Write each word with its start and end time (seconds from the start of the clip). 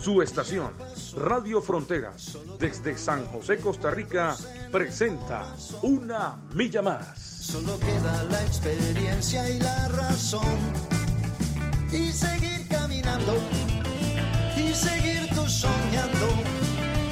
Su 0.00 0.22
estación, 0.22 0.70
Radio 1.16 1.60
Fronteras, 1.60 2.38
desde 2.60 2.96
San 2.96 3.26
José, 3.26 3.58
Costa 3.58 3.90
Rica, 3.90 4.36
presenta 4.70 5.56
Una 5.82 6.36
Milla 6.54 6.82
Más. 6.82 7.18
Solo 7.18 7.76
queda 7.80 8.22
la 8.30 8.40
experiencia 8.42 9.50
y 9.50 9.58
la 9.58 9.88
razón. 9.88 10.56
Y 11.90 12.12
seguir 12.12 12.68
caminando, 12.68 13.34
y 14.56 14.72
seguir 14.72 15.28
tú 15.34 15.44
soñando, 15.48 16.28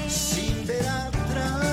sin 0.08 0.64
ver 0.66 0.86
atrás. 0.86 1.66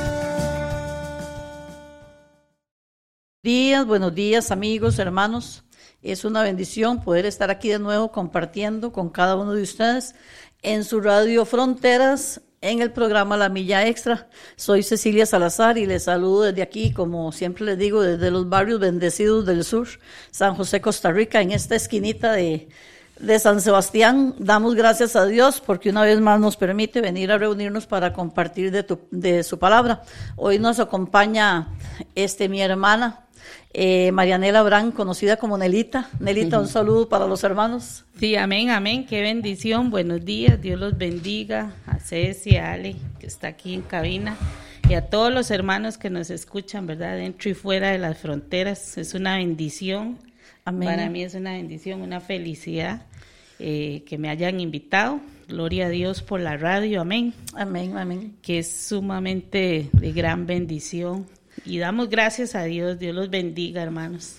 días, 3.44 3.86
buenos 3.86 4.16
días 4.16 4.50
amigos, 4.50 4.98
hermanos. 4.98 5.64
Es 6.02 6.25
una 6.25 6.41
bendición 6.41 7.02
poder 7.02 7.25
estar 7.25 7.50
aquí 7.50 7.70
de 7.70 7.80
nuevo 7.80 8.11
compartiendo 8.11 8.91
con 8.91 9.09
cada 9.09 9.38
uno 9.38 9.53
de 9.53 9.61
ustedes 9.61 10.16
en 10.64 10.83
su 10.83 11.02
radio 11.02 11.45
Fronteras 11.45 12.42
en 12.61 12.81
el 12.81 12.92
programa 12.92 13.36
La 13.36 13.50
Milla 13.50 13.86
Extra. 13.86 14.30
Soy 14.56 14.83
Cecilia 14.83 15.25
Salazar 15.25 15.78
y 15.78 15.86
les 15.86 16.03
saludo 16.03 16.44
desde 16.44 16.61
aquí, 16.61 16.94
como 16.94 17.33
siempre 17.33 17.66
les 17.66 17.78
digo, 17.78 18.02
desde 18.02 18.31
los 18.31 18.47
barrios 18.47 18.80
bendecidos 18.80 19.45
del 19.45 19.66
sur, 19.66 19.88
San 20.31 20.56
José, 20.56 20.80
Costa 20.80 21.11
Rica, 21.11 21.41
en 21.41 21.52
esta 21.52 21.75
esquinita 21.75 22.31
de, 22.31 22.69
de 23.19 23.39
San 23.39 23.59
Sebastián. 23.59 24.36
Damos 24.39 24.75
gracias 24.75 25.17
a 25.17 25.25
Dios 25.25 25.61
porque 25.64 25.89
una 25.89 26.03
vez 26.03 26.22
más 26.22 26.39
nos 26.39 26.56
permite 26.56 27.02
venir 27.02 27.34
a 27.34 27.38
reunirnos 27.38 27.86
para 27.86 28.14
compartir 28.14 28.72
de, 28.72 28.84
tu, 28.84 29.02
de 29.11 29.44
su 29.44 29.59
palabra. 29.59 30.02
Hoy 30.38 30.58
nos 30.58 30.80
acompaña 30.80 31.67
este, 32.16 32.47
mi 32.47 32.61
hermana, 32.61 33.25
eh, 33.73 34.11
Marianela 34.11 34.61
Brán, 34.61 34.91
conocida 34.91 35.38
como 35.38 35.58
Nelita. 35.58 36.09
Nelita, 36.19 36.59
un 36.59 36.67
saludo 36.69 37.09
para 37.09 37.25
los 37.25 37.44
hermanos. 37.44 38.05
Sí, 38.19 38.35
amén, 38.35 38.69
amén, 38.69 39.05
qué 39.05 39.22
bendición, 39.22 39.89
buenos 39.89 40.23
días, 40.23 40.61
Dios 40.61 40.80
los 40.80 40.97
bendiga, 40.97 41.73
a 41.88 42.00
Ceci, 42.00 42.58
a 42.58 42.73
Ale, 42.73 42.95
que 43.19 43.25
está 43.25 43.47
aquí 43.47 43.73
en 43.73 43.81
cabina, 43.81 44.38
y 44.88 44.94
a 44.94 45.09
todos 45.09 45.33
los 45.33 45.50
hermanos 45.50 45.97
que 45.97 46.11
nos 46.11 46.30
escuchan, 46.30 46.85
¿verdad? 46.85 47.17
Dentro 47.17 47.50
y 47.50 47.55
fuera 47.55 47.89
de 47.91 47.97
las 47.97 48.19
fronteras, 48.19 48.97
es 48.97 49.16
una 49.16 49.38
bendición, 49.38 50.19
Amén. 50.66 50.89
para 50.89 51.09
mí 51.09 51.23
es 51.23 51.33
una 51.33 51.53
bendición, 51.53 52.02
una 52.02 52.22
felicidad 52.22 53.07
eh, 53.59 54.03
que 54.05 54.17
me 54.19 54.30
hayan 54.30 54.59
invitado, 54.59 55.19
gloria 55.47 55.88
a 55.88 55.89
Dios 55.89 56.22
por 56.22 56.39
la 56.39 56.57
radio, 56.57 57.02
amén, 57.02 57.33
Amén, 57.55 57.97
amén. 57.97 58.35
que 58.41 58.59
es 58.59 58.72
sumamente 58.72 59.89
de 59.91 60.11
gran 60.11 60.45
bendición, 60.45 61.25
y 61.66 61.80
damos 61.80 62.09
gracias 62.09 62.56
a 62.56 62.64
Dios, 62.64 63.00
Dios 63.00 63.16
los 63.16 63.30
bendiga, 63.30 63.82
hermanos. 63.82 64.38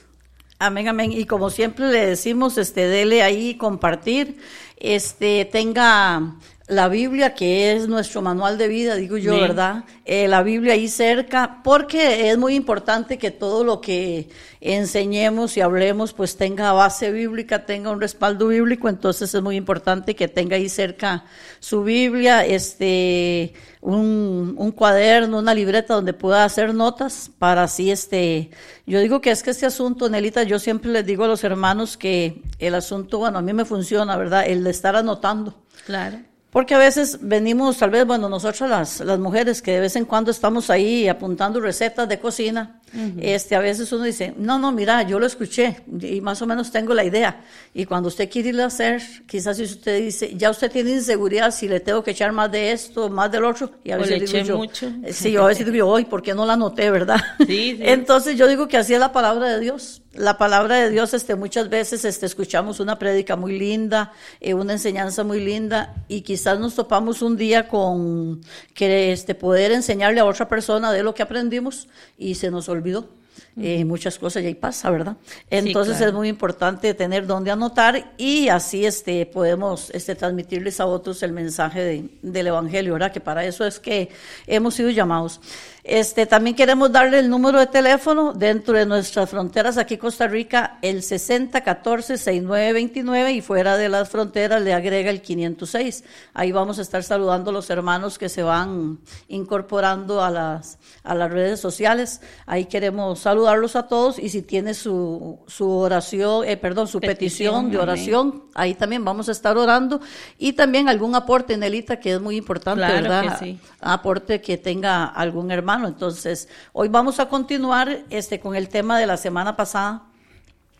Amén, 0.58 0.88
amén. 0.88 1.12
Y 1.12 1.26
como 1.26 1.50
siempre 1.50 1.90
le 1.90 2.06
decimos, 2.06 2.58
este, 2.58 2.86
dele 2.86 3.22
ahí 3.22 3.56
compartir, 3.56 4.38
este, 4.84 5.46
tenga 5.46 6.36
la 6.66 6.88
Biblia, 6.88 7.34
que 7.34 7.72
es 7.72 7.88
nuestro 7.88 8.22
manual 8.22 8.56
de 8.56 8.68
vida, 8.68 8.94
digo 8.94 9.18
yo. 9.18 9.38
¿verdad? 9.38 9.84
Eh, 10.06 10.28
la 10.28 10.42
Biblia 10.42 10.74
ahí 10.74 10.88
cerca, 10.88 11.60
porque 11.62 12.30
es 12.30 12.38
muy 12.38 12.54
importante 12.54 13.18
que 13.18 13.30
todo 13.30 13.64
lo 13.64 13.80
que 13.82 14.28
enseñemos 14.62 15.58
y 15.58 15.60
hablemos, 15.60 16.14
pues 16.14 16.38
tenga 16.38 16.72
base 16.72 17.12
bíblica, 17.12 17.66
tenga 17.66 17.90
un 17.90 18.00
respaldo 18.00 18.48
bíblico, 18.48 18.88
entonces 18.88 19.34
es 19.34 19.42
muy 19.42 19.56
importante 19.56 20.16
que 20.16 20.26
tenga 20.26 20.56
ahí 20.56 20.70
cerca 20.70 21.24
su 21.60 21.84
Biblia, 21.84 22.46
este, 22.46 23.52
un, 23.82 24.54
un 24.56 24.72
cuaderno, 24.72 25.38
una 25.38 25.52
libreta 25.52 25.92
donde 25.92 26.14
pueda 26.14 26.44
hacer 26.44 26.72
notas 26.72 27.30
para 27.38 27.64
así, 27.64 27.90
este, 27.90 28.50
yo 28.86 29.00
digo 29.00 29.20
que 29.20 29.30
es 29.30 29.42
que 29.42 29.50
este 29.50 29.64
asunto, 29.64 30.10
Nelita, 30.10 30.42
yo 30.42 30.58
siempre 30.58 30.90
les 30.90 31.06
digo 31.06 31.24
a 31.24 31.28
los 31.28 31.42
hermanos 31.42 31.96
que 31.96 32.42
el 32.58 32.74
asunto, 32.74 33.18
bueno, 33.18 33.38
a 33.38 33.42
mí 33.42 33.52
me 33.52 33.64
funciona, 33.64 34.16
¿verdad? 34.16 34.46
El 34.46 34.64
de 34.64 34.70
estar 34.74 34.94
anotando. 34.96 35.54
Claro. 35.86 36.18
Porque 36.50 36.72
a 36.72 36.78
veces 36.78 37.18
venimos, 37.20 37.78
tal 37.78 37.90
vez, 37.90 38.06
bueno, 38.06 38.28
nosotros 38.28 38.70
las, 38.70 39.00
las 39.00 39.18
mujeres 39.18 39.60
que 39.60 39.72
de 39.72 39.80
vez 39.80 39.96
en 39.96 40.04
cuando 40.04 40.30
estamos 40.30 40.70
ahí 40.70 41.08
apuntando 41.08 41.58
recetas 41.60 42.08
de 42.08 42.20
cocina, 42.20 42.80
este, 43.20 43.56
a 43.56 43.58
veces 43.58 43.90
uno 43.90 44.04
dice, 44.04 44.34
no, 44.38 44.56
no, 44.60 44.70
mira, 44.70 45.02
yo 45.02 45.18
lo 45.18 45.26
escuché 45.26 45.80
y 46.00 46.20
más 46.20 46.40
o 46.42 46.46
menos 46.46 46.70
tengo 46.70 46.94
la 46.94 47.02
idea. 47.02 47.40
Y 47.74 47.86
cuando 47.86 48.06
usted 48.06 48.30
quiere 48.30 48.50
irlo 48.50 48.62
a 48.62 48.66
hacer, 48.66 49.02
quizás 49.26 49.56
si 49.56 49.64
usted 49.64 50.00
dice, 50.00 50.32
ya 50.36 50.48
usted 50.48 50.70
tiene 50.70 50.92
inseguridad 50.92 51.50
si 51.50 51.66
le 51.66 51.80
tengo 51.80 52.04
que 52.04 52.12
echar 52.12 52.30
más 52.30 52.52
de 52.52 52.70
esto, 52.70 53.10
más 53.10 53.32
del 53.32 53.44
otro, 53.46 53.72
y 53.82 53.90
a 53.90 53.96
O 53.96 53.98
veces 53.98 54.20
le 54.20 54.24
digo 54.24 54.38
eché 54.38 54.44
yo, 54.46 54.56
mucho. 54.56 54.92
eh, 55.02 55.12
sí, 55.12 55.32
yo 55.32 55.42
a 55.42 55.48
veces 55.48 55.66
digo 55.72 55.88
hoy, 55.88 56.04
¿por 56.04 56.22
qué 56.22 56.34
no 56.36 56.46
la 56.46 56.52
anoté, 56.52 56.88
verdad? 56.88 57.20
Sí, 57.40 57.46
sí. 57.48 57.78
Entonces 57.80 58.36
yo 58.38 58.46
digo 58.46 58.68
que 58.68 58.76
así 58.76 58.94
es 58.94 59.00
la 59.00 59.10
palabra 59.10 59.48
de 59.48 59.58
Dios. 59.58 60.02
La 60.14 60.38
palabra 60.38 60.76
de 60.76 60.90
Dios, 60.90 61.12
este, 61.12 61.34
muchas 61.34 61.68
veces 61.68 62.04
este, 62.04 62.26
escuchamos 62.26 62.78
una 62.78 62.98
prédica 62.98 63.34
muy 63.34 63.58
linda, 63.58 64.12
eh, 64.40 64.54
una 64.54 64.74
enseñanza 64.74 65.24
muy 65.24 65.40
linda, 65.40 65.94
y 66.06 66.20
quizás 66.20 66.60
nos 66.60 66.74
topamos 66.76 67.20
un 67.20 67.36
día 67.36 67.66
con 67.68 68.40
que 68.74 69.12
este, 69.12 69.34
poder 69.34 69.72
enseñarle 69.72 70.20
a 70.20 70.24
otra 70.24 70.46
persona 70.48 70.92
de 70.92 71.02
lo 71.02 71.14
que 71.14 71.24
aprendimos 71.24 71.88
y 72.16 72.36
se 72.36 72.50
nos 72.50 72.68
olvidó. 72.68 73.08
Eh, 73.56 73.84
muchas 73.84 74.18
cosas 74.18 74.42
y 74.42 74.46
ahí 74.46 74.54
pasa, 74.54 74.90
¿verdad? 74.90 75.16
Entonces 75.48 75.96
claro. 75.96 76.10
es 76.10 76.14
muy 76.16 76.28
importante 76.28 76.92
tener 76.94 77.24
donde 77.24 77.52
anotar 77.52 78.12
y 78.16 78.48
así 78.48 78.84
este, 78.84 79.26
podemos 79.26 79.90
este, 79.90 80.16
transmitirles 80.16 80.80
a 80.80 80.86
otros 80.86 81.22
el 81.22 81.32
mensaje 81.32 81.80
de- 81.80 82.08
del 82.22 82.48
Evangelio, 82.48 82.92
¿verdad? 82.94 83.12
Que 83.12 83.20
para 83.20 83.44
eso 83.44 83.64
es 83.64 83.78
que 83.78 84.08
hemos 84.48 84.74
sido 84.74 84.90
llamados. 84.90 85.40
Este, 85.86 86.24
también 86.24 86.56
queremos 86.56 86.90
darle 86.90 87.18
el 87.18 87.28
número 87.28 87.58
de 87.58 87.66
teléfono 87.66 88.32
dentro 88.32 88.74
de 88.78 88.86
nuestras 88.86 89.28
fronteras 89.28 89.76
aquí 89.76 89.98
Costa 89.98 90.26
Rica, 90.26 90.78
el 90.80 91.02
6014-6929 91.02 93.34
y 93.34 93.42
fuera 93.42 93.76
de 93.76 93.90
las 93.90 94.08
fronteras 94.08 94.62
le 94.62 94.72
agrega 94.72 95.10
el 95.10 95.20
506. 95.20 96.04
Ahí 96.32 96.52
vamos 96.52 96.78
a 96.78 96.82
estar 96.82 97.02
saludando 97.02 97.50
a 97.50 97.52
los 97.52 97.68
hermanos 97.68 98.16
que 98.18 98.30
se 98.30 98.42
van 98.42 98.98
incorporando 99.28 100.22
a 100.24 100.30
las, 100.30 100.78
a 101.02 101.14
las 101.14 101.30
redes 101.30 101.60
sociales. 101.60 102.22
Ahí 102.46 102.64
queremos 102.64 103.18
saludarlos 103.18 103.76
a 103.76 103.86
todos 103.86 104.18
y 104.18 104.30
si 104.30 104.40
tiene 104.42 104.72
su, 104.74 105.38
su 105.46 105.68
oración, 105.70 106.46
eh, 106.48 106.56
perdón, 106.56 106.88
su 106.88 106.98
petición, 107.00 107.14
Petición, 107.24 107.70
de 107.70 107.76
amén. 107.76 107.88
oración, 107.88 108.42
ahí 108.54 108.74
también 108.74 109.04
vamos 109.04 109.28
a 109.28 109.32
estar 109.32 109.56
orando 109.58 110.00
y 110.38 110.54
también 110.54 110.88
algún 110.88 111.14
aporte, 111.14 111.56
Nelita, 111.58 112.00
que 112.00 112.14
es 112.14 112.20
muy 112.22 112.36
importante, 112.36 112.80
Claro 112.84 113.02
¿verdad? 113.02 113.38
que 113.38 113.44
sí. 113.44 113.58
aporte 113.80 114.40
que 114.40 114.56
tenga 114.56 115.04
algún 115.04 115.50
hermano. 115.50 115.73
Entonces, 115.82 116.48
hoy 116.72 116.88
vamos 116.88 117.18
a 117.18 117.28
continuar 117.28 118.04
este, 118.10 118.38
con 118.38 118.54
el 118.54 118.68
tema 118.68 118.98
de 118.98 119.06
la 119.06 119.16
semana 119.16 119.56
pasada, 119.56 120.04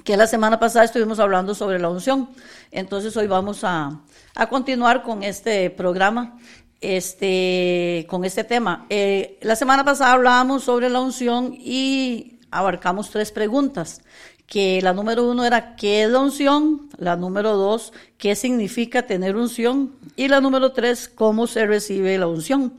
que 0.04 0.16
la 0.16 0.28
semana 0.28 0.60
pasada 0.60 0.84
estuvimos 0.84 1.18
hablando 1.18 1.54
sobre 1.54 1.80
la 1.80 1.88
unción. 1.88 2.28
Entonces, 2.70 3.16
hoy 3.16 3.26
vamos 3.26 3.64
a, 3.64 4.00
a 4.36 4.48
continuar 4.48 5.02
con 5.02 5.24
este 5.24 5.70
programa, 5.70 6.38
este, 6.80 8.06
con 8.08 8.24
este 8.24 8.44
tema. 8.44 8.86
Eh, 8.88 9.38
la 9.42 9.56
semana 9.56 9.84
pasada 9.84 10.12
hablábamos 10.12 10.62
sobre 10.62 10.88
la 10.88 11.00
unción 11.00 11.54
y 11.58 12.38
abarcamos 12.52 13.10
tres 13.10 13.32
preguntas 13.32 14.00
que 14.46 14.80
la 14.82 14.92
número 14.92 15.28
uno 15.28 15.44
era 15.44 15.74
qué 15.74 16.04
es 16.04 16.10
la 16.10 16.20
unción, 16.20 16.90
la 16.98 17.16
número 17.16 17.56
dos, 17.56 17.92
qué 18.18 18.36
significa 18.36 19.06
tener 19.06 19.36
unción 19.36 19.92
y 20.16 20.28
la 20.28 20.40
número 20.40 20.72
tres, 20.72 21.08
cómo 21.08 21.46
se 21.46 21.66
recibe 21.66 22.18
la 22.18 22.26
unción. 22.26 22.74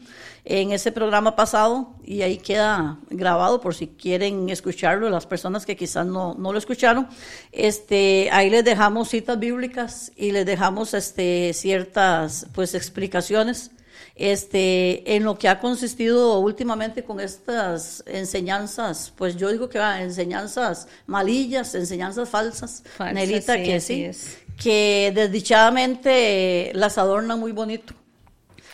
En 0.48 0.72
ese 0.72 0.92
programa 0.92 1.36
pasado, 1.36 1.96
y 2.04 2.22
ahí 2.22 2.38
queda 2.38 3.00
grabado 3.10 3.60
por 3.62 3.74
si 3.74 3.88
quieren 3.88 4.48
escucharlo, 4.50 5.10
las 5.10 5.26
personas 5.26 5.66
que 5.66 5.76
quizás 5.76 6.06
no, 6.06 6.36
no 6.36 6.52
lo 6.52 6.60
escucharon, 6.60 7.08
este, 7.52 8.30
ahí 8.32 8.52
les 8.52 8.64
dejamos 8.64 9.10
citas 9.10 9.40
bíblicas 9.40 10.12
y 10.16 10.32
les 10.32 10.46
dejamos 10.46 10.94
este, 10.94 11.52
ciertas 11.54 12.46
pues, 12.54 12.76
explicaciones 12.76 13.72
este, 14.16 15.16
en 15.16 15.24
lo 15.24 15.38
que 15.38 15.50
ha 15.50 15.60
consistido 15.60 16.40
últimamente 16.40 17.04
con 17.04 17.20
estas 17.20 18.04
enseñanzas, 18.08 19.12
pues 19.16 19.36
yo 19.36 19.52
digo 19.52 19.68
que 19.68 19.78
va, 19.78 20.02
enseñanzas 20.02 20.88
malillas, 21.06 21.76
enseñanzas 21.76 22.30
falsas, 22.30 22.84
Falsas, 22.96 23.14
Nelita, 23.14 23.56
sí, 23.56 23.64
que 23.64 23.80
sí, 23.82 24.04
es. 24.06 24.38
que 24.58 25.12
desdichadamente 25.14 26.72
las 26.74 26.98
adornan 26.98 27.40
muy 27.40 27.52
bonito. 27.52 27.94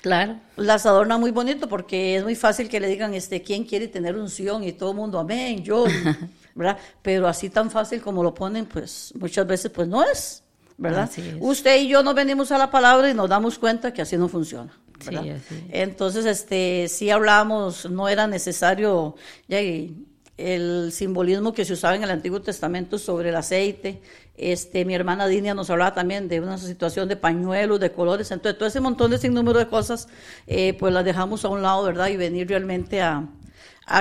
Claro. 0.01 0.39
Las 0.55 0.85
adorna 0.85 1.17
muy 1.17 1.31
bonito 1.31 1.67
porque 1.69 2.17
es 2.17 2.23
muy 2.23 2.35
fácil 2.35 2.67
que 2.67 2.79
le 2.79 2.87
digan, 2.87 3.13
este, 3.13 3.41
¿quién 3.41 3.63
quiere 3.63 3.87
tener 3.87 4.15
unción? 4.15 4.63
Y 4.63 4.73
todo 4.73 4.91
el 4.91 4.97
mundo, 4.97 5.19
amén, 5.19 5.63
yo, 5.63 5.85
¿verdad? 6.55 6.77
Pero 7.01 7.27
así 7.27 7.49
tan 7.49 7.69
fácil 7.69 8.01
como 8.01 8.23
lo 8.23 8.33
ponen, 8.33 8.65
pues 8.65 9.13
muchas 9.15 9.45
veces 9.45 9.71
pues 9.71 9.87
no 9.87 10.03
es, 10.03 10.43
¿verdad? 10.77 11.09
Es. 11.15 11.35
Usted 11.39 11.81
y 11.81 11.87
yo 11.87 12.01
nos 12.01 12.15
venimos 12.15 12.51
a 12.51 12.57
la 12.57 12.71
palabra 12.71 13.09
y 13.09 13.13
nos 13.13 13.29
damos 13.29 13.59
cuenta 13.59 13.93
que 13.93 14.01
así 14.01 14.17
no 14.17 14.27
funciona. 14.27 14.71
Sí, 14.99 15.15
¿verdad? 15.15 15.25
es. 15.27 15.43
Entonces, 15.69 16.25
este, 16.25 16.87
sí 16.87 17.11
hablamos, 17.11 17.89
no 17.89 18.09
era 18.09 18.25
necesario 18.25 19.15
ya, 19.47 19.61
y, 19.61 19.95
el 20.41 20.91
simbolismo 20.91 21.53
que 21.53 21.65
se 21.65 21.73
usaba 21.73 21.95
en 21.95 22.03
el 22.03 22.11
Antiguo 22.11 22.41
Testamento 22.41 22.97
sobre 22.97 23.29
el 23.29 23.35
aceite. 23.35 24.01
Este, 24.37 24.85
mi 24.85 24.95
hermana 24.95 25.27
Dinia 25.27 25.53
nos 25.53 25.69
hablaba 25.69 25.93
también 25.93 26.27
de 26.27 26.39
una 26.39 26.57
situación 26.57 27.07
de 27.07 27.15
pañuelos, 27.15 27.79
de 27.79 27.91
colores. 27.91 28.31
Entonces, 28.31 28.57
todo 28.57 28.67
ese 28.67 28.79
montón 28.79 29.11
de 29.11 29.17
sinnúmero 29.17 29.59
de 29.59 29.67
cosas, 29.67 30.07
eh, 30.47 30.73
pues 30.79 30.93
las 30.93 31.05
dejamos 31.05 31.45
a 31.45 31.49
un 31.49 31.61
lado, 31.61 31.83
¿verdad? 31.83 32.07
Y 32.07 32.17
venir 32.17 32.47
realmente 32.47 33.01
a, 33.01 33.27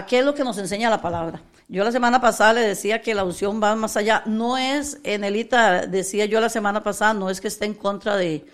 qué 0.08 0.20
es 0.20 0.24
lo 0.24 0.34
que 0.34 0.44
nos 0.44 0.56
enseña 0.58 0.88
la 0.88 1.02
palabra. 1.02 1.42
Yo 1.68 1.84
la 1.84 1.92
semana 1.92 2.20
pasada 2.20 2.54
le 2.54 2.62
decía 2.62 3.00
que 3.00 3.14
la 3.14 3.24
unción 3.24 3.62
va 3.62 3.76
más 3.76 3.96
allá. 3.96 4.22
No 4.26 4.56
es, 4.58 4.98
Enelita, 5.04 5.86
decía 5.86 6.24
yo 6.24 6.40
la 6.40 6.48
semana 6.48 6.82
pasada, 6.82 7.14
no 7.14 7.30
es 7.30 7.40
que 7.40 7.48
esté 7.48 7.66
en 7.66 7.74
contra 7.74 8.16
de, 8.16 8.44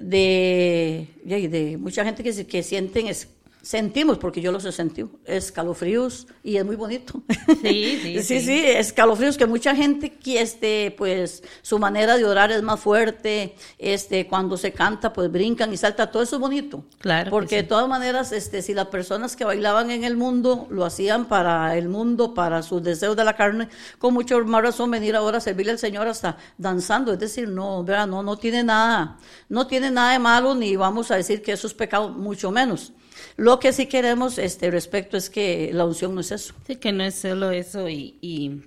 de, 0.00 1.08
de, 1.24 1.78
mucha 1.78 2.04
gente 2.04 2.22
que, 2.22 2.46
que 2.46 2.62
sienten 2.62 3.06
es, 3.06 3.28
sentimos, 3.68 4.16
porque 4.16 4.40
yo 4.40 4.50
los 4.50 4.64
he 4.64 4.72
sentido, 4.72 5.10
escalofríos 5.26 6.26
y 6.42 6.56
es 6.56 6.64
muy 6.64 6.74
bonito. 6.74 7.20
Sí, 7.60 7.98
sí, 8.02 8.22
sí, 8.22 8.40
sí, 8.40 8.64
escalofríos 8.64 9.36
que 9.36 9.44
mucha 9.44 9.76
gente 9.76 10.14
que 10.14 10.40
este, 10.40 10.94
pues 10.96 11.42
su 11.60 11.78
manera 11.78 12.16
de 12.16 12.24
orar 12.24 12.50
es 12.50 12.62
más 12.62 12.80
fuerte, 12.80 13.54
este, 13.76 14.26
cuando 14.26 14.56
se 14.56 14.72
canta 14.72 15.12
pues 15.12 15.30
brincan 15.30 15.70
y 15.70 15.76
salta, 15.76 16.10
todo 16.10 16.22
eso 16.22 16.36
es 16.36 16.40
bonito. 16.40 16.82
Claro. 16.98 17.30
Porque 17.30 17.56
de 17.56 17.62
todas 17.64 17.86
maneras, 17.86 18.32
este, 18.32 18.62
si 18.62 18.72
las 18.72 18.86
personas 18.86 19.36
que 19.36 19.44
bailaban 19.44 19.90
en 19.90 20.02
el 20.02 20.16
mundo 20.16 20.66
lo 20.70 20.86
hacían 20.86 21.26
para 21.26 21.76
el 21.76 21.90
mundo, 21.90 22.32
para 22.32 22.62
sus 22.62 22.82
deseos 22.82 23.16
de 23.16 23.24
la 23.24 23.36
carne, 23.36 23.68
con 23.98 24.14
mucho 24.14 24.42
más 24.46 24.62
razón 24.62 24.90
venir 24.90 25.14
ahora 25.14 25.38
a 25.38 25.40
servirle 25.42 25.72
al 25.72 25.78
Señor 25.78 26.08
hasta 26.08 26.38
danzando, 26.56 27.12
es 27.12 27.18
decir, 27.18 27.46
no, 27.50 27.84
¿verdad? 27.84 28.06
no, 28.06 28.22
no 28.22 28.38
tiene 28.38 28.64
nada, 28.64 29.18
no 29.50 29.66
tiene 29.66 29.90
nada 29.90 30.12
de 30.12 30.20
malo 30.20 30.54
ni 30.54 30.74
vamos 30.74 31.10
a 31.10 31.16
decir 31.16 31.42
que 31.42 31.52
eso 31.52 31.66
es 31.66 31.74
pecado, 31.74 32.08
mucho 32.08 32.50
menos. 32.50 32.94
Lo 33.36 33.58
que 33.58 33.72
sí 33.72 33.86
queremos 33.86 34.38
este 34.38 34.70
respecto 34.70 35.16
es 35.16 35.30
que 35.30 35.70
la 35.72 35.84
unción 35.84 36.14
no 36.14 36.20
es 36.20 36.32
eso. 36.32 36.54
Sí, 36.66 36.76
que 36.76 36.92
no 36.92 37.04
es 37.04 37.14
solo 37.14 37.50
eso 37.50 37.88
y, 37.88 38.16
y, 38.20 38.62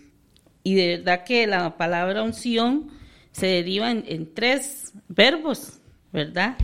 y 0.64 0.76
de 0.76 0.98
verdad 0.98 1.24
que 1.24 1.48
la 1.48 1.78
palabra 1.78 2.24
unción 2.24 2.90
se 3.32 3.48
deriva 3.48 3.92
en, 3.92 4.34
tres 4.34 4.94
verbos, 5.08 5.80
¿verdad? 6.12 6.58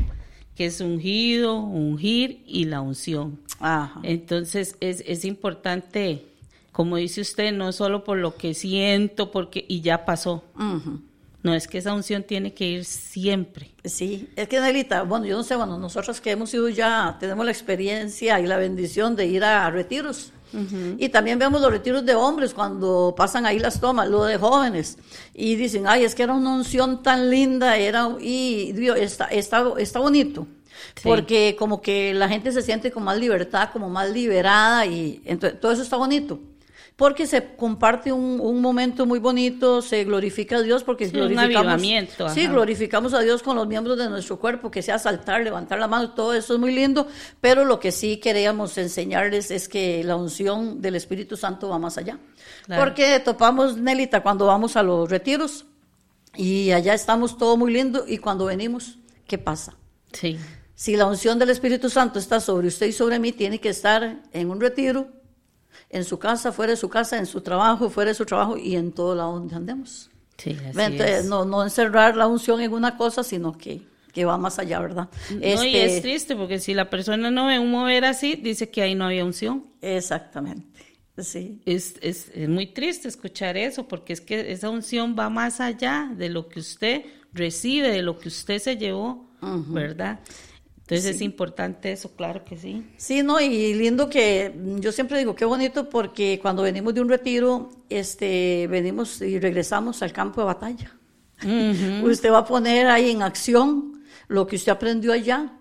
Que 0.55 0.65
es 0.65 0.81
ungido, 0.81 1.59
ungir 1.59 2.43
y 2.45 2.65
la 2.65 2.81
unción. 2.81 3.39
Ajá. 3.59 3.99
Entonces 4.03 4.75
es, 4.79 5.03
es 5.07 5.25
importante, 5.25 6.25
como 6.71 6.97
dice 6.97 7.21
usted, 7.21 7.51
no 7.53 7.71
solo 7.71 8.03
por 8.03 8.17
lo 8.17 8.35
que 8.35 8.53
siento, 8.53 9.31
porque 9.31 9.65
y 9.67 9.81
ya 9.81 10.05
pasó. 10.05 10.43
No 11.47 11.53
es 11.53 11.65
que 11.65 11.77
esa 11.77 11.93
unción 11.93 12.23
tiene 12.23 12.53
que 12.53 12.65
ir 12.65 12.83
siempre. 12.83 13.71
Sí, 13.85 14.27
es 14.35 14.49
que 14.49 14.59
Nelita, 14.59 15.03
bueno, 15.03 15.25
yo 15.27 15.37
no 15.37 15.43
sé, 15.43 15.55
bueno, 15.55 15.77
nosotros 15.77 16.19
que 16.19 16.31
hemos 16.31 16.53
ido 16.53 16.67
ya, 16.67 17.15
tenemos 17.21 17.45
la 17.45 17.51
experiencia 17.53 18.37
y 18.41 18.45
la 18.45 18.57
bendición 18.57 19.15
de 19.15 19.27
ir 19.27 19.45
a 19.45 19.69
retiros. 19.69 20.33
Y 20.97 21.07
también 21.07 21.39
vemos 21.39 21.61
los 21.61 21.71
retiros 21.71 22.05
de 22.05 22.15
hombres 22.15 22.53
cuando 22.53 23.13
pasan 23.15 23.45
ahí 23.45 23.59
las 23.59 23.79
tomas, 23.79 24.09
lo 24.09 24.25
de 24.25 24.37
jóvenes. 24.37 24.97
Y 25.33 25.55
dicen, 25.55 25.87
ay, 25.87 26.03
es 26.03 26.15
que 26.15 26.23
era 26.23 26.33
una 26.33 26.53
unción 26.53 27.01
tan 27.01 27.29
linda, 27.29 27.77
era, 27.77 28.09
y 28.19 28.73
Dios, 28.73 28.97
está, 28.99 29.27
está, 29.27 29.63
está 29.77 29.99
bonito. 29.99 30.47
Sí. 30.95 31.03
Porque 31.03 31.55
como 31.57 31.81
que 31.81 32.13
la 32.13 32.27
gente 32.27 32.51
se 32.51 32.61
siente 32.61 32.91
con 32.91 33.03
más 33.03 33.17
libertad, 33.17 33.69
como 33.71 33.89
más 33.89 34.09
liberada, 34.09 34.85
y 34.85 35.21
entonces 35.23 35.61
todo 35.61 35.71
eso 35.71 35.81
está 35.81 35.95
bonito 35.95 36.41
porque 36.97 37.27
se 37.27 37.55
comparte 37.55 38.11
un, 38.11 38.39
un, 38.41 38.59
momento 38.59 39.05
muy 39.05 39.19
bonito, 39.19 39.83
se 39.83 40.03
glorifica 40.03 40.57
a 40.57 40.61
Dios 40.63 40.83
porque 40.83 41.05
Sí, 41.05 41.11
glorificamos, 41.11 41.83
un 41.83 42.29
sí, 42.33 42.47
glorificamos 42.47 43.13
a 43.13 43.19
Dios 43.19 43.43
con 43.43 43.55
los 43.55 43.67
miembros 43.67 43.99
de 43.99 44.09
nuestro 44.09 44.39
cuerpo, 44.39 44.71
que 44.71 44.81
sea 44.81 44.97
saltar, 44.97 45.43
levantar 45.43 45.77
la 45.77 45.87
mano, 45.87 46.15
todo 46.15 46.33
eso 46.33 46.55
es 46.55 46.59
muy 46.59 46.73
lindo, 46.73 47.07
pero 47.39 47.65
lo 47.65 47.79
que 47.79 47.91
sí 47.91 48.17
queríamos 48.17 48.79
enseñarles 48.79 49.51
es 49.51 49.69
que 49.69 50.03
la 50.03 50.15
unción 50.15 50.81
del 50.81 50.95
Espíritu 50.95 51.37
Santo 51.37 51.69
va 51.69 51.77
más 51.77 51.99
allá. 51.99 52.17
Claro. 52.65 52.83
Porque 52.83 53.19
topamos, 53.19 53.77
Nelita, 53.77 54.23
cuando 54.23 54.47
vamos 54.47 54.75
a 54.75 54.81
los 54.81 55.07
retiros 55.07 55.65
y 56.35 56.71
allá 56.71 56.95
estamos 56.95 57.37
todo 57.37 57.57
muy 57.57 57.71
lindo 57.71 58.05
y 58.07 58.17
cuando 58.17 58.45
venimos, 58.45 58.97
¿qué 59.27 59.37
pasa? 59.37 59.75
Sí. 60.13 60.39
Si 60.73 60.95
la 60.95 61.05
unción 61.05 61.37
del 61.37 61.51
Espíritu 61.51 61.91
Santo 61.91 62.17
está 62.17 62.39
sobre 62.39 62.69
usted 62.69 62.87
y 62.87 62.91
sobre 62.91 63.19
mí, 63.19 63.33
tiene 63.33 63.59
que 63.59 63.69
estar 63.69 64.23
en 64.31 64.49
un 64.49 64.59
retiro, 64.59 65.09
en 65.89 66.03
su 66.03 66.19
casa, 66.19 66.51
fuera 66.51 66.71
de 66.71 66.77
su 66.77 66.89
casa, 66.89 67.17
en 67.17 67.25
su 67.25 67.41
trabajo, 67.41 67.89
fuera 67.89 68.09
de 68.11 68.15
su 68.15 68.25
trabajo 68.25 68.57
y 68.57 68.75
en 68.75 68.91
todo 68.93 69.15
lado 69.15 69.33
donde 69.33 69.55
andemos. 69.55 70.09
Sí, 70.37 70.61
así 70.69 70.81
Entonces, 70.83 71.19
es. 71.19 71.25
no, 71.25 71.45
no 71.45 71.63
encerrar 71.63 72.15
la 72.15 72.27
unción 72.27 72.61
en 72.61 72.73
una 72.73 72.97
cosa, 72.97 73.23
sino 73.23 73.57
que, 73.57 73.87
que 74.13 74.25
va 74.25 74.37
más 74.37 74.59
allá, 74.59 74.79
¿verdad? 74.79 75.09
No, 75.29 75.63
y 75.63 75.75
Este, 75.75 75.85
es 75.85 76.01
triste 76.01 76.35
porque 76.35 76.59
si 76.59 76.73
la 76.73 76.89
persona 76.89 77.31
no 77.31 77.47
ve 77.47 77.59
un 77.59 77.71
mover 77.71 78.05
así, 78.05 78.35
dice 78.35 78.69
que 78.69 78.81
ahí 78.81 78.95
no 78.95 79.05
había 79.05 79.25
unción. 79.25 79.65
Exactamente, 79.81 80.83
sí. 81.17 81.61
Es, 81.65 81.95
es, 82.01 82.29
es 82.33 82.49
muy 82.49 82.67
triste 82.67 83.07
escuchar 83.07 83.57
eso 83.57 83.87
porque 83.87 84.13
es 84.13 84.21
que 84.21 84.51
esa 84.51 84.69
unción 84.69 85.15
va 85.17 85.29
más 85.29 85.59
allá 85.59 86.11
de 86.15 86.29
lo 86.29 86.47
que 86.49 86.59
usted 86.59 87.05
recibe, 87.33 87.89
de 87.89 88.01
lo 88.01 88.17
que 88.19 88.29
usted 88.29 88.59
se 88.59 88.77
llevó, 88.77 89.27
¿verdad? 89.41 90.19
Entonces 90.87 91.15
es 91.15 91.21
importante 91.21 91.91
eso, 91.91 92.15
claro 92.15 92.45
que 92.45 92.55
sí. 92.55 92.89
Sí, 92.95 93.21
no, 93.21 93.41
y 93.41 93.73
lindo 93.73 94.09
que 94.09 94.55
yo 94.79 94.93
siempre 94.93 95.19
digo 95.19 95.35
qué 95.35 95.43
bonito 95.43 95.89
porque 95.89 96.39
cuando 96.41 96.63
venimos 96.63 96.93
de 96.93 97.01
un 97.01 97.09
retiro, 97.09 97.69
este, 97.89 98.67
venimos 98.67 99.21
y 99.21 99.37
regresamos 99.37 100.01
al 100.01 100.13
campo 100.13 100.39
de 100.39 100.45
batalla. 100.45 100.95
Usted 102.03 102.31
va 102.31 102.37
a 102.37 102.45
poner 102.45 102.87
ahí 102.87 103.11
en 103.11 103.21
acción 103.21 104.01
lo 104.29 104.47
que 104.47 104.55
usted 104.55 104.71
aprendió 104.71 105.11
allá. 105.11 105.56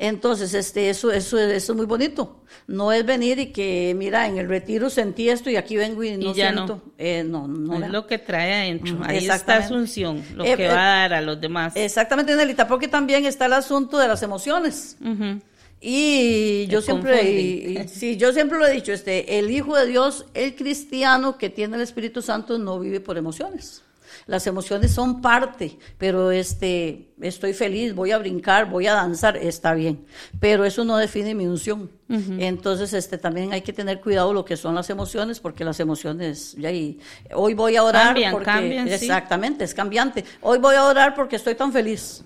Entonces, 0.00 0.54
este, 0.54 0.90
eso, 0.90 1.10
eso, 1.10 1.38
eso 1.40 1.72
es 1.72 1.76
muy 1.76 1.84
bonito. 1.86 2.44
No 2.68 2.92
es 2.92 3.04
venir 3.04 3.38
y 3.40 3.46
que, 3.46 3.94
mira, 3.96 4.28
en 4.28 4.38
el 4.38 4.48
retiro 4.48 4.90
sentí 4.90 5.28
esto 5.28 5.50
y 5.50 5.56
aquí 5.56 5.76
vengo 5.76 6.04
y 6.04 6.16
no 6.16 6.32
ya 6.34 6.52
no. 6.52 6.66
siento. 6.66 6.92
Eh, 6.98 7.24
no, 7.26 7.48
no. 7.48 7.84
es 7.84 7.90
lo 7.90 8.06
que 8.06 8.18
trae 8.18 8.54
adentro. 8.54 8.96
Ahí 9.02 9.18
está 9.18 9.34
exactamente. 9.34 9.68
su 9.68 9.74
unción, 9.74 10.24
lo 10.36 10.44
Eh, 10.44 10.54
que 10.56 10.66
eh, 10.66 10.68
va 10.68 10.74
a 10.74 10.98
dar 11.00 11.14
a 11.14 11.20
los 11.20 11.40
demás. 11.40 11.72
Exactamente, 11.74 12.36
Nelita, 12.36 12.68
porque 12.68 12.86
también 12.86 13.26
está 13.26 13.46
el 13.46 13.54
asunto 13.54 13.98
de 13.98 14.06
las 14.06 14.22
emociones. 14.22 14.96
Ujú. 15.00 15.40
Y 15.80 16.66
yo 16.68 16.80
siempre, 16.82 17.30
y- 17.30 17.78
y- 17.78 17.88
sí, 17.88 18.16
yo 18.16 18.32
siempre 18.32 18.58
lo 18.58 18.66
he 18.66 18.72
dicho, 18.72 18.92
este, 18.92 19.38
el 19.38 19.50
Hijo 19.50 19.76
de 19.76 19.86
Dios, 19.86 20.26
el 20.34 20.54
cristiano 20.54 21.38
que 21.38 21.50
tiene 21.50 21.76
el 21.76 21.82
Espíritu 21.82 22.20
Santo 22.22 22.58
no 22.58 22.78
vive 22.80 23.00
por 23.00 23.16
emociones. 23.16 23.82
Las 24.26 24.46
emociones 24.46 24.92
son 24.92 25.20
parte, 25.20 25.78
pero 25.96 26.30
este, 26.30 27.10
estoy 27.20 27.52
feliz, 27.52 27.94
voy 27.94 28.10
a 28.12 28.18
brincar, 28.18 28.68
voy 28.68 28.86
a 28.86 28.94
danzar, 28.94 29.36
está 29.36 29.74
bien, 29.74 30.04
pero 30.40 30.64
eso 30.64 30.84
no 30.84 30.96
define 30.96 31.34
mi 31.34 31.46
unción. 31.46 31.90
Entonces, 32.08 32.94
este, 32.94 33.18
también 33.18 33.52
hay 33.52 33.60
que 33.60 33.72
tener 33.72 34.00
cuidado 34.00 34.32
lo 34.32 34.44
que 34.44 34.56
son 34.56 34.74
las 34.74 34.88
emociones, 34.88 35.40
porque 35.40 35.62
las 35.64 35.78
emociones, 35.78 36.54
ya 36.56 36.72
y 36.72 36.98
hoy 37.34 37.52
voy 37.52 37.76
a 37.76 37.84
orar 37.84 38.06
Cambian, 38.06 38.32
porque, 38.32 38.44
cambian, 38.46 38.88
sí. 38.88 38.94
exactamente, 38.94 39.64
es 39.64 39.74
cambiante. 39.74 40.24
Hoy 40.40 40.58
voy 40.58 40.74
a 40.74 40.84
orar 40.84 41.14
porque 41.14 41.36
estoy 41.36 41.54
tan 41.54 41.72
feliz. 41.72 42.24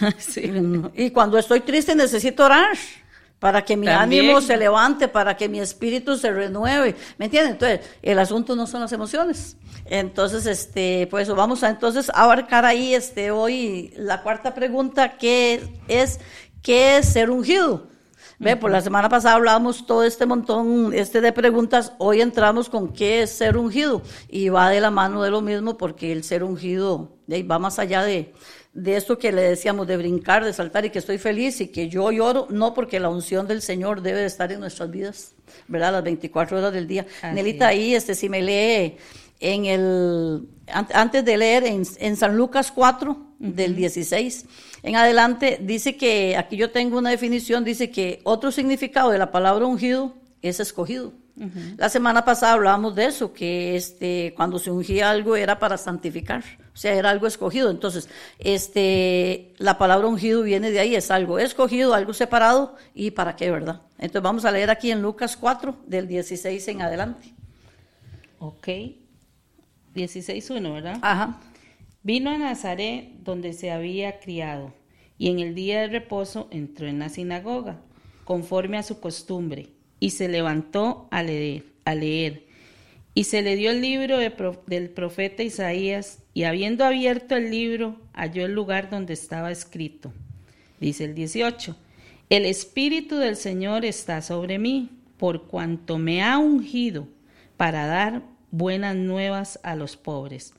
Sí. 0.18 0.50
Y 0.94 1.10
cuando 1.10 1.36
estoy 1.36 1.60
triste 1.60 1.94
necesito 1.94 2.44
orar 2.44 2.74
para 3.44 3.62
que 3.62 3.76
mi 3.76 3.84
También. 3.84 4.24
ánimo 4.24 4.40
se 4.40 4.56
levante, 4.56 5.06
para 5.06 5.36
que 5.36 5.50
mi 5.50 5.60
espíritu 5.60 6.16
se 6.16 6.32
renueve. 6.32 6.96
¿Me 7.18 7.26
entienden? 7.26 7.52
Entonces, 7.52 7.80
el 8.00 8.18
asunto 8.18 8.56
no 8.56 8.66
son 8.66 8.80
las 8.80 8.90
emociones. 8.92 9.58
Entonces, 9.84 10.46
este, 10.46 11.06
pues 11.10 11.28
vamos 11.28 11.62
a 11.62 11.68
entonces 11.68 12.10
abarcar 12.14 12.64
ahí 12.64 12.94
este 12.94 13.30
hoy 13.32 13.92
la 13.98 14.22
cuarta 14.22 14.54
pregunta 14.54 15.18
que 15.18 15.60
es 15.88 16.20
¿qué 16.62 16.96
es 16.96 17.12
ser 17.12 17.28
ungido? 17.28 17.86
Ve, 18.38 18.56
por 18.56 18.70
la 18.70 18.80
semana 18.80 19.10
pasada 19.10 19.34
hablábamos 19.34 19.86
todo 19.86 20.04
este 20.04 20.24
montón 20.24 20.94
este 20.94 21.20
de 21.20 21.32
preguntas, 21.34 21.92
hoy 21.98 22.22
entramos 22.22 22.70
con 22.70 22.94
qué 22.94 23.20
es 23.20 23.30
ser 23.30 23.58
ungido 23.58 24.00
y 24.26 24.48
va 24.48 24.70
de 24.70 24.80
la 24.80 24.90
mano 24.90 25.22
de 25.22 25.30
lo 25.30 25.42
mismo 25.42 25.76
porque 25.76 26.12
el 26.12 26.24
ser 26.24 26.44
ungido 26.44 27.18
de 27.26 27.42
va 27.42 27.58
más 27.58 27.78
allá 27.78 28.02
de, 28.02 28.32
de 28.74 28.96
esto 28.96 29.18
que 29.18 29.30
le 29.32 29.42
decíamos 29.42 29.86
de 29.86 29.96
brincar, 29.96 30.44
de 30.44 30.52
saltar 30.52 30.84
y 30.84 30.90
que 30.90 30.98
estoy 30.98 31.18
feliz 31.18 31.60
y 31.60 31.68
que 31.68 31.88
yo 31.88 32.10
lloro, 32.10 32.48
no 32.50 32.74
porque 32.74 32.98
la 33.00 33.08
unción 33.08 33.46
del 33.46 33.62
Señor 33.62 34.02
debe 34.02 34.20
de 34.20 34.26
estar 34.26 34.50
en 34.50 34.60
nuestras 34.60 34.90
vidas, 34.90 35.32
¿verdad? 35.68 35.92
Las 35.92 36.02
24 36.04 36.58
horas 36.58 36.72
del 36.72 36.86
día. 36.88 37.06
Así 37.22 37.34
Nelita, 37.34 37.72
es. 37.72 37.78
ahí 37.78 37.94
este 37.94 38.14
si 38.16 38.28
me 38.28 38.42
lee 38.42 38.96
en 39.40 39.64
el 39.66 40.48
an- 40.66 40.88
antes 40.92 41.24
de 41.24 41.36
leer 41.36 41.64
en, 41.64 41.82
en 41.98 42.16
San 42.16 42.36
Lucas 42.36 42.72
4 42.72 43.16
del 43.38 43.74
16 43.76 44.46
en 44.84 44.96
adelante 44.96 45.58
dice 45.60 45.96
que 45.96 46.36
aquí 46.36 46.56
yo 46.56 46.70
tengo 46.70 46.98
una 46.98 47.10
definición 47.10 47.64
dice 47.64 47.90
que 47.90 48.20
otro 48.24 48.50
significado 48.52 49.10
de 49.10 49.18
la 49.18 49.30
palabra 49.32 49.66
ungido 49.66 50.14
es 50.42 50.60
escogido. 50.60 51.12
La 51.76 51.88
semana 51.88 52.24
pasada 52.24 52.52
hablábamos 52.52 52.94
de 52.94 53.06
eso, 53.06 53.32
que 53.32 53.74
este, 53.74 54.32
cuando 54.36 54.60
se 54.60 54.70
ungía 54.70 55.10
algo 55.10 55.34
era 55.34 55.58
para 55.58 55.76
santificar, 55.76 56.44
o 56.72 56.76
sea, 56.76 56.94
era 56.94 57.10
algo 57.10 57.26
escogido. 57.26 57.70
Entonces, 57.70 58.08
este, 58.38 59.52
la 59.58 59.76
palabra 59.76 60.06
ungido 60.06 60.42
viene 60.42 60.70
de 60.70 60.78
ahí, 60.78 60.94
es 60.94 61.10
algo 61.10 61.40
escogido, 61.40 61.92
algo 61.92 62.12
separado, 62.12 62.76
y 62.94 63.10
para 63.10 63.34
qué, 63.34 63.50
¿verdad? 63.50 63.82
Entonces 63.98 64.22
vamos 64.22 64.44
a 64.44 64.52
leer 64.52 64.70
aquí 64.70 64.92
en 64.92 65.02
Lucas 65.02 65.36
4, 65.36 65.76
del 65.86 66.06
16 66.06 66.68
en 66.68 66.82
adelante. 66.82 67.34
Ok. 68.38 68.68
16.1, 69.94 70.72
¿verdad? 70.72 70.98
Ajá. 71.02 71.40
Vino 72.04 72.30
a 72.30 72.38
Nazaret 72.38 73.08
donde 73.24 73.54
se 73.54 73.72
había 73.72 74.20
criado, 74.20 74.72
y 75.18 75.30
en 75.30 75.40
el 75.40 75.56
día 75.56 75.80
de 75.80 75.88
reposo 75.88 76.46
entró 76.52 76.86
en 76.86 77.00
la 77.00 77.08
sinagoga, 77.08 77.80
conforme 78.24 78.78
a 78.78 78.82
su 78.84 79.00
costumbre, 79.00 79.73
y 80.04 80.10
se 80.10 80.28
levantó 80.28 81.08
a 81.10 81.22
leer. 81.22 81.64
A 81.86 81.94
leer. 81.94 82.44
Y 83.14 83.24
se 83.24 83.40
le 83.40 83.56
dio 83.56 83.70
el 83.70 83.80
libro 83.80 84.18
del 84.18 84.90
profeta 84.90 85.42
Isaías, 85.42 86.18
y 86.34 86.42
habiendo 86.42 86.84
abierto 86.84 87.36
el 87.36 87.50
libro, 87.50 87.96
halló 88.12 88.44
el 88.44 88.52
lugar 88.52 88.90
donde 88.90 89.14
estaba 89.14 89.50
escrito. 89.50 90.12
Dice 90.78 91.04
el 91.04 91.14
18, 91.14 91.74
el 92.28 92.44
Espíritu 92.44 93.16
del 93.16 93.36
Señor 93.36 93.86
está 93.86 94.20
sobre 94.20 94.58
mí, 94.58 94.90
por 95.16 95.46
cuanto 95.46 95.96
me 95.96 96.22
ha 96.22 96.36
ungido 96.36 97.08
para 97.56 97.86
dar 97.86 98.20
buenas 98.50 98.96
nuevas 98.96 99.58
a 99.62 99.74
los 99.74 99.96
pobres. 99.96 100.52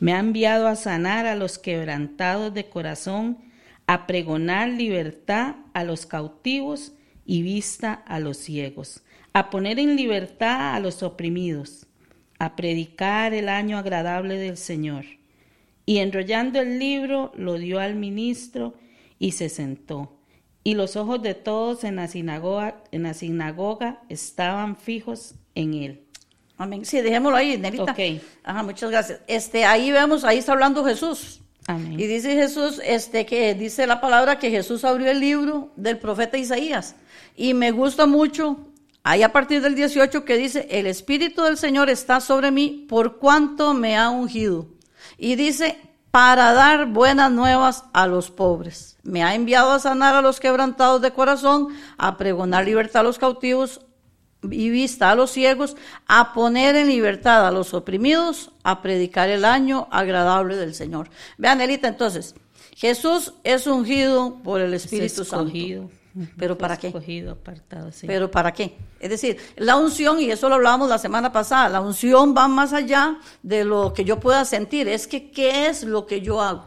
Me 0.00 0.12
ha 0.12 0.18
enviado 0.18 0.66
a 0.66 0.74
sanar 0.74 1.24
a 1.26 1.36
los 1.36 1.60
quebrantados 1.60 2.52
de 2.52 2.68
corazón, 2.68 3.38
a 3.86 4.08
pregonar 4.08 4.70
libertad 4.70 5.54
a 5.72 5.84
los 5.84 6.04
cautivos 6.04 6.94
y 7.28 7.42
vista 7.42 7.92
a 7.92 8.20
los 8.20 8.38
ciegos, 8.38 9.02
a 9.34 9.50
poner 9.50 9.78
en 9.78 9.96
libertad 9.96 10.74
a 10.74 10.80
los 10.80 11.02
oprimidos, 11.02 11.86
a 12.38 12.56
predicar 12.56 13.34
el 13.34 13.50
año 13.50 13.76
agradable 13.76 14.38
del 14.38 14.56
Señor. 14.56 15.04
Y 15.84 15.98
enrollando 15.98 16.58
el 16.58 16.78
libro 16.78 17.30
lo 17.36 17.58
dio 17.58 17.80
al 17.80 17.96
ministro 17.96 18.74
y 19.18 19.32
se 19.32 19.50
sentó. 19.50 20.16
Y 20.64 20.72
los 20.72 20.96
ojos 20.96 21.22
de 21.22 21.34
todos 21.34 21.84
en 21.84 21.96
la 21.96 22.08
sinagoga, 22.08 22.82
en 22.92 23.02
la 23.02 23.12
sinagoga 23.12 24.00
estaban 24.08 24.74
fijos 24.76 25.34
en 25.54 25.74
él. 25.74 26.04
Amén. 26.56 26.86
Sí, 26.86 27.02
dejémoslo 27.02 27.36
ahí, 27.36 27.58
Nelita. 27.58 27.92
Ok. 27.92 28.22
Ajá, 28.42 28.62
muchas 28.62 28.90
gracias. 28.90 29.20
Este, 29.26 29.66
ahí 29.66 29.92
vemos, 29.92 30.24
ahí 30.24 30.38
está 30.38 30.52
hablando 30.52 30.82
Jesús. 30.82 31.42
Amén. 31.66 32.00
Y 32.00 32.06
dice 32.06 32.34
Jesús, 32.34 32.80
este, 32.82 33.26
que 33.26 33.54
dice 33.54 33.86
la 33.86 34.00
palabra 34.00 34.38
que 34.38 34.50
Jesús 34.50 34.82
abrió 34.86 35.10
el 35.10 35.20
libro 35.20 35.72
del 35.76 35.98
profeta 35.98 36.38
Isaías. 36.38 36.96
Y 37.40 37.54
me 37.54 37.70
gusta 37.70 38.06
mucho, 38.06 38.56
ahí 39.04 39.22
a 39.22 39.32
partir 39.32 39.62
del 39.62 39.76
18, 39.76 40.24
que 40.24 40.36
dice, 40.36 40.66
el 40.72 40.88
Espíritu 40.88 41.42
del 41.42 41.56
Señor 41.56 41.88
está 41.88 42.20
sobre 42.20 42.50
mí 42.50 42.84
por 42.88 43.18
cuanto 43.18 43.74
me 43.74 43.96
ha 43.96 44.10
ungido. 44.10 44.66
Y 45.16 45.36
dice, 45.36 45.78
para 46.10 46.52
dar 46.52 46.86
buenas 46.86 47.30
nuevas 47.30 47.84
a 47.92 48.08
los 48.08 48.32
pobres. 48.32 48.96
Me 49.04 49.22
ha 49.22 49.36
enviado 49.36 49.70
a 49.70 49.78
sanar 49.78 50.16
a 50.16 50.20
los 50.20 50.40
quebrantados 50.40 51.00
de 51.00 51.12
corazón, 51.12 51.68
a 51.96 52.16
pregonar 52.16 52.64
libertad 52.64 53.02
a 53.02 53.04
los 53.04 53.20
cautivos 53.20 53.82
y 54.42 54.70
vista 54.70 55.12
a 55.12 55.14
los 55.14 55.30
ciegos, 55.30 55.76
a 56.08 56.32
poner 56.34 56.74
en 56.74 56.88
libertad 56.88 57.46
a 57.46 57.52
los 57.52 57.72
oprimidos, 57.72 58.50
a 58.64 58.82
predicar 58.82 59.28
el 59.28 59.44
año 59.44 59.86
agradable 59.92 60.56
del 60.56 60.74
Señor. 60.74 61.08
Vean, 61.36 61.60
Elita, 61.60 61.86
entonces, 61.86 62.34
Jesús 62.74 63.34
es 63.44 63.68
ungido 63.68 64.42
por 64.42 64.60
el 64.60 64.74
Espíritu 64.74 65.22
Es 65.22 65.28
Santo. 65.28 65.88
¿Pero 66.36 66.56
para 66.56 66.76
qué? 66.76 66.88
Escogido, 66.88 67.32
apartado, 67.32 67.92
sí. 67.92 68.06
¿Pero 68.06 68.30
para 68.30 68.52
qué? 68.52 68.76
Es 69.00 69.10
decir, 69.10 69.36
la 69.56 69.76
unción, 69.76 70.20
y 70.20 70.30
eso 70.30 70.48
lo 70.48 70.56
hablábamos 70.56 70.88
la 70.88 70.98
semana 70.98 71.32
pasada, 71.32 71.68
la 71.68 71.80
unción 71.80 72.34
va 72.36 72.48
más 72.48 72.72
allá 72.72 73.18
de 73.42 73.64
lo 73.64 73.92
que 73.92 74.04
yo 74.04 74.18
pueda 74.18 74.44
sentir, 74.44 74.88
es 74.88 75.06
que 75.06 75.30
qué 75.30 75.66
es 75.66 75.84
lo 75.84 76.06
que 76.06 76.20
yo 76.20 76.40
hago. 76.40 76.64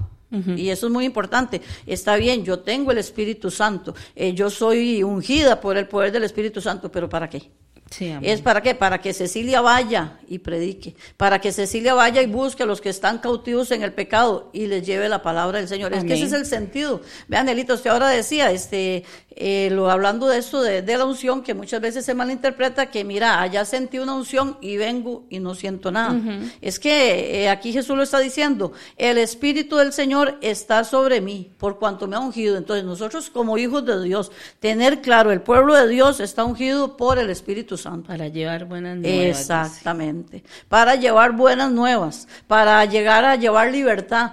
Y 0.56 0.70
eso 0.70 0.88
es 0.88 0.94
muy 0.94 1.04
importante. 1.04 1.62
Está 1.86 2.16
bien, 2.16 2.46
yo 2.46 2.60
tengo 2.60 2.92
el 2.92 2.98
Espíritu 2.98 3.52
Santo, 3.52 3.94
eh, 4.16 4.34
yo 4.34 4.50
soy 4.50 5.04
ungida 5.04 5.60
por 5.60 5.76
el 5.78 5.90
poder 5.90 6.14
del 6.14 6.24
Espíritu 6.24 6.62
Santo, 6.62 6.90
pero 6.90 7.10
¿para 7.10 7.30
qué? 7.30 7.52
Sí. 7.92 8.16
¿Es 8.22 8.42
para 8.42 8.62
qué? 8.62 8.74
Para 8.74 9.02
que 9.02 9.14
Cecilia 9.14 9.60
vaya 9.60 10.18
y 10.28 10.40
predique, 10.40 10.96
para 11.18 11.40
que 11.40 11.52
Cecilia 11.52 11.94
vaya 11.94 12.22
y 12.22 12.26
busque 12.26 12.64
a 12.64 12.66
los 12.66 12.80
que 12.80 12.88
están 12.88 13.20
cautivos 13.20 13.70
en 13.72 13.84
el 13.84 13.92
pecado 13.92 14.50
y 14.54 14.68
les 14.68 14.86
lleve 14.86 15.10
la 15.10 15.22
palabra 15.22 15.60
del 15.60 15.68
Señor. 15.68 15.94
Es 15.94 16.06
que 16.06 16.14
ese 16.14 16.26
es 16.26 16.34
el 16.34 16.46
sentido. 16.46 17.02
Vean, 17.28 17.50
Elita, 17.50 17.74
usted 17.74 17.90
ahora 17.90 18.08
decía, 18.08 18.50
este, 18.50 19.04
eh, 19.36 19.70
lo, 19.72 19.92
hablando 19.92 20.28
de 20.28 20.40
esto 20.40 20.62
de, 20.62 20.82
de 20.82 20.98
la 20.98 21.04
unción, 21.04 21.44
que 21.44 21.54
muchas 21.54 21.82
veces 21.82 22.06
se 22.06 22.14
malinterpreta, 22.14 22.90
que 22.90 23.04
mira, 23.04 23.42
allá 23.42 23.66
sentí 23.66 24.00
una 24.00 24.14
unción 24.14 24.58
y 24.62 24.78
vengo 24.78 25.26
y 25.30 25.40
no 25.40 25.54
siento 25.54 25.92
nada. 25.92 26.18
Es 26.62 26.80
que 26.80 27.44
eh, 27.44 27.50
aquí 27.50 27.74
Jesús 27.74 27.98
lo 27.98 28.04
está 28.04 28.20
diciendo, 28.20 28.72
el 28.96 29.18
Espíritu 29.18 29.76
del 29.76 29.92
Señor 29.92 30.38
está 30.42 30.86
sobre 30.86 31.20
mí, 31.20 31.52
por 31.58 31.78
cuanto 31.78 32.08
me 32.08 32.16
ha 32.16 32.20
ungido. 32.20 32.56
Entonces 32.56 32.86
nosotros 32.86 33.30
como 33.30 33.58
hijos 33.58 33.86
de 33.86 34.02
Dios, 34.02 34.32
tener 34.62 35.02
claro, 35.02 35.32
el 35.34 35.42
pueblo 35.42 35.76
de 35.76 35.90
Dios 35.90 36.22
está 36.22 36.46
ungido 36.46 36.96
por 36.96 37.20
el 37.20 37.30
Espíritu 37.30 37.78
Santo. 37.82 38.08
Para 38.08 38.28
llevar 38.30 38.66
buenas 38.66 38.98
nuevas. 38.98 39.40
Exactamente. 39.42 40.44
Para 40.70 40.96
llevar 40.96 41.34
buenas 41.34 41.72
nuevas, 41.72 42.28
para 42.48 42.86
llegar 42.86 43.26
a 43.26 43.36
llevar 43.36 43.72
libertad. 43.72 44.32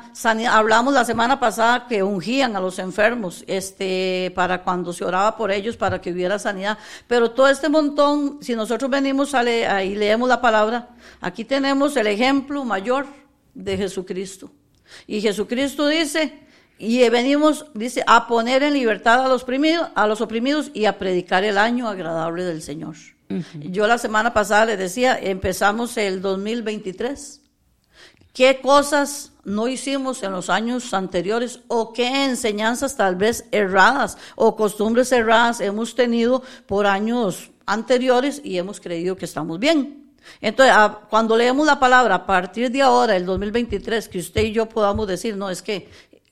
Hablamos 0.48 0.94
la 0.94 1.04
semana 1.04 1.40
pasada 1.40 1.86
que 1.88 2.02
ungían 2.02 2.54
a 2.54 2.60
los 2.60 2.78
enfermos, 2.78 3.42
este, 3.46 4.30
para 4.34 4.62
cuando 4.62 4.92
se 4.92 5.04
oraba 5.04 5.36
por 5.36 5.50
ellos, 5.50 5.76
para 5.76 6.00
que 6.00 6.12
hubiera 6.12 6.38
sanidad. 6.38 6.78
Pero 7.06 7.30
todo 7.32 7.48
este 7.48 7.68
montón, 7.68 8.38
si 8.40 8.54
nosotros 8.54 8.90
venimos 8.90 9.34
a 9.34 9.42
le- 9.42 9.66
ahí 9.66 9.94
leemos 9.94 10.28
la 10.28 10.40
palabra, 10.40 10.90
aquí 11.20 11.44
tenemos 11.44 11.96
el 11.96 12.06
ejemplo 12.06 12.64
mayor 12.64 13.06
de 13.54 13.76
Jesucristo. 13.76 14.52
Y 15.06 15.20
Jesucristo 15.20 15.86
dice, 15.88 16.46
y 16.78 17.06
venimos, 17.08 17.66
dice, 17.74 18.04
a 18.06 18.28
poner 18.28 18.62
en 18.62 18.72
libertad 18.72 19.24
a 19.24 19.28
los, 19.28 19.42
oprimidos, 19.42 19.88
a 19.96 20.06
los 20.06 20.20
oprimidos 20.20 20.70
y 20.72 20.84
a 20.84 20.96
predicar 20.96 21.42
el 21.42 21.58
año 21.58 21.88
agradable 21.88 22.44
del 22.44 22.62
Señor. 22.62 22.94
Yo 23.54 23.86
la 23.86 23.98
semana 23.98 24.32
pasada 24.32 24.66
les 24.66 24.78
decía, 24.78 25.18
empezamos 25.20 25.96
el 25.96 26.22
2023. 26.22 27.42
¿Qué 28.32 28.60
cosas 28.60 29.32
no 29.44 29.68
hicimos 29.68 30.22
en 30.22 30.32
los 30.32 30.48
años 30.48 30.94
anteriores 30.94 31.60
o 31.68 31.92
qué 31.92 32.24
enseñanzas 32.24 32.96
tal 32.96 33.16
vez 33.16 33.46
erradas 33.50 34.16
o 34.36 34.54
costumbres 34.54 35.10
erradas 35.12 35.60
hemos 35.60 35.94
tenido 35.94 36.42
por 36.66 36.86
años 36.86 37.50
anteriores 37.66 38.40
y 38.44 38.58
hemos 38.58 38.80
creído 38.80 39.16
que 39.16 39.24
estamos 39.24 39.58
bien? 39.58 40.12
Entonces, 40.40 40.74
cuando 41.10 41.36
leemos 41.36 41.66
la 41.66 41.80
palabra 41.80 42.16
a 42.16 42.26
partir 42.26 42.70
de 42.70 42.82
ahora, 42.82 43.16
el 43.16 43.26
2023, 43.26 44.08
que 44.08 44.18
usted 44.18 44.42
y 44.42 44.52
yo 44.52 44.68
podamos 44.68 45.08
decir, 45.08 45.36
no, 45.36 45.50
es 45.50 45.62
que 45.62 45.88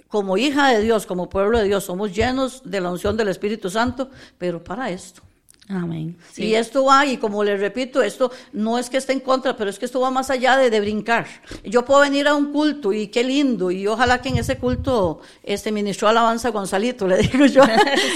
como 0.08 0.36
hija 0.36 0.68
de 0.68 0.82
Dios, 0.82 1.06
como 1.06 1.28
pueblo 1.28 1.58
de 1.58 1.64
Dios, 1.64 1.84
somos 1.84 2.14
llenos 2.14 2.62
de 2.64 2.80
la 2.80 2.90
unción 2.90 3.16
del 3.16 3.28
Espíritu 3.28 3.68
Santo, 3.70 4.10
pero 4.38 4.62
para 4.62 4.90
esto. 4.90 5.22
Amén. 5.68 6.16
Sí. 6.32 6.44
Y 6.44 6.54
esto 6.54 6.84
va, 6.84 7.04
y 7.06 7.16
como 7.16 7.42
les 7.42 7.58
repito, 7.58 8.00
esto 8.00 8.30
no 8.52 8.78
es 8.78 8.88
que 8.88 8.98
esté 8.98 9.12
en 9.14 9.18
contra, 9.20 9.56
pero 9.56 9.68
es 9.68 9.80
que 9.80 9.84
esto 9.84 9.98
va 10.00 10.10
más 10.12 10.30
allá 10.30 10.56
de, 10.56 10.70
de 10.70 10.78
brincar. 10.80 11.26
Yo 11.64 11.84
puedo 11.84 12.02
venir 12.02 12.28
a 12.28 12.36
un 12.36 12.52
culto 12.52 12.92
y 12.92 13.08
qué 13.08 13.24
lindo, 13.24 13.72
y 13.72 13.84
ojalá 13.88 14.20
que 14.22 14.28
en 14.28 14.36
ese 14.38 14.58
culto 14.58 15.20
este 15.42 15.72
ministró 15.72 16.06
alabanza 16.08 16.50
Gonzalito, 16.50 17.08
le 17.08 17.16
digo 17.26 17.46
yo, 17.46 17.64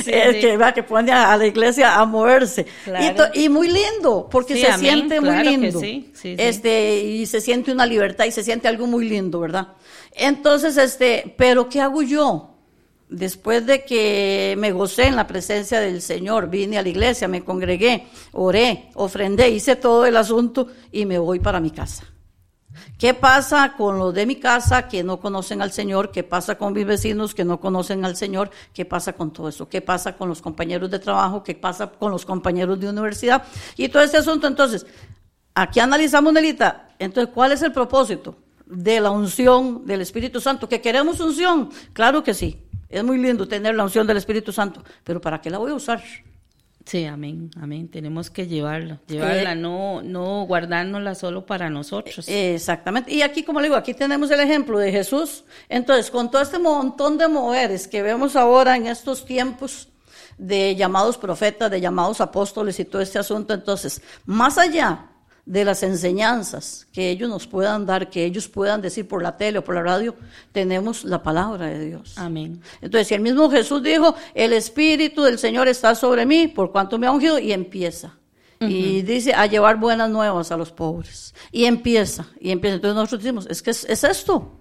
Sí, 0.04 0.10
el 0.12 0.34
sí. 0.34 0.40
que, 0.40 0.56
va, 0.56 0.72
que 0.72 0.84
pone 0.84 1.10
a, 1.10 1.32
a 1.32 1.36
la 1.36 1.46
iglesia 1.46 1.98
a 1.98 2.04
moverse. 2.06 2.66
Claro. 2.84 3.04
Y, 3.04 3.14
to- 3.16 3.40
y 3.40 3.48
muy 3.48 3.66
lindo, 3.68 4.28
porque 4.30 4.56
se 4.56 4.68
amén, 4.68 4.78
siente 4.78 5.20
muy 5.20 5.30
claro 5.30 5.50
lindo. 5.50 5.80
sí, 5.80 6.10
sí, 6.14 6.20
sí. 6.22 6.34
Este, 6.38 7.00
y 7.02 7.26
se 7.26 7.40
siente 7.40 7.72
una 7.72 7.84
libertad 7.84 8.26
y 8.26 8.30
se 8.30 8.44
siente 8.44 8.68
algo 8.68 8.86
muy 8.86 9.08
lindo, 9.08 9.40
¿verdad? 9.40 9.68
Entonces, 10.12 10.76
este, 10.76 11.34
pero 11.36 11.68
¿qué 11.68 11.80
hago 11.80 12.02
yo? 12.02 12.46
Después 13.10 13.66
de 13.66 13.84
que 13.84 14.54
me 14.56 14.70
gocé 14.70 15.08
en 15.08 15.16
la 15.16 15.26
presencia 15.26 15.80
del 15.80 16.00
Señor, 16.00 16.48
vine 16.48 16.78
a 16.78 16.82
la 16.82 16.88
iglesia, 16.88 17.26
me 17.26 17.42
congregué, 17.42 18.06
oré, 18.30 18.88
ofrendé, 18.94 19.50
hice 19.50 19.74
todo 19.74 20.06
el 20.06 20.16
asunto 20.16 20.68
y 20.92 21.06
me 21.06 21.18
voy 21.18 21.40
para 21.40 21.58
mi 21.58 21.72
casa. 21.72 22.04
¿Qué 22.98 23.12
pasa 23.12 23.74
con 23.76 23.98
los 23.98 24.14
de 24.14 24.26
mi 24.26 24.36
casa 24.36 24.86
que 24.86 25.02
no 25.02 25.18
conocen 25.18 25.60
al 25.60 25.72
Señor? 25.72 26.12
¿Qué 26.12 26.22
pasa 26.22 26.56
con 26.56 26.72
mis 26.72 26.86
vecinos 26.86 27.34
que 27.34 27.44
no 27.44 27.58
conocen 27.58 28.04
al 28.04 28.14
Señor? 28.14 28.50
¿Qué 28.72 28.84
pasa 28.84 29.14
con 29.14 29.32
todo 29.32 29.48
eso? 29.48 29.68
¿Qué 29.68 29.80
pasa 29.80 30.16
con 30.16 30.28
los 30.28 30.40
compañeros 30.40 30.88
de 30.88 31.00
trabajo? 31.00 31.42
¿Qué 31.42 31.56
pasa 31.56 31.90
con 31.90 32.12
los 32.12 32.24
compañeros 32.24 32.78
de 32.78 32.90
universidad? 32.90 33.42
Y 33.76 33.88
todo 33.88 34.04
este 34.04 34.18
asunto, 34.18 34.46
entonces, 34.46 34.86
aquí 35.52 35.80
analizamos, 35.80 36.32
Nelita, 36.32 36.90
entonces, 37.00 37.34
¿cuál 37.34 37.50
es 37.50 37.62
el 37.62 37.72
propósito 37.72 38.36
de 38.66 39.00
la 39.00 39.10
unción 39.10 39.84
del 39.84 40.02
Espíritu 40.02 40.40
Santo? 40.40 40.68
¿Que 40.68 40.80
queremos 40.80 41.18
unción? 41.18 41.70
Claro 41.92 42.22
que 42.22 42.34
sí. 42.34 42.69
Es 42.90 43.04
muy 43.04 43.18
lindo 43.18 43.46
tener 43.46 43.74
la 43.74 43.84
unción 43.84 44.06
del 44.06 44.16
Espíritu 44.16 44.52
Santo, 44.52 44.82
pero 45.04 45.20
¿para 45.20 45.40
qué 45.40 45.48
la 45.48 45.58
voy 45.58 45.70
a 45.70 45.74
usar? 45.74 46.02
Sí, 46.84 47.04
amén, 47.04 47.50
amén. 47.60 47.88
Tenemos 47.88 48.30
que 48.30 48.48
llevarla, 48.48 49.00
llevarla, 49.06 49.52
Eh, 49.52 49.56
no, 49.56 50.02
no 50.02 50.44
guardárnosla 50.46 51.14
solo 51.14 51.46
para 51.46 51.70
nosotros. 51.70 52.26
Exactamente. 52.26 53.12
Y 53.12 53.22
aquí, 53.22 53.44
como 53.44 53.60
le 53.60 53.66
digo, 53.66 53.76
aquí 53.76 53.94
tenemos 53.94 54.30
el 54.32 54.40
ejemplo 54.40 54.78
de 54.78 54.90
Jesús. 54.90 55.44
Entonces, 55.68 56.10
con 56.10 56.30
todo 56.30 56.42
este 56.42 56.58
montón 56.58 57.16
de 57.16 57.28
moveres 57.28 57.86
que 57.86 58.02
vemos 58.02 58.34
ahora 58.34 58.76
en 58.76 58.86
estos 58.86 59.24
tiempos 59.24 59.88
de 60.36 60.74
llamados 60.74 61.16
profetas, 61.16 61.70
de 61.70 61.80
llamados 61.80 62.20
apóstoles 62.20 62.80
y 62.80 62.86
todo 62.86 63.02
este 63.02 63.18
asunto, 63.20 63.54
entonces, 63.54 64.02
más 64.24 64.58
allá 64.58 65.09
de 65.50 65.64
las 65.64 65.82
enseñanzas 65.82 66.86
que 66.92 67.10
ellos 67.10 67.28
nos 67.28 67.48
puedan 67.48 67.84
dar, 67.84 68.08
que 68.08 68.24
ellos 68.24 68.46
puedan 68.46 68.80
decir 68.80 69.08
por 69.08 69.20
la 69.20 69.36
tele 69.36 69.58
o 69.58 69.64
por 69.64 69.74
la 69.74 69.82
radio, 69.82 70.14
tenemos 70.52 71.02
la 71.02 71.24
palabra 71.24 71.66
de 71.66 71.86
Dios. 71.86 72.16
Amén. 72.18 72.62
Entonces, 72.80 73.08
si 73.08 73.14
el 73.14 73.20
mismo 73.20 73.50
Jesús 73.50 73.82
dijo, 73.82 74.14
el 74.32 74.52
Espíritu 74.52 75.24
del 75.24 75.40
Señor 75.40 75.66
está 75.66 75.96
sobre 75.96 76.24
mí, 76.24 76.46
por 76.46 76.70
cuanto 76.70 77.00
me 77.00 77.08
ha 77.08 77.10
ungido, 77.10 77.40
y 77.40 77.52
empieza. 77.52 78.16
Y 78.60 79.02
dice, 79.02 79.32
a 79.32 79.46
llevar 79.46 79.80
buenas 79.80 80.08
nuevas 80.08 80.52
a 80.52 80.56
los 80.56 80.70
pobres. 80.70 81.34
Y 81.50 81.64
empieza, 81.64 82.26
y 82.38 82.52
empieza. 82.52 82.76
Entonces 82.76 82.94
nosotros 82.94 83.22
decimos, 83.24 83.46
es 83.50 83.60
que 83.60 83.70
es, 83.70 83.84
es 83.86 84.04
esto. 84.04 84.52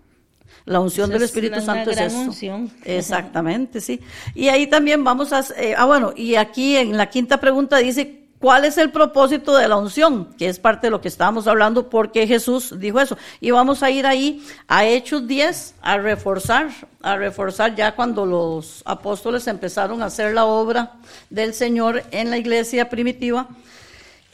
La 0.66 0.80
unción 0.80 1.12
del 1.12 1.22
es 1.22 1.30
Espíritu 1.30 1.62
Santo 1.62 1.92
es 1.92 1.98
gran 1.98 2.08
esto. 2.08 2.20
unción. 2.22 2.72
Exactamente, 2.84 3.80
sí. 3.80 4.00
Y 4.34 4.48
ahí 4.48 4.66
también 4.66 5.04
vamos 5.04 5.34
a, 5.34 5.46
eh, 5.56 5.76
ah 5.78 5.86
bueno, 5.86 6.14
y 6.16 6.34
aquí 6.34 6.78
en 6.78 6.98
la 6.98 7.12
quinta 7.12 7.40
pregunta 7.40 7.78
dice, 7.78 8.29
¿Cuál 8.40 8.64
es 8.64 8.78
el 8.78 8.92
propósito 8.92 9.58
de 9.58 9.68
la 9.68 9.76
unción? 9.76 10.34
Que 10.38 10.48
es 10.48 10.60
parte 10.60 10.88
de 10.88 10.92
lo 10.92 11.02
que 11.02 11.10
estábamos 11.10 11.46
hablando, 11.46 11.90
porque 11.90 12.26
Jesús 12.26 12.74
dijo 12.80 13.02
eso. 13.02 13.18
Y 13.42 13.52
vamos 13.52 13.84
a 13.84 13.92
ir 13.92 14.06
ahí 14.06 14.42
a 14.68 14.86
Hechos 14.86 15.28
10 15.28 15.76
a 15.82 15.98
reforzar, 15.98 16.70
a 17.02 17.18
reforzar 17.18 17.76
ya 17.76 17.96
cuando 17.96 18.26
los 18.26 18.82
apóstoles 18.86 19.46
empezaron 19.48 20.02
a 20.02 20.06
hacer 20.06 20.34
la 20.34 20.46
obra 20.46 20.94
del 21.30 21.54
Señor 21.54 22.04
en 22.12 22.30
la 22.30 22.38
iglesia 22.38 22.90
primitiva. 22.90 23.50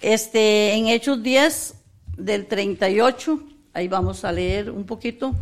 Este, 0.03 0.74
en 0.74 0.88
Hechos 0.88 1.24
10 1.24 1.74
del 2.15 2.45
38, 2.45 3.39
ahí 3.74 3.88
vamos 3.88 4.24
a 4.24 4.31
leer 4.31 4.69
un 4.69 4.85
poquito. 4.85 5.33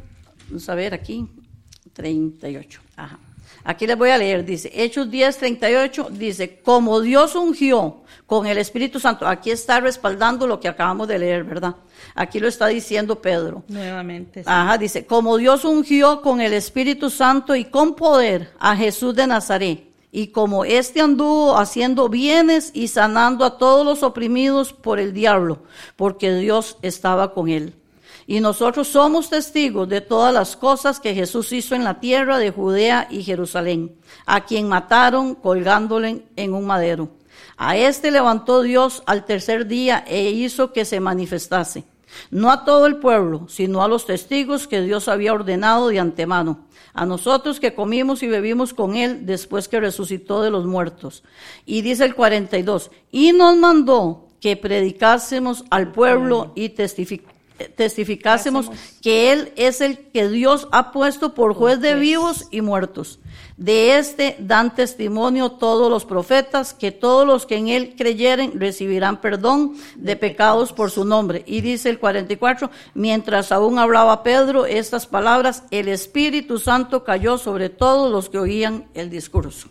Vamos 0.48 0.70
a 0.70 0.76
ver 0.76 0.94
aquí, 0.94 1.28
38. 1.94 2.80
Ajá. 2.96 3.20
Aquí 3.66 3.88
les 3.88 3.98
voy 3.98 4.10
a 4.10 4.18
leer, 4.18 4.44
dice, 4.44 4.70
Hechos 4.74 5.10
10, 5.10 5.38
38, 5.38 6.08
dice, 6.12 6.60
como 6.62 7.00
Dios 7.00 7.36
ungió 7.36 8.02
con 8.26 8.46
el 8.46 8.58
Espíritu 8.58 9.00
Santo, 9.00 9.26
aquí 9.26 9.52
está 9.52 9.80
respaldando 9.80 10.48
lo 10.48 10.60
que 10.60 10.68
acabamos 10.68 11.08
de 11.08 11.20
leer, 11.20 11.46
¿verdad? 11.46 11.76
Aquí 12.14 12.40
lo 12.40 12.48
está 12.48 12.68
diciendo 12.68 13.22
Pedro. 13.22 13.64
Nuevamente. 13.70 14.44
sí. 14.44 14.50
Ajá, 14.50 14.78
dice, 14.78 15.06
como 15.06 15.38
Dios 15.38 15.64
ungió 15.64 16.22
con 16.22 16.42
el 16.42 16.54
Espíritu 16.54 17.10
Santo 17.10 17.56
y 17.56 17.66
con 17.66 17.96
poder 17.96 18.52
a 18.60 18.76
Jesús 18.76 19.16
de 19.16 19.28
Nazaret, 19.28 19.94
y 20.16 20.28
como 20.28 20.64
éste 20.64 21.02
anduvo 21.02 21.58
haciendo 21.58 22.08
bienes 22.08 22.70
y 22.76 22.88
sanando 22.90 23.46
a 23.46 23.58
todos 23.58 23.84
los 23.84 24.04
oprimidos 24.04 24.72
por 24.72 25.00
el 25.00 25.12
diablo, 25.12 25.64
porque 25.96 26.36
Dios 26.36 26.78
estaba 26.84 27.34
con 27.34 27.50
él. 27.50 27.74
Y 28.26 28.40
nosotros 28.40 28.88
somos 28.88 29.30
testigos 29.30 29.90
de 29.90 30.02
todas 30.02 30.34
las 30.34 30.56
cosas 30.56 31.00
que 31.00 31.14
Jesús 31.14 31.52
hizo 31.52 31.76
en 31.76 31.84
la 31.84 32.00
tierra 32.00 32.40
de 32.40 32.52
Judea 32.52 33.08
y 33.10 33.24
Jerusalén, 33.24 33.96
a 34.26 34.46
quien 34.46 34.68
mataron 34.68 35.36
colgándole 35.36 36.26
en 36.36 36.54
un 36.54 36.66
madero. 36.66 37.10
A 37.58 37.78
este 37.78 38.12
levantó 38.12 38.62
Dios 38.62 39.04
al 39.06 39.26
tercer 39.26 39.68
día 39.68 40.04
e 40.08 40.32
hizo 40.32 40.72
que 40.72 40.86
se 40.86 41.00
manifestase, 41.00 41.84
no 42.32 42.52
a 42.52 42.64
todo 42.64 42.86
el 42.86 42.98
pueblo, 42.98 43.48
sino 43.50 43.84
a 43.84 43.88
los 43.88 44.06
testigos 44.06 44.68
que 44.68 44.82
Dios 44.82 45.08
había 45.08 45.34
ordenado 45.34 45.90
de 45.90 46.00
antemano, 46.00 46.66
a 46.94 47.06
nosotros 47.06 47.60
que 47.60 47.74
comimos 47.74 48.24
y 48.24 48.28
bebimos 48.28 48.74
con 48.74 48.96
él 48.96 49.26
después 49.26 49.68
que 49.68 49.80
resucitó 49.80 50.42
de 50.42 50.52
los 50.52 50.66
muertos. 50.66 51.24
Y 51.66 51.82
dice 51.82 52.06
el 52.06 52.16
42, 52.16 52.92
y 53.12 53.34
nos 53.34 53.58
mandó 53.58 54.30
que 54.40 54.58
predicásemos 54.58 55.64
al 55.70 55.92
pueblo 55.92 56.52
y 56.56 56.70
testificásemos 56.70 57.33
testificásemos 57.70 58.70
que 59.02 59.32
Él 59.32 59.54
es 59.56 59.82
el 59.82 59.98
que 59.98 60.30
Dios 60.30 60.68
ha 60.72 60.92
puesto 60.92 61.34
por 61.34 61.54
juez 61.54 61.80
de 61.80 61.96
vivos 61.96 62.48
y 62.52 62.62
muertos. 62.62 63.20
De 63.58 63.98
este 63.98 64.36
dan 64.40 64.74
testimonio 64.76 65.52
todos 65.52 65.90
los 65.90 66.06
profetas, 66.06 66.74
que 66.74 66.92
todos 66.92 67.28
los 67.28 67.46
que 67.46 67.58
en 67.58 67.68
Él 67.68 67.96
creyeren 67.98 68.60
recibirán 68.60 69.22
perdón 69.22 69.76
de 69.96 70.16
pecados 70.16 70.74
por 70.74 70.92
su 70.92 71.06
nombre. 71.06 71.44
Y 71.46 71.62
dice 71.62 71.90
el 71.90 72.00
44, 72.00 72.72
mientras 72.94 73.52
aún 73.52 73.80
hablaba 73.80 74.24
Pedro 74.24 74.66
estas 74.66 75.06
palabras, 75.06 75.64
el 75.72 75.88
Espíritu 75.88 76.58
Santo 76.58 77.04
cayó 77.04 77.38
sobre 77.38 77.70
todos 77.70 78.12
los 78.12 78.30
que 78.30 78.40
oían 78.40 78.86
el 78.94 79.10
discurso. 79.10 79.70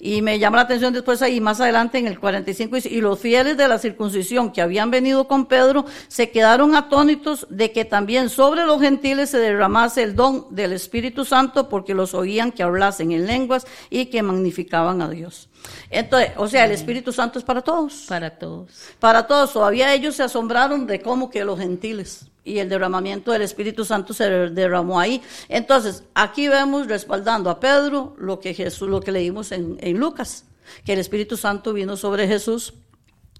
Y 0.00 0.22
me 0.22 0.38
llama 0.38 0.58
la 0.58 0.62
atención 0.64 0.92
después 0.92 1.22
ahí, 1.22 1.40
más 1.40 1.60
adelante 1.60 1.98
en 1.98 2.06
el 2.06 2.18
45, 2.18 2.76
dice, 2.76 2.88
y 2.88 3.00
los 3.00 3.18
fieles 3.18 3.56
de 3.56 3.68
la 3.68 3.78
circuncisión 3.78 4.52
que 4.52 4.62
habían 4.62 4.90
venido 4.90 5.26
con 5.26 5.46
Pedro 5.46 5.84
se 6.08 6.30
quedaron 6.30 6.76
atónitos 6.76 7.46
de 7.50 7.72
que 7.72 7.84
también 7.84 8.28
sobre 8.28 8.64
los 8.64 8.80
gentiles 8.80 9.30
se 9.30 9.38
derramase 9.38 10.02
el 10.02 10.14
don 10.14 10.46
del 10.50 10.72
Espíritu 10.72 11.24
Santo 11.24 11.68
porque 11.68 11.94
los 11.94 12.14
oían 12.14 12.52
que 12.52 12.62
hablasen 12.62 13.12
en 13.12 13.26
lenguas 13.26 13.66
y 13.90 14.06
que 14.06 14.22
magnificaban 14.22 15.02
a 15.02 15.08
Dios. 15.08 15.48
Entonces, 15.90 16.32
o 16.36 16.48
sea, 16.48 16.64
el 16.66 16.72
Espíritu 16.72 17.12
Santo 17.12 17.38
es 17.38 17.44
para 17.44 17.62
todos. 17.62 18.04
Para 18.08 18.30
todos. 18.30 18.70
Para 18.98 19.26
todos. 19.26 19.52
Todavía 19.52 19.94
ellos 19.94 20.16
se 20.16 20.22
asombraron 20.22 20.86
de 20.86 21.00
cómo 21.00 21.30
que 21.30 21.44
los 21.44 21.58
gentiles 21.58 22.26
y 22.44 22.58
el 22.58 22.68
derramamiento 22.68 23.32
del 23.32 23.42
Espíritu 23.42 23.84
Santo 23.84 24.12
se 24.12 24.28
derramó 24.50 25.00
ahí. 25.00 25.22
Entonces, 25.48 26.04
aquí 26.14 26.48
vemos 26.48 26.86
respaldando 26.86 27.50
a 27.50 27.58
Pedro 27.58 28.14
lo 28.18 28.40
que 28.40 28.54
Jesús, 28.54 28.88
lo 28.88 29.00
que 29.00 29.12
leímos 29.12 29.50
en, 29.52 29.78
en 29.80 29.98
Lucas, 29.98 30.44
que 30.84 30.92
el 30.92 30.98
Espíritu 30.98 31.36
Santo 31.36 31.72
vino 31.72 31.96
sobre 31.96 32.28
Jesús 32.28 32.74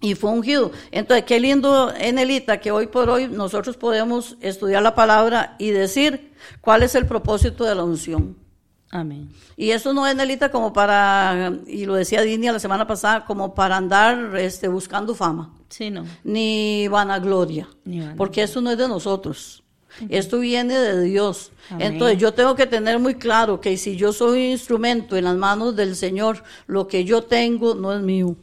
y 0.01 0.15
fue 0.15 0.31
ungido. 0.31 0.71
Entonces, 0.91 1.25
qué 1.25 1.41
lindo, 1.41 1.93
Enelita, 1.97 2.61
que 2.61 2.71
hoy 2.71 2.87
por 2.87 3.09
hoy 3.09 3.29
nosotros 3.29 3.77
podemos 3.77 4.37
estudiar 4.41 4.83
la 4.83 4.95
palabra 4.95 5.57
y 5.59 5.71
decir 5.71 6.33
cuál 6.61 6.83
es 6.83 6.95
el 6.95 7.07
propósito 7.07 7.65
de 7.65 7.75
la 7.75 7.85
unción. 7.85 8.37
Amén. 8.91 9.29
Y 9.57 9.71
eso 9.71 9.93
no 9.93 10.07
es, 10.07 10.15
Nelita, 10.15 10.51
como 10.51 10.73
para, 10.73 11.53
y 11.67 11.85
lo 11.85 11.95
decía 11.95 12.23
Dinia 12.23 12.53
la 12.53 12.61
semana 12.61 12.87
pasada, 12.87 13.25
como 13.25 13.55
para 13.55 13.77
andar 13.77 14.37
este, 14.37 14.69
buscando 14.69 15.15
fama, 15.15 15.53
Sí, 15.77 15.91
no. 15.91 16.05
ni 16.23 16.87
vanagloria, 16.87 17.69
Ni 17.85 17.97
vanagloria. 17.99 18.17
porque 18.17 18.43
eso 18.45 18.61
no 18.61 18.71
es 18.71 18.79
de 18.79 18.87
nosotros. 18.87 19.65
Esto 20.09 20.39
viene 20.39 20.75
de 20.79 21.03
Dios. 21.03 21.51
Amén. 21.71 21.93
Entonces 21.95 22.19
yo 22.19 22.33
tengo 22.33 22.55
que 22.55 22.67
tener 22.67 23.01
muy 23.01 23.15
claro 23.15 23.61
que 23.61 23.77
si 23.77 23.97
yo 23.97 24.13
soy 24.13 24.39
un 24.47 24.53
instrumento 24.53 25.17
en 25.17 25.25
las 25.25 25.37
manos 25.37 25.75
del 25.75 25.97
Señor, 25.97 26.45
lo 26.69 26.87
que 26.87 27.05
yo 27.05 27.23
tengo 27.23 27.75
no 27.75 27.93
es 27.93 28.01
mío. 28.03 28.37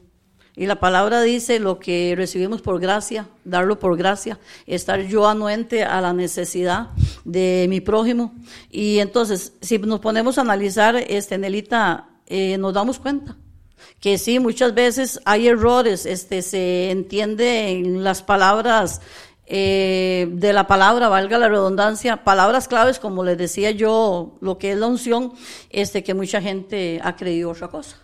Y 0.55 0.65
la 0.65 0.79
palabra 0.81 1.21
dice 1.21 1.59
lo 1.59 1.79
que 1.79 2.13
recibimos 2.17 2.61
por 2.61 2.81
gracia, 2.81 3.29
darlo 3.45 3.79
por 3.79 3.97
gracia, 3.97 4.39
estar 4.67 5.01
yo 5.01 5.27
anuente 5.27 5.85
a 5.85 6.01
la 6.01 6.11
necesidad 6.11 6.89
de 7.23 7.65
mi 7.69 7.79
prójimo. 7.79 8.33
Y 8.69 8.99
entonces, 8.99 9.53
si 9.61 9.79
nos 9.79 10.01
ponemos 10.01 10.37
a 10.37 10.41
analizar, 10.41 10.97
este, 10.97 11.37
Nelita, 11.37 12.09
eh, 12.27 12.57
nos 12.57 12.73
damos 12.73 12.99
cuenta 12.99 13.37
que 14.01 14.17
sí, 14.17 14.39
muchas 14.39 14.73
veces 14.73 15.21
hay 15.25 15.47
errores, 15.47 16.05
este, 16.05 16.41
se 16.41 16.89
entiende 16.89 17.69
en 17.69 18.03
las 18.03 18.23
palabras 18.23 18.99
eh, 19.45 20.27
de 20.31 20.53
la 20.53 20.65
palabra, 20.65 21.07
valga 21.07 21.37
la 21.37 21.47
redundancia, 21.47 22.23
palabras 22.23 22.67
claves, 22.67 22.97
como 22.99 23.23
les 23.23 23.37
decía 23.37 23.69
yo, 23.71 24.37
lo 24.41 24.57
que 24.57 24.71
es 24.71 24.77
la 24.77 24.87
unción, 24.87 25.33
este, 25.69 26.03
que 26.03 26.15
mucha 26.15 26.41
gente 26.41 26.99
ha 27.03 27.15
creído 27.15 27.51
otra 27.51 27.67
cosa. 27.67 27.97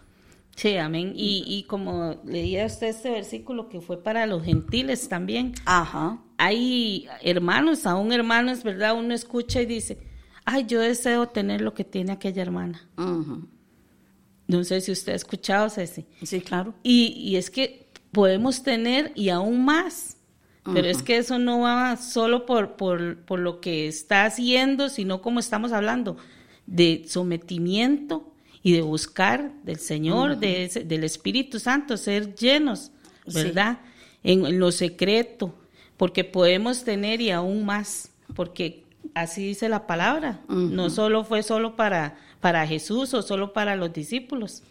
Sí, 0.55 0.77
amén. 0.77 1.13
Y, 1.15 1.43
y 1.47 1.63
como 1.63 2.21
leía 2.25 2.65
usted 2.65 2.87
este 2.87 3.09
versículo 3.09 3.67
que 3.67 3.81
fue 3.81 4.01
para 4.03 4.27
los 4.27 4.43
gentiles 4.43 5.09
también, 5.09 5.53
Ajá. 5.65 6.19
hay 6.37 7.07
hermanos, 7.21 7.87
aún 7.87 8.11
hermanos, 8.11 8.63
¿verdad? 8.63 8.95
Uno 8.95 9.15
escucha 9.15 9.61
y 9.61 9.65
dice, 9.65 9.97
ay, 10.45 10.65
yo 10.67 10.79
deseo 10.79 11.27
tener 11.27 11.61
lo 11.61 11.73
que 11.73 11.83
tiene 11.83 12.11
aquella 12.11 12.41
hermana. 12.43 12.87
Ujú. 12.97 13.47
No 14.47 14.63
sé 14.63 14.81
si 14.81 14.91
usted 14.91 15.13
ha 15.13 15.15
escuchado, 15.15 15.69
Ceci. 15.69 16.05
Sí, 16.23 16.41
claro. 16.41 16.73
Y, 16.83 17.07
y 17.17 17.35
es 17.35 17.49
que 17.49 17.87
podemos 18.11 18.63
tener 18.63 19.11
y 19.15 19.29
aún 19.29 19.63
más. 19.65 20.13
Pero 20.73 20.87
es 20.89 21.01
que 21.01 21.15
eso 21.15 21.39
no 21.39 21.61
va 21.61 21.95
solo 21.95 22.45
por, 22.45 22.75
por, 22.75 23.19
por 23.19 23.39
lo 23.39 23.61
que 23.61 23.87
está 23.87 24.25
haciendo, 24.25 24.89
sino 24.89 25.21
como 25.21 25.39
estamos 25.39 25.71
hablando, 25.71 26.17
de 26.65 27.05
sometimiento 27.07 28.33
y 28.63 28.73
de 28.73 28.81
buscar 28.81 29.53
del 29.63 29.77
Señor, 29.79 30.37
de 30.39 30.65
ese- 30.65 30.83
del 30.83 31.05
Espíritu 31.05 31.59
Santo, 31.59 31.95
ser 31.95 32.35
llenos, 32.35 32.91
Sí. 33.25 33.33
¿verdad? 33.35 33.79
En, 34.23 34.45
en 34.45 34.59
lo 34.59 34.73
secreto, 34.73 35.55
porque 35.95 36.25
podemos 36.25 36.83
tener 36.83 37.21
y 37.21 37.31
aún 37.31 37.65
más, 37.65 38.09
porque 38.35 38.83
así 39.13 39.45
dice 39.47 39.69
la 39.69 39.87
palabra. 39.87 40.39
No 40.47 40.89
solo 40.89 41.23
fue 41.23 41.43
solo 41.43 41.75
para, 41.75 42.15
para 42.39 42.65
Jesús 42.67 43.13
o 43.13 43.21
solo 43.21 43.53
para 43.53 43.75
los 43.75 43.91
discípulos, 43.93 44.63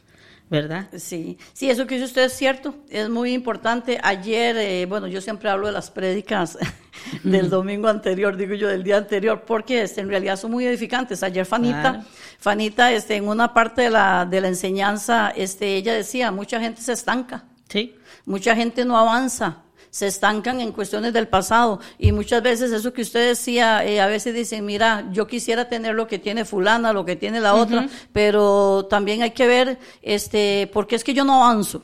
¿verdad? 0.51 0.89
Sí, 0.97 1.39
sí, 1.53 1.69
eso 1.71 1.87
que 1.87 1.95
dice 1.97 2.07
usted 2.07 2.25
es 2.25 2.33
cierto, 2.35 2.75
es 2.89 3.09
muy 3.09 3.33
importante. 3.33 3.99
Ayer, 4.03 4.57
eh, 4.57 4.87
bueno, 4.87 5.07
yo 5.09 5.21
siempre 5.21 5.49
hablo 5.51 5.67
de 5.67 5.73
las 5.73 5.91
prédicas 5.91 6.57
del 7.25 7.51
domingo 7.51 7.89
anterior, 7.89 8.37
digo 8.37 8.55
yo, 8.55 8.69
del 8.69 8.83
día 8.85 8.97
anterior, 8.99 9.43
porque 9.47 9.83
este, 9.83 10.01
en 10.01 10.09
realidad 10.09 10.37
son 10.37 10.51
muy 10.53 10.65
edificantes. 10.67 11.23
Ayer 11.23 11.45
Fanita, 11.47 11.81
Claro. 11.81 12.05
Fanita, 12.39 12.93
este, 12.93 13.17
en 13.17 13.27
una 13.29 13.53
parte 13.55 13.83
de 13.83 13.91
la, 13.91 14.25
de 14.25 14.41
la 14.41 14.49
enseñanza, 14.49 15.31
este, 15.35 15.77
ella 15.77 15.95
decía, 15.95 16.31
mucha 16.31 16.61
gente 16.61 16.81
se 16.83 16.93
estanca, 16.93 17.45
Sí. 17.69 17.95
mucha 18.25 18.55
gente 18.55 18.85
no 18.85 18.97
avanza. 18.97 19.63
Se 19.97 20.07
estancan 20.07 20.61
en 20.61 20.73
cuestiones 20.73 21.15
del 21.15 21.27
pasado 21.27 21.81
y 21.97 22.13
muchas 22.13 22.43
veces 22.43 22.71
eso 22.71 22.93
que 22.93 23.01
usted 23.01 23.29
decía, 23.29 23.83
eh, 23.83 23.99
a 23.99 24.07
veces 24.07 24.35
dicen, 24.35 24.67
mira, 24.67 25.09
yo 25.11 25.27
quisiera 25.27 25.71
tener 25.71 25.95
lo 25.95 26.07
que 26.07 26.19
tiene 26.19 26.45
fulana, 26.45 26.93
lo 26.93 27.07
que 27.07 27.17
tiene 27.17 27.41
la 27.41 27.55
otra, 27.55 27.89
pero 28.13 28.87
también 28.91 29.23
hay 29.23 29.31
que 29.31 29.47
ver, 29.47 29.79
este, 30.03 30.69
¿por 30.71 30.87
qué 30.87 30.97
es 30.97 31.03
que 31.03 31.15
yo 31.15 31.25
no 31.25 31.43
avanzo? 31.43 31.83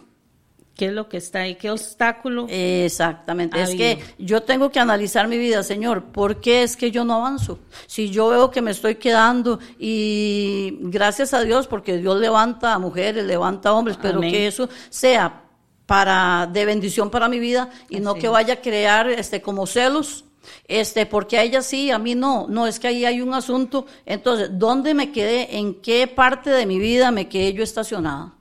¿Qué 0.77 0.89
es 0.89 0.93
lo 0.93 1.09
que 1.09 1.17
está 1.17 1.39
ahí? 1.39 1.55
¿Qué 1.55 1.71
obstáculo? 1.71 2.45
Exactamente. 2.51 3.59
Ha 3.59 3.63
es 3.63 3.75
que 3.77 3.99
yo 4.19 4.43
tengo 4.43 4.71
que 4.71 4.79
analizar 4.79 5.27
mi 5.27 5.39
vida, 5.39 5.63
Señor. 5.63 6.13
¿Por 6.13 6.43
qué 6.43 6.65
es 6.65 6.77
que 6.77 6.91
yo 6.91 7.07
no 7.07 7.15
avanzo? 7.15 7.61
Si 7.87 8.11
yo 8.11 8.29
veo 8.29 8.51
que 8.51 8.61
me 8.61 8.73
estoy 8.73 8.97
quedando 8.97 9.59
y 9.79 10.77
gracias 10.83 11.33
a 11.33 11.43
Dios, 11.45 11.67
porque 11.67 11.97
Dios 11.97 12.21
levanta 12.21 12.75
a 12.75 12.79
mujeres, 12.79 13.25
levanta 13.25 13.71
a 13.71 13.73
hombres, 13.73 13.99
pero 14.03 14.19
Amén. 14.19 14.33
que 14.33 14.47
eso 14.47 14.69
sea 14.91 15.43
para 15.87 16.49
de 16.53 16.65
bendición 16.65 17.11
para 17.11 17.29
mi 17.29 17.39
vida 17.39 17.71
y 17.89 18.01
no 18.01 18.15
que 18.15 18.29
vaya 18.29 18.55
a 18.55 18.61
crear 18.61 19.09
este 19.09 19.43
como 19.43 19.67
celos. 19.67 20.25
Este, 20.67 21.07
porque 21.07 21.39
a 21.39 21.43
ella 21.43 21.63
sí, 21.63 21.91
a 21.91 21.99
mí 21.99 22.15
no, 22.15 22.47
no 22.49 22.67
es 22.67 22.81
que 22.81 22.89
ahí 22.89 23.05
hay 23.05 23.21
un 23.21 23.35
asunto. 23.35 23.87
Entonces, 24.07 24.51
¿dónde 24.53 24.95
me 24.95 25.13
quedé? 25.13 25.57
¿En 25.57 25.75
qué 25.75 26.09
parte 26.09 26.51
de 26.51 26.67
mi 26.67 26.79
vida 26.79 27.11
me 27.11 27.29
quedé 27.29 27.53
yo 27.53 27.63
estacionada? 27.63 28.35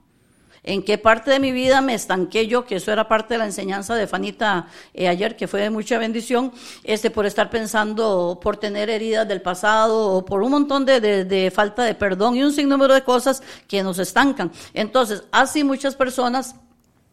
¿En 0.64 0.84
qué 0.84 0.96
parte 0.96 1.32
de 1.32 1.40
mi 1.40 1.50
vida 1.50 1.80
me 1.80 1.94
estanqué 1.94 2.46
yo? 2.46 2.64
Que 2.64 2.76
eso 2.76 2.92
era 2.92 3.08
parte 3.08 3.34
de 3.34 3.38
la 3.38 3.46
enseñanza 3.46 3.96
de 3.96 4.06
Fanita 4.06 4.68
eh, 4.94 5.08
ayer, 5.08 5.36
que 5.36 5.48
fue 5.48 5.60
de 5.60 5.70
mucha 5.70 5.98
bendición, 5.98 6.52
este, 6.84 7.10
por 7.10 7.26
estar 7.26 7.50
pensando, 7.50 8.38
por 8.40 8.56
tener 8.56 8.88
heridas 8.88 9.26
del 9.26 9.42
pasado 9.42 10.12
o 10.12 10.24
por 10.24 10.42
un 10.42 10.52
montón 10.52 10.84
de, 10.84 11.00
de, 11.00 11.24
de 11.24 11.50
falta 11.50 11.82
de 11.82 11.96
perdón 11.96 12.36
y 12.36 12.44
un 12.44 12.52
sinnúmero 12.52 12.94
de 12.94 13.02
cosas 13.02 13.42
que 13.66 13.82
nos 13.82 13.98
estancan. 13.98 14.52
Entonces, 14.72 15.24
así 15.32 15.64
muchas 15.64 15.96
personas 15.96 16.54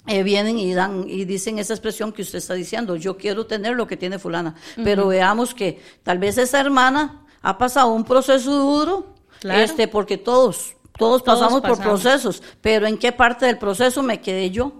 eh, 0.08 0.24
vienen 0.24 0.58
y 0.58 0.74
dan 0.74 1.06
y 1.08 1.26
dicen 1.26 1.60
esa 1.60 1.74
expresión 1.74 2.12
que 2.12 2.22
usted 2.24 2.38
está 2.40 2.54
diciendo, 2.54 2.96
yo 2.96 3.18
quiero 3.18 3.46
tener 3.46 3.76
lo 3.76 3.86
que 3.88 3.98
tiene 3.98 4.18
fulana, 4.20 4.56
pero 4.84 5.08
veamos 5.08 5.54
que 5.54 5.82
tal 6.04 6.18
vez 6.18 6.38
esa 6.38 6.60
hermana 6.60 7.26
ha 7.42 7.58
pasado 7.58 7.90
un 7.94 8.04
proceso 8.04 8.52
duro, 8.58 9.16
Claro. 9.40 9.62
este, 9.62 9.88
porque 9.88 10.18
todos, 10.18 10.74
todos, 10.98 11.24
Todos 11.24 11.24
pasamos, 11.24 11.62
por 11.62 11.78
pasamos. 11.78 12.02
procesos, 12.02 12.44
pero 12.62 12.88
¿en 12.88 12.98
qué 12.98 13.12
parte 13.12 13.46
del 13.46 13.58
proceso 13.58 14.04
me 14.04 14.20
quedé 14.20 14.50
yo? 14.52 14.74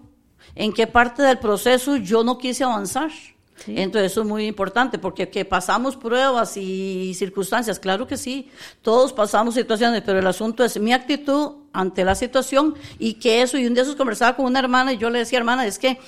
¿En 0.56 0.74
qué 0.74 0.88
parte 0.88 1.22
del 1.24 1.38
proceso 1.40 1.96
yo 1.96 2.24
no 2.24 2.38
quise 2.38 2.64
avanzar? 2.66 3.10
Sí. 3.12 3.76
Entonces 3.78 4.12
eso 4.14 4.22
es 4.22 4.28
muy 4.28 4.46
importante, 4.48 4.98
porque 5.00 5.30
que 5.30 5.46
pasamos 5.46 5.96
pruebas 5.96 6.58
y 6.58 7.14
circunstancias, 7.14 7.78
claro 7.80 8.08
que 8.08 8.18
sí, 8.18 8.50
todos 8.82 9.14
pasamos 9.14 9.54
situaciones, 9.56 10.02
pero 10.06 10.20
el 10.20 10.28
asunto 10.28 10.64
es 10.64 10.80
mi 10.80 10.92
actitud 10.92 11.56
ante 11.74 12.04
la 12.04 12.16
situación 12.16 12.76
y 12.98 13.16
que 13.16 13.42
eso, 13.42 13.58
y 13.58 13.66
un 13.66 13.74
día 13.74 13.84
eso 13.84 13.98
conversaba 13.98 14.36
con 14.36 14.46
una 14.46 14.60
hermana 14.60 14.94
y 14.94 14.98
yo 14.98 15.10
le 15.10 15.20
decía, 15.20 15.40
hermana, 15.40 15.66
es 15.66 15.80
que 15.80 16.00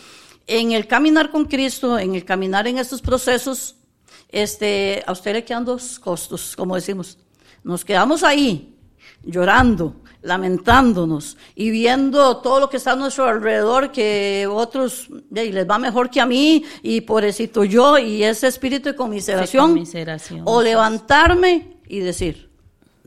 en 0.48 0.72
el 0.72 0.88
caminar 0.88 1.32
con 1.32 1.46
Cristo, 1.46 1.98
en 1.98 2.16
el 2.16 2.26
caminar 2.26 2.68
en 2.68 2.78
estos 2.78 3.02
procesos, 3.02 3.76
este, 4.30 5.04
a 5.06 5.12
usted 5.12 5.34
le 5.34 5.44
quedan 5.44 5.66
dos 5.66 6.00
costos, 6.00 6.56
como 6.56 6.76
decimos. 6.76 7.18
Nos 7.64 7.86
quedamos 7.86 8.24
ahí, 8.24 8.76
llorando, 9.24 9.96
lamentándonos 10.22 11.38
y 11.56 11.70
viendo 11.70 12.38
todo 12.38 12.60
lo 12.60 12.70
que 12.70 12.78
está 12.78 12.94
a 12.94 12.96
nuestro 12.96 13.26
alrededor, 13.26 13.92
que 13.92 14.48
otros 14.50 15.08
de, 15.30 15.52
les 15.52 15.70
va 15.70 15.78
mejor 15.78 16.10
que 16.10 16.22
a 16.22 16.26
mí 16.26 16.64
y 16.82 17.02
pobrecito 17.02 17.64
yo 17.64 17.98
y 17.98 18.24
ese 18.24 18.48
espíritu 18.48 18.90
de 18.90 18.96
conmiseración. 18.96 19.70
De 19.70 19.74
conmiseración, 19.74 20.42
o 20.46 20.62
levantarme 20.62 21.78
y 21.88 22.00
decir, 22.00 22.50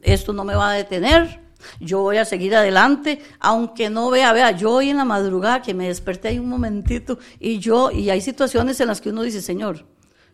esto 0.02 0.32
no 0.32 0.44
me 0.44 0.54
va 0.54 0.70
a 0.70 0.74
detener, 0.74 1.43
yo 1.80 2.00
voy 2.00 2.16
a 2.16 2.24
seguir 2.24 2.54
adelante, 2.54 3.20
aunque 3.40 3.90
no 3.90 4.10
vea, 4.10 4.32
vea, 4.32 4.50
yo 4.52 4.72
hoy 4.72 4.90
en 4.90 4.96
la 4.96 5.04
madrugada 5.04 5.62
que 5.62 5.74
me 5.74 5.88
desperté 5.88 6.28
ahí 6.28 6.38
un 6.38 6.48
momentito 6.48 7.18
y 7.38 7.58
yo, 7.58 7.90
y 7.90 8.10
hay 8.10 8.20
situaciones 8.20 8.80
en 8.80 8.88
las 8.88 9.00
que 9.00 9.10
uno 9.10 9.22
dice, 9.22 9.40
Señor, 9.42 9.86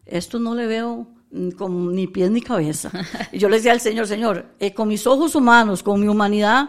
esto 0.07 0.39
no 0.39 0.55
le 0.55 0.67
veo 0.67 1.07
mm, 1.31 1.51
con 1.51 1.95
ni 1.95 2.07
pies 2.07 2.31
ni 2.31 2.41
cabeza. 2.41 2.91
Y 3.33 3.39
yo 3.39 3.49
le 3.49 3.57
decía 3.57 3.73
al 3.73 3.81
Señor, 3.81 4.07
Señor, 4.07 4.55
eh, 4.59 4.75
con 4.75 4.89
mis 4.89 5.07
ojos 5.07 5.35
humanos, 5.35 5.83
con 5.83 6.01
mi 6.01 6.09
humanidad, 6.09 6.69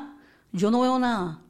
yo 0.52 0.72
no 0.72 0.82
veo 0.82 1.00
nada. 1.00 1.42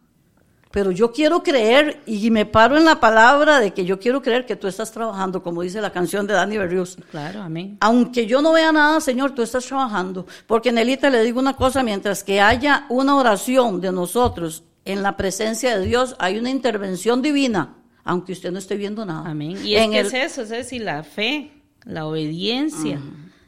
Pero 0.71 0.91
yo 0.91 1.11
quiero 1.11 1.43
creer 1.43 2.01
y 2.05 2.31
me 2.31 2.45
paro 2.45 2.77
en 2.77 2.85
la 2.85 2.99
palabra 2.99 3.59
de 3.59 3.71
que 3.71 3.83
yo 3.83 3.99
quiero 3.99 4.21
creer 4.21 4.45
que 4.45 4.55
tú 4.55 4.67
estás 4.67 4.91
trabajando, 4.91 5.43
como 5.43 5.61
dice 5.63 5.81
la 5.81 5.91
canción 5.91 6.25
de 6.27 6.33
Dani 6.33 6.57
Berrios. 6.57 6.97
Claro, 7.11 7.41
amén. 7.41 7.77
Aunque 7.81 8.25
yo 8.25 8.41
no 8.41 8.53
vea 8.53 8.71
nada, 8.71 9.01
Señor, 9.01 9.35
tú 9.35 9.41
estás 9.41 9.65
trabajando. 9.65 10.25
Porque 10.47 10.71
Nelita 10.71 11.09
le 11.09 11.23
digo 11.23 11.39
una 11.39 11.55
cosa, 11.57 11.83
mientras 11.83 12.23
que 12.23 12.39
haya 12.39 12.85
una 12.89 13.15
oración 13.15 13.81
de 13.81 13.91
nosotros 13.91 14.63
en 14.85 15.03
la 15.03 15.17
presencia 15.17 15.77
de 15.77 15.85
Dios, 15.85 16.15
hay 16.19 16.37
una 16.37 16.49
intervención 16.49 17.21
divina, 17.21 17.75
aunque 18.03 18.31
usted 18.31 18.51
no 18.51 18.57
esté 18.59 18.77
viendo 18.77 19.05
nada. 19.05 19.29
Amén. 19.29 19.57
Y 19.63 19.75
es 19.75 19.81
En 19.83 19.91
que 19.91 19.99
el- 19.99 20.07
es 20.07 20.13
eso, 20.13 20.41
es 20.43 20.49
decir, 20.49 20.81
la 20.83 21.03
fe, 21.03 21.51
la 21.83 22.05
obediencia, 22.07 22.99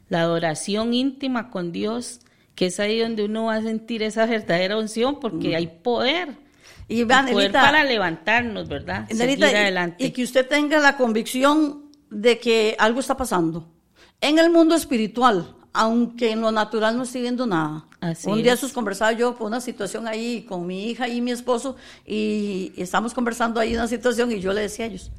la 0.10 0.22
adoración 0.22 0.94
íntima 0.94 1.50
con 1.50 1.72
Dios, 1.72 2.20
que 2.56 2.66
es 2.68 2.80
ahí 2.80 3.00
donde 3.00 3.26
uno 3.26 3.46
va 3.46 3.56
a 3.56 3.62
sentir 3.62 4.04
esa 4.04 4.26
verdadera 4.26 4.78
unción, 4.78 5.20
porque 5.20 5.56
hay 5.56 5.68
poder. 5.82 6.43
Y 6.94 7.04
vean, 7.04 7.28
poder 7.28 7.52
para 7.52 7.84
levantarnos, 7.84 8.68
¿verdad? 8.68 9.08
Seguir 9.10 9.44
adelante. 9.44 10.04
y 10.06 10.12
que 10.12 10.24
usted 10.24 10.48
tenga 10.48 10.80
la 10.80 10.96
convicción 10.96 11.92
de 12.10 12.40
que 12.40 12.76
algo 12.78 13.00
está 13.00 13.18
pasando. 13.18 13.68
En 14.22 14.38
el 14.40 14.50
mundo 14.50 14.76
espiritual, 14.76 15.56
aunque 15.74 16.32
en 16.32 16.42
lo 16.42 16.52
natural 16.52 16.96
no 16.96 17.04
estoy 17.04 17.22
viendo 17.22 17.48
nada. 17.48 17.86
Así 18.00 18.30
un 18.30 18.44
día 18.44 18.54
es. 18.54 18.60
sus 18.60 18.74
conversaba 18.74 19.12
yo 19.14 19.36
por 19.36 19.48
una 19.48 19.60
situación 19.60 20.08
ahí 20.08 20.44
con 20.44 20.68
mi 20.68 20.90
hija 20.90 21.08
y 21.08 21.20
mi 21.22 21.32
esposo 21.32 21.76
y 22.06 22.72
estamos 22.78 23.14
conversando 23.14 23.60
ahí 23.60 23.74
una 23.74 23.88
situación 23.88 24.32
y 24.32 24.40
yo 24.40 24.54
le 24.54 24.62
decía 24.62 24.86
a 24.86 24.88
ellos, 24.90 25.12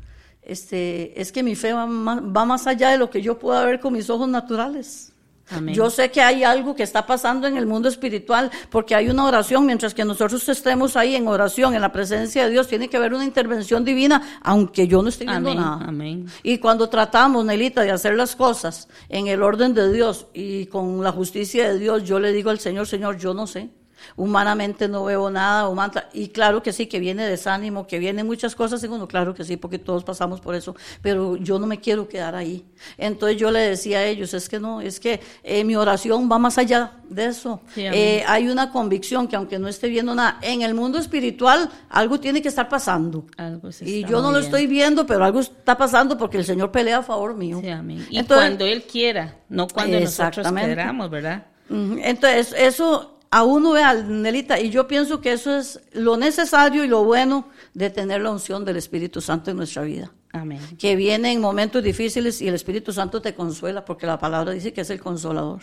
este, 0.42 1.20
es 1.20 1.32
que 1.32 1.42
mi 1.42 1.56
fe 1.56 1.72
va 1.72 1.86
más, 1.86 2.20
va 2.20 2.44
más 2.44 2.66
allá 2.66 2.90
de 2.90 2.98
lo 2.98 3.10
que 3.10 3.20
yo 3.20 3.38
puedo 3.38 3.64
ver 3.66 3.80
con 3.80 3.94
mis 3.94 4.08
ojos 4.10 4.28
naturales. 4.28 5.13
Amén. 5.50 5.74
Yo 5.74 5.90
sé 5.90 6.10
que 6.10 6.22
hay 6.22 6.42
algo 6.42 6.74
que 6.74 6.82
está 6.82 7.06
pasando 7.06 7.46
en 7.46 7.56
el 7.56 7.66
mundo 7.66 7.88
espiritual 7.88 8.50
porque 8.70 8.94
hay 8.94 9.08
una 9.08 9.26
oración, 9.26 9.66
mientras 9.66 9.92
que 9.92 10.04
nosotros 10.04 10.48
estemos 10.48 10.96
ahí 10.96 11.14
en 11.14 11.28
oración, 11.28 11.74
en 11.74 11.80
la 11.80 11.92
presencia 11.92 12.44
de 12.44 12.50
Dios, 12.50 12.66
tiene 12.66 12.88
que 12.88 12.96
haber 12.96 13.14
una 13.14 13.24
intervención 13.24 13.84
divina, 13.84 14.40
aunque 14.42 14.88
yo 14.88 15.02
no 15.02 15.08
esté 15.08 15.24
viendo 15.24 15.50
Amén, 15.50 15.62
nada. 15.62 15.84
amén. 15.86 16.26
Y 16.42 16.58
cuando 16.58 16.88
tratamos, 16.88 17.44
Nelita, 17.44 17.82
de 17.82 17.90
hacer 17.90 18.14
las 18.14 18.36
cosas 18.36 18.88
en 19.08 19.26
el 19.26 19.42
orden 19.42 19.74
de 19.74 19.92
Dios 19.92 20.26
y 20.32 20.66
con 20.66 21.02
la 21.02 21.12
justicia 21.12 21.68
de 21.70 21.78
Dios, 21.78 22.04
yo 22.04 22.18
le 22.18 22.32
digo 22.32 22.50
al 22.50 22.58
Señor, 22.58 22.86
Señor, 22.86 23.18
yo 23.18 23.34
no 23.34 23.46
sé. 23.46 23.70
Humanamente 24.16 24.88
no 24.88 25.04
veo 25.04 25.30
nada, 25.30 25.68
humana- 25.68 26.08
y 26.12 26.28
claro 26.28 26.62
que 26.62 26.72
sí, 26.72 26.86
que 26.86 26.98
viene 26.98 27.26
desánimo, 27.26 27.86
que 27.86 27.98
vienen 27.98 28.26
muchas 28.26 28.54
cosas 28.54 28.82
en 28.84 28.92
uno, 28.92 29.06
claro 29.08 29.34
que 29.34 29.44
sí, 29.44 29.56
porque 29.56 29.78
todos 29.78 30.04
pasamos 30.04 30.40
por 30.40 30.54
eso, 30.54 30.74
pero 31.02 31.36
yo 31.36 31.58
no 31.58 31.66
me 31.66 31.80
quiero 31.80 32.08
quedar 32.08 32.34
ahí. 32.34 32.64
Entonces 32.98 33.38
yo 33.38 33.50
le 33.50 33.60
decía 33.60 33.98
a 33.98 34.04
ellos, 34.04 34.34
es 34.34 34.48
que 34.48 34.58
no, 34.60 34.80
es 34.80 35.00
que 35.00 35.20
eh, 35.42 35.64
mi 35.64 35.76
oración 35.76 36.28
va 36.30 36.38
más 36.38 36.58
allá 36.58 36.92
de 37.08 37.26
eso. 37.26 37.60
Sí. 37.74 37.82
Eh, 37.84 38.24
hay 38.26 38.48
una 38.48 38.70
convicción 38.70 39.28
que 39.28 39.36
aunque 39.36 39.58
no 39.58 39.68
esté 39.68 39.88
viendo 39.88 40.14
nada, 40.14 40.38
en 40.42 40.62
el 40.62 40.74
mundo 40.74 40.98
espiritual 40.98 41.70
algo 41.88 42.18
tiene 42.20 42.42
que 42.42 42.48
estar 42.48 42.68
pasando. 42.68 43.26
Algo 43.36 43.70
se 43.72 43.88
Y 43.88 44.04
yo 44.04 44.20
no 44.22 44.30
lo 44.32 44.38
estoy 44.38 44.66
viendo, 44.66 45.06
pero 45.06 45.24
algo 45.24 45.40
está 45.40 45.76
pasando 45.76 46.16
porque 46.16 46.38
el 46.38 46.44
Señor 46.44 46.70
pelea 46.70 46.98
a 46.98 47.02
favor 47.02 47.34
mío. 47.34 47.60
Sí, 47.62 47.68
amén. 47.68 48.06
Y 48.10 48.18
Entonces, 48.18 48.48
cuando 48.48 48.64
Él 48.66 48.82
quiera, 48.84 49.36
no 49.48 49.66
cuando 49.68 50.00
nosotros 50.00 50.46
queramos, 50.52 51.10
¿verdad? 51.10 51.46
entonces, 51.68 52.54
eso 52.56 53.13
a 53.34 53.42
uno 53.42 53.72
vea, 53.72 53.94
Nelita, 53.94 54.60
y 54.60 54.70
yo 54.70 54.86
pienso 54.86 55.20
que 55.20 55.32
eso 55.32 55.56
es 55.56 55.80
lo 55.92 56.16
necesario 56.16 56.84
y 56.84 56.86
lo 56.86 57.02
bueno 57.02 57.48
de 57.72 57.90
tener 57.90 58.20
la 58.20 58.30
unción 58.30 58.64
del 58.64 58.76
Espíritu 58.76 59.20
Santo 59.20 59.50
en 59.50 59.56
nuestra 59.56 59.82
vida. 59.82 60.12
Amén. 60.30 60.60
Que 60.78 60.94
viene 60.94 61.32
en 61.32 61.40
momentos 61.40 61.82
difíciles 61.82 62.40
y 62.40 62.46
el 62.46 62.54
Espíritu 62.54 62.92
Santo 62.92 63.20
te 63.20 63.34
consuela, 63.34 63.84
porque 63.84 64.06
la 64.06 64.20
palabra 64.20 64.52
dice 64.52 64.72
que 64.72 64.82
es 64.82 64.90
el 64.90 65.00
consolador. 65.00 65.62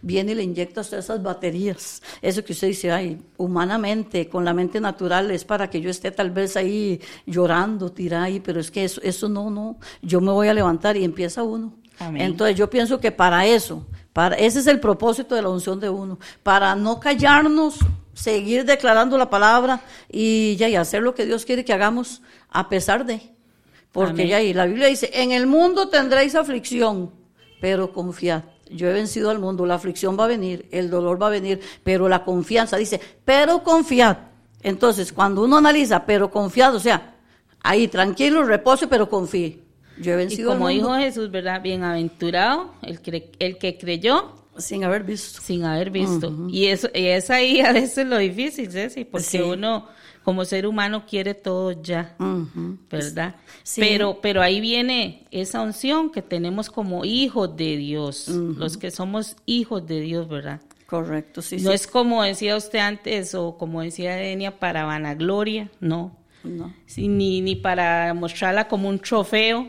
Viene 0.00 0.32
y 0.32 0.36
le 0.36 0.42
inyecta 0.42 0.80
a 0.80 0.84
usted 0.84 1.00
esas 1.00 1.22
baterías. 1.22 2.02
Eso 2.22 2.42
que 2.42 2.54
usted 2.54 2.68
dice, 2.68 2.90
ay, 2.90 3.20
humanamente, 3.36 4.30
con 4.30 4.46
la 4.46 4.54
mente 4.54 4.80
natural, 4.80 5.30
es 5.32 5.44
para 5.44 5.68
que 5.68 5.82
yo 5.82 5.90
esté 5.90 6.12
tal 6.12 6.30
vez 6.30 6.56
ahí 6.56 6.98
llorando, 7.26 7.92
tirada 7.92 8.24
ahí, 8.24 8.40
pero 8.40 8.58
es 8.58 8.70
que 8.70 8.84
eso, 8.84 9.02
eso 9.02 9.28
no, 9.28 9.50
no. 9.50 9.76
Yo 10.00 10.22
me 10.22 10.32
voy 10.32 10.48
a 10.48 10.54
levantar 10.54 10.96
y 10.96 11.04
empieza 11.04 11.42
uno. 11.42 11.74
Amén. 11.98 12.22
Entonces 12.22 12.56
yo 12.56 12.70
pienso 12.70 13.00
que 13.00 13.12
para 13.12 13.44
eso, 13.44 13.86
para 14.12 14.36
ese 14.36 14.60
es 14.60 14.66
el 14.66 14.80
propósito 14.80 15.34
de 15.34 15.42
la 15.42 15.48
unción 15.48 15.80
de 15.80 15.88
uno, 15.88 16.18
para 16.42 16.74
no 16.74 17.00
callarnos, 17.00 17.78
seguir 18.12 18.64
declarando 18.64 19.16
la 19.16 19.30
palabra 19.30 19.80
y 20.10 20.56
ya 20.56 20.68
y 20.68 20.76
hacer 20.76 21.02
lo 21.02 21.14
que 21.14 21.24
Dios 21.24 21.44
quiere 21.44 21.64
que 21.64 21.72
hagamos 21.72 22.22
a 22.50 22.68
pesar 22.68 23.06
de. 23.06 23.32
Porque 23.90 24.22
Amén. 24.22 24.28
ya 24.28 24.42
y 24.42 24.54
la 24.54 24.66
Biblia 24.66 24.88
dice, 24.88 25.10
en 25.12 25.32
el 25.32 25.46
mundo 25.46 25.88
tendréis 25.88 26.34
aflicción, 26.34 27.10
pero 27.60 27.92
confiad. 27.92 28.42
Yo 28.70 28.88
he 28.88 28.92
vencido 28.92 29.30
al 29.30 29.38
mundo, 29.38 29.66
la 29.66 29.74
aflicción 29.74 30.18
va 30.18 30.24
a 30.24 30.28
venir, 30.28 30.66
el 30.70 30.88
dolor 30.88 31.20
va 31.20 31.26
a 31.26 31.30
venir, 31.30 31.60
pero 31.84 32.08
la 32.08 32.24
confianza 32.24 32.76
dice, 32.76 33.00
pero 33.24 33.62
confiad. 33.62 34.16
Entonces, 34.62 35.12
cuando 35.12 35.44
uno 35.44 35.58
analiza, 35.58 36.06
pero 36.06 36.30
confiad, 36.30 36.74
o 36.74 36.80
sea, 36.80 37.16
ahí 37.62 37.88
tranquilo, 37.88 38.42
repose, 38.44 38.86
pero 38.86 39.08
confíe. 39.10 39.61
Yo 40.00 40.18
he 40.18 40.24
Y 40.32 40.36
como 40.42 40.52
al 40.68 40.74
mundo 40.74 40.94
dijo 40.94 40.94
Jesús, 40.96 41.30
¿verdad? 41.30 41.60
Bienaventurado 41.62 42.72
el, 42.82 43.02
cre- 43.02 43.30
el 43.38 43.58
que 43.58 43.76
creyó 43.78 44.34
sin 44.58 44.84
haber 44.84 45.04
visto. 45.04 45.40
sin 45.40 45.64
haber 45.64 45.90
visto. 45.90 46.32
Y 46.50 46.66
eso 46.66 46.88
y 46.94 47.06
es 47.06 47.30
ahí 47.30 47.60
a 47.60 47.72
veces 47.72 48.06
lo 48.06 48.18
difícil, 48.18 48.70
Ceci, 48.70 49.04
porque 49.04 49.24
Sí. 49.26 49.40
uno 49.40 49.86
como 50.22 50.44
ser 50.44 50.66
humano 50.66 51.04
quiere 51.08 51.34
todo 51.34 51.72
ya. 51.82 52.14
¿verdad? 52.90 53.34
Sí. 53.62 53.80
Pero 53.80 54.18
pero 54.20 54.40
ahí 54.42 54.60
viene 54.60 55.26
esa 55.30 55.60
unción 55.62 56.10
que 56.10 56.22
tenemos 56.22 56.70
como 56.70 57.04
hijos 57.04 57.56
de 57.56 57.76
Dios, 57.76 58.28
los 58.28 58.76
que 58.76 58.90
somos 58.90 59.36
hijos 59.46 59.86
de 59.86 60.00
Dios, 60.00 60.28
¿verdad? 60.28 60.60
Correcto, 60.86 61.40
sí, 61.40 61.56
no 61.56 61.70
sí. 61.70 61.74
es 61.74 61.86
como 61.86 62.22
decía 62.22 62.54
usted 62.54 62.78
antes 62.80 63.34
o 63.34 63.56
como 63.56 63.80
decía 63.80 64.14
Denia 64.14 64.58
para 64.58 64.84
vanagloria, 64.84 65.70
no. 65.80 66.16
No. 66.44 66.74
Sí, 66.86 67.06
ni, 67.08 67.40
ni 67.40 67.54
para 67.56 68.12
mostrarla 68.14 68.66
como 68.68 68.88
un 68.88 68.98
trofeo, 68.98 69.68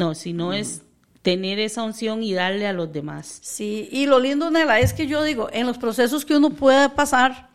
no, 0.00 0.14
sino 0.14 0.52
es 0.52 0.82
tener 1.22 1.58
esa 1.58 1.82
unción 1.82 2.22
y 2.22 2.32
darle 2.32 2.66
a 2.66 2.72
los 2.72 2.90
demás. 2.92 3.38
Sí, 3.42 3.88
y 3.92 4.06
lo 4.06 4.18
lindo, 4.18 4.50
Nela, 4.50 4.80
es 4.80 4.92
que 4.94 5.06
yo 5.06 5.22
digo, 5.22 5.48
en 5.52 5.66
los 5.66 5.76
procesos 5.78 6.24
que 6.24 6.34
uno 6.36 6.50
puede 6.50 6.88
pasar, 6.88 7.50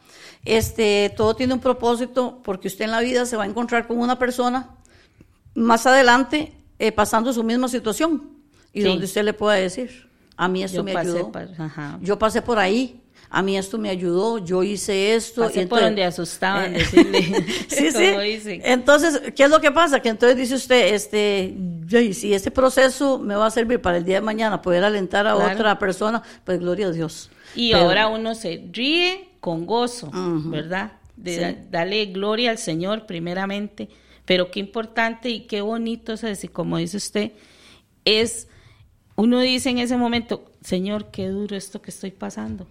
este, 0.46 1.12
todo 1.18 1.36
tiene 1.36 1.56
un 1.56 1.60
propósito, 1.60 2.40
porque 2.44 2.68
usted 2.68 2.86
en 2.86 2.92
la 2.92 3.00
vida 3.00 3.26
se 3.26 3.36
va 3.36 3.44
a 3.44 3.48
encontrar 3.48 3.88
con 3.88 3.98
una 3.98 4.20
persona 4.20 4.70
más 5.56 5.86
adelante 5.88 6.54
eh, 6.78 6.92
pasando 6.92 7.34
su 7.34 7.44
misma 7.44 7.68
situación 7.68 8.30
y 8.74 8.82
Sí. 8.82 8.88
donde 8.88 9.06
usted 9.06 9.24
le 9.24 9.34
pueda 9.34 9.56
decir, 9.56 10.08
a 10.38 10.48
mí 10.48 10.62
esto 10.64 10.78
Yo 10.78 10.84
me 10.84 10.94
pasé 10.94 11.10
ayudó. 11.12 11.32
por-. 11.32 12.02
Yo 12.02 12.20
pasé 12.20 12.42
por 12.44 12.60
ahí. 12.60 13.02
A 13.38 13.42
mí 13.42 13.58
esto 13.58 13.78
me 13.78 13.90
ayudó, 13.90 14.38
yo 14.38 14.64
hice 14.64 15.14
esto. 15.14 15.42
Pasé 15.42 15.64
y 15.64 15.66
por 15.66 15.80
entonces- 15.80 15.86
donde 15.88 16.04
asustaban, 16.06 16.74
Eh, 16.76 16.80
decirle, 16.80 17.22
sí, 17.68 17.92
sí. 17.92 18.18
dicen. 18.24 18.62
Entonces, 18.64 19.22
¿qué 19.36 19.44
es 19.44 19.50
lo 19.50 19.60
que 19.60 19.72
pasa? 19.72 20.00
Que 20.00 20.10
entonces 20.10 20.38
dice 20.38 20.56
usted, 20.56 20.94
este, 20.94 21.54
"Yay, 21.86 22.14
si 22.14 22.34
este 22.34 22.50
proceso 22.50 23.20
me 23.20 23.36
va 23.36 23.48
a 23.48 23.52
servir 23.52 23.82
para 23.82 23.98
el 23.98 24.06
día 24.06 24.16
de 24.16 24.22
mañana 24.22 24.62
poder 24.62 24.84
alentar 24.86 25.28
a 25.28 25.36
Claro. 25.36 25.54
otra 25.54 25.78
persona, 25.78 26.24
pues 26.46 26.60
gloria 26.60 26.88
a 26.88 26.92
Dios. 26.92 27.30
Y 27.56 27.72
Pero- 27.74 27.84
ahora 27.86 28.08
uno 28.08 28.36
se 28.36 28.64
ríe 28.72 29.28
con 29.42 29.66
gozo. 29.66 30.10
¿verdad? 30.14 30.94
De 31.18 31.34
Sí. 31.36 31.40
da- 31.42 31.56
darle 31.72 32.06
gloria 32.08 32.52
al 32.52 32.58
Señor 32.58 33.06
primeramente, 33.06 33.90
pero 34.26 34.50
qué 34.50 34.60
importante 34.62 35.30
y 35.30 35.42
qué 35.42 35.60
bonito, 35.62 36.16
Ceci, 36.18 36.48
como 36.48 36.78
dice 36.78 36.98
usted, 36.98 37.32
es, 38.06 38.48
uno 39.16 39.40
dice 39.40 39.70
en 39.70 39.80
ese 39.80 39.98
momento, 39.98 40.46
Señor, 40.62 41.12
qué 41.12 41.28
duro 41.28 41.56
esto 41.56 41.82
que 41.82 41.92
estoy 41.92 42.12
pasando, 42.12 42.68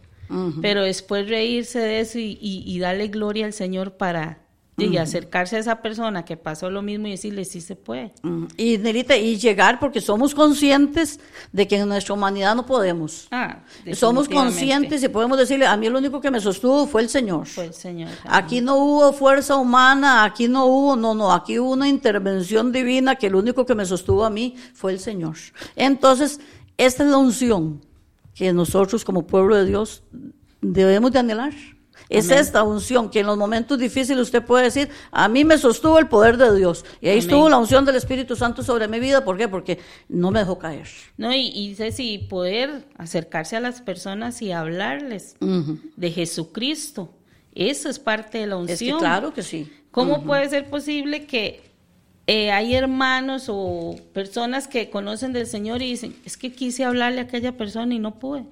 Pero 0.62 0.82
después 0.82 1.28
reírse 1.28 1.78
de 1.78 2.00
eso 2.00 2.18
y, 2.18 2.38
y- 2.40 2.62
y 2.66 2.78
darle 2.78 3.08
gloria 3.08 3.46
al 3.46 3.52
Señor 3.52 3.92
para 3.96 4.38
y 4.76 4.96
acercarse 4.96 5.54
a 5.54 5.60
esa 5.60 5.82
persona 5.82 6.24
que 6.24 6.36
pasó 6.36 6.68
lo 6.68 6.82
mismo 6.82 7.06
y 7.06 7.12
decirle, 7.12 7.44
sí 7.44 7.60
se 7.60 7.76
puede. 7.76 8.12
Y 8.56 8.76
Nelita, 8.78 9.16
y 9.16 9.36
llegar 9.38 9.78
porque 9.78 10.00
somos 10.00 10.34
conscientes 10.34 11.20
de 11.52 11.68
que 11.68 11.76
en 11.76 11.88
nuestra 11.88 12.12
humanidad 12.14 12.56
no 12.56 12.66
podemos. 12.66 13.28
Ah, 13.30 13.60
Somos 13.94 14.26
conscientes 14.34 15.00
y 15.04 15.08
podemos 15.08 15.38
decirle, 15.38 15.66
a 15.66 15.76
mí 15.76 15.88
lo 15.88 15.98
único 15.98 16.20
que 16.20 16.28
me 16.32 16.40
sostuvo 16.40 16.88
fue 16.88 17.02
el 17.02 17.08
Señor. 17.08 17.46
Fue 17.46 17.66
el 17.66 17.72
Señor. 17.74 18.10
Aquí 18.24 18.60
no 18.60 18.74
hubo 18.78 19.12
fuerza 19.12 19.54
humana, 19.54 20.24
aquí 20.24 20.48
no 20.48 20.66
hubo, 20.66 20.96
no, 20.96 21.14
no, 21.14 21.30
aquí 21.32 21.56
hubo 21.60 21.70
una 21.72 21.88
intervención 21.88 22.72
divina 22.72 23.14
que 23.14 23.30
lo 23.30 23.38
único 23.38 23.64
que 23.64 23.76
me 23.76 23.86
sostuvo 23.86 24.24
a 24.24 24.30
mí 24.30 24.56
fue 24.74 24.90
el 24.90 24.98
Señor. 24.98 25.36
Entonces, 25.76 26.40
esta 26.78 27.04
es 27.04 27.10
la 27.10 27.18
unción 27.18 27.80
que 28.34 28.52
nosotros 28.52 29.04
como 29.04 29.26
pueblo 29.26 29.56
de 29.56 29.66
Dios 29.66 30.02
debemos 30.60 31.12
de 31.12 31.18
anhelar. 31.20 31.52
Es 32.08 32.26
Amén. 32.26 32.38
esta 32.38 32.62
unción 32.62 33.10
que 33.10 33.20
en 33.20 33.26
los 33.26 33.38
momentos 33.38 33.78
difíciles 33.78 34.20
usted 34.20 34.44
puede 34.44 34.64
decir, 34.64 34.90
a 35.10 35.26
mí 35.28 35.44
me 35.44 35.56
sostuvo 35.56 35.98
el 35.98 36.06
poder 36.06 36.36
de 36.36 36.54
Dios. 36.54 36.84
Y 37.00 37.06
ahí 37.06 37.12
Amén. 37.12 37.24
estuvo 37.24 37.48
la 37.48 37.56
unción 37.56 37.84
del 37.84 37.96
Espíritu 37.96 38.36
Santo 38.36 38.62
sobre 38.62 38.88
mi 38.88 39.00
vida. 39.00 39.24
¿Por 39.24 39.38
qué? 39.38 39.48
Porque 39.48 39.78
no 40.08 40.30
me 40.30 40.40
dejó 40.40 40.58
caer. 40.58 40.86
No, 41.16 41.32
y, 41.32 41.46
y 41.46 41.74
Ceci, 41.74 42.18
poder 42.18 42.86
acercarse 42.98 43.56
a 43.56 43.60
las 43.60 43.80
personas 43.80 44.42
y 44.42 44.52
hablarles 44.52 45.36
de 45.40 46.10
Jesucristo. 46.10 47.14
Eso 47.54 47.88
es 47.88 47.98
parte 47.98 48.38
de 48.38 48.48
la 48.48 48.56
unción. 48.56 48.74
Es 48.74 48.80
que 48.80 48.98
claro 48.98 49.32
que 49.32 49.42
sí. 49.42 49.72
¿Cómo 49.90 50.24
puede 50.24 50.48
ser 50.48 50.68
posible 50.68 51.24
que 51.24 51.63
eh, 52.26 52.50
hay 52.52 52.74
hermanos 52.74 53.46
o 53.48 53.96
personas 54.12 54.66
que 54.68 54.88
conocen 54.90 55.32
del 55.32 55.46
Señor 55.46 55.82
y 55.82 55.90
dicen, 55.90 56.14
es 56.24 56.36
que 56.36 56.52
quise 56.52 56.84
hablarle 56.84 57.20
a 57.20 57.24
aquella 57.24 57.56
persona 57.56 57.94
y 57.94 57.98
no 57.98 58.18
pude? 58.18 58.44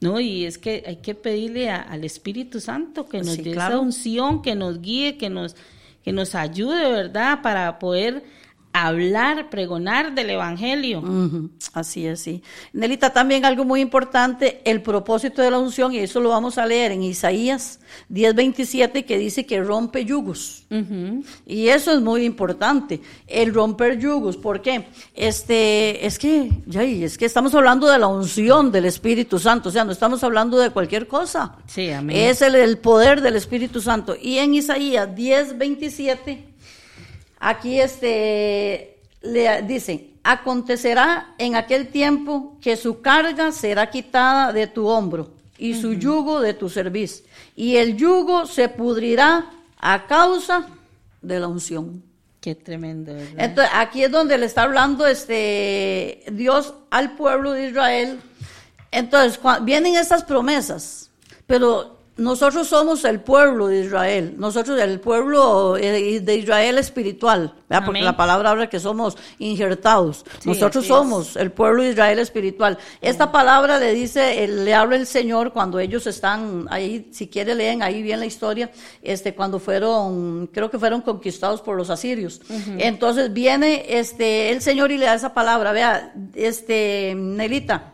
No, 0.00 0.20
y 0.20 0.44
es 0.44 0.58
que 0.58 0.84
hay 0.86 0.96
que 0.96 1.14
pedirle 1.14 1.70
a- 1.70 1.80
al 1.82 2.04
Espíritu 2.04 2.60
Santo 2.60 3.08
que 3.08 3.18
nos 3.18 3.34
Sí, 3.34 3.42
dé 3.42 3.52
claro. 3.52 3.76
esa 3.76 3.82
unción, 3.82 4.42
que 4.42 4.54
nos 4.54 4.80
guíe, 4.80 5.16
que 5.16 5.30
nos, 5.30 5.56
que 6.04 6.12
nos 6.12 6.34
ayude, 6.34 6.90
¿verdad? 6.90 7.40
Para 7.42 7.78
poder 7.78 8.22
hablar, 8.84 9.48
pregonar 9.48 10.14
del 10.14 10.30
Evangelio. 10.30 11.00
Ujú, 11.00 11.50
Así 11.72 12.06
es, 12.06 12.20
sí. 12.20 12.42
Nelita, 12.72 13.12
también 13.12 13.44
algo 13.44 13.64
muy 13.64 13.80
importante, 13.80 14.60
el 14.64 14.82
propósito 14.82 15.42
de 15.42 15.50
la 15.50 15.58
unción, 15.58 15.92
y 15.92 15.98
eso 15.98 16.20
lo 16.20 16.30
vamos 16.30 16.58
a 16.58 16.66
leer 16.66 16.92
en 16.92 17.02
Isaías 17.02 17.80
10:27, 18.10 19.04
que 19.04 19.18
dice 19.18 19.46
que 19.46 19.62
rompe 19.62 20.04
yugos. 20.04 20.64
Y 21.46 21.68
eso 21.68 21.92
es 21.92 22.00
muy 22.00 22.24
importante, 22.24 23.00
el 23.26 23.54
romper 23.54 23.98
yugos. 23.98 24.36
¿Por 24.36 24.60
qué? 24.62 24.86
Este, 25.14 26.04
es 26.06 26.18
que, 26.18 26.50
es 26.70 27.18
que 27.18 27.24
estamos 27.24 27.54
hablando 27.54 27.88
de 27.88 27.98
la 27.98 28.08
unción 28.08 28.72
del 28.72 28.84
Espíritu 28.84 29.38
Santo, 29.38 29.68
o 29.68 29.72
sea, 29.72 29.84
no 29.84 29.92
estamos 29.92 30.22
hablando 30.24 30.58
de 30.58 30.70
cualquier 30.70 31.06
cosa. 31.06 31.56
Sí, 31.66 31.90
amén. 31.90 32.16
Es 32.16 32.42
el, 32.42 32.54
el 32.54 32.78
poder 32.78 33.20
del 33.20 33.36
Espíritu 33.36 33.80
Santo. 33.80 34.16
Y 34.20 34.38
en 34.38 34.54
Isaías 34.54 35.08
10:27, 35.14 36.55
aquí 37.38 37.80
este, 37.80 38.98
le 39.22 39.62
dice, 39.62 40.10
acontecerá 40.22 41.34
en 41.38 41.54
aquel 41.56 41.88
tiempo 41.88 42.56
que 42.60 42.76
su 42.76 43.00
carga 43.00 43.52
será 43.52 43.90
quitada 43.90 44.52
de 44.52 44.66
tu 44.66 44.86
hombro 44.88 45.30
y 45.58 45.74
su 45.74 45.94
yugo 45.94 46.40
de 46.40 46.54
tu 46.54 46.68
cerviz. 46.68 47.24
Y 47.54 47.76
el 47.76 47.96
yugo 47.96 48.46
se 48.46 48.68
pudrirá 48.68 49.50
a 49.78 50.06
causa 50.06 50.66
de 51.22 51.40
la 51.40 51.48
unción. 51.48 52.02
Qué 52.40 52.54
tremendo, 52.54 53.12
¿verdad? 53.14 53.34
Entonces, 53.38 53.72
aquí 53.74 54.04
es 54.04 54.10
donde 54.10 54.38
le 54.38 54.46
está 54.46 54.62
hablando 54.62 55.06
este 55.06 56.22
Dios 56.30 56.74
al 56.90 57.16
pueblo 57.16 57.52
de 57.52 57.68
Israel. 57.68 58.20
Entonces, 58.92 59.40
cua- 59.40 59.64
vienen 59.64 59.96
estas 59.96 60.22
promesas, 60.24 61.10
pero 61.46 61.95
nosotros 62.16 62.66
somos 62.68 63.04
el 63.04 63.20
pueblo 63.20 63.66
de 63.66 63.80
Israel, 63.84 64.34
nosotros 64.38 64.80
el 64.80 65.00
pueblo 65.00 65.76
eh, 65.76 66.20
de 66.20 66.36
Israel 66.36 66.78
espiritual, 66.78 67.54
¿verdad? 67.68 67.84
porque 67.84 68.00
la 68.04 68.16
palabra 68.16 68.50
habla 68.50 68.68
que 68.70 68.80
somos 68.80 69.18
injertados. 69.38 70.24
Sí, 70.40 70.48
nosotros 70.48 70.86
somos 70.86 71.36
el 71.36 71.50
pueblo 71.52 71.82
de 71.82 71.90
Israel 71.90 72.18
espiritual. 72.18 72.78
Esta 73.02 73.30
palabra 73.32 73.78
le 73.78 73.92
dice, 73.92 74.44
el- 74.44 74.64
le 74.64 74.72
habla 74.74 74.96
el 74.96 75.06
Señor 75.06 75.52
cuando 75.52 75.78
ellos 75.78 76.06
están 76.06 76.66
ahí, 76.70 77.08
si 77.12 77.28
quiere 77.28 77.54
leen 77.54 77.82
ahí 77.82 78.02
bien 78.02 78.20
la 78.20 78.26
historia, 78.26 78.70
este, 79.02 79.34
cuando 79.34 79.58
fueron, 79.58 80.46
creo 80.52 80.70
que 80.70 80.78
fueron 80.78 81.02
conquistados 81.02 81.60
por 81.60 81.76
los 81.76 81.90
asirios. 81.90 82.40
Entonces 82.78 83.32
viene 83.32 83.84
este, 83.88 84.50
el 84.50 84.62
Señor 84.62 84.90
y 84.90 84.96
le 84.96 85.04
da 85.06 85.14
esa 85.14 85.34
palabra, 85.34 85.72
vea, 85.72 86.14
este, 86.34 87.12
Nelita, 87.14 87.92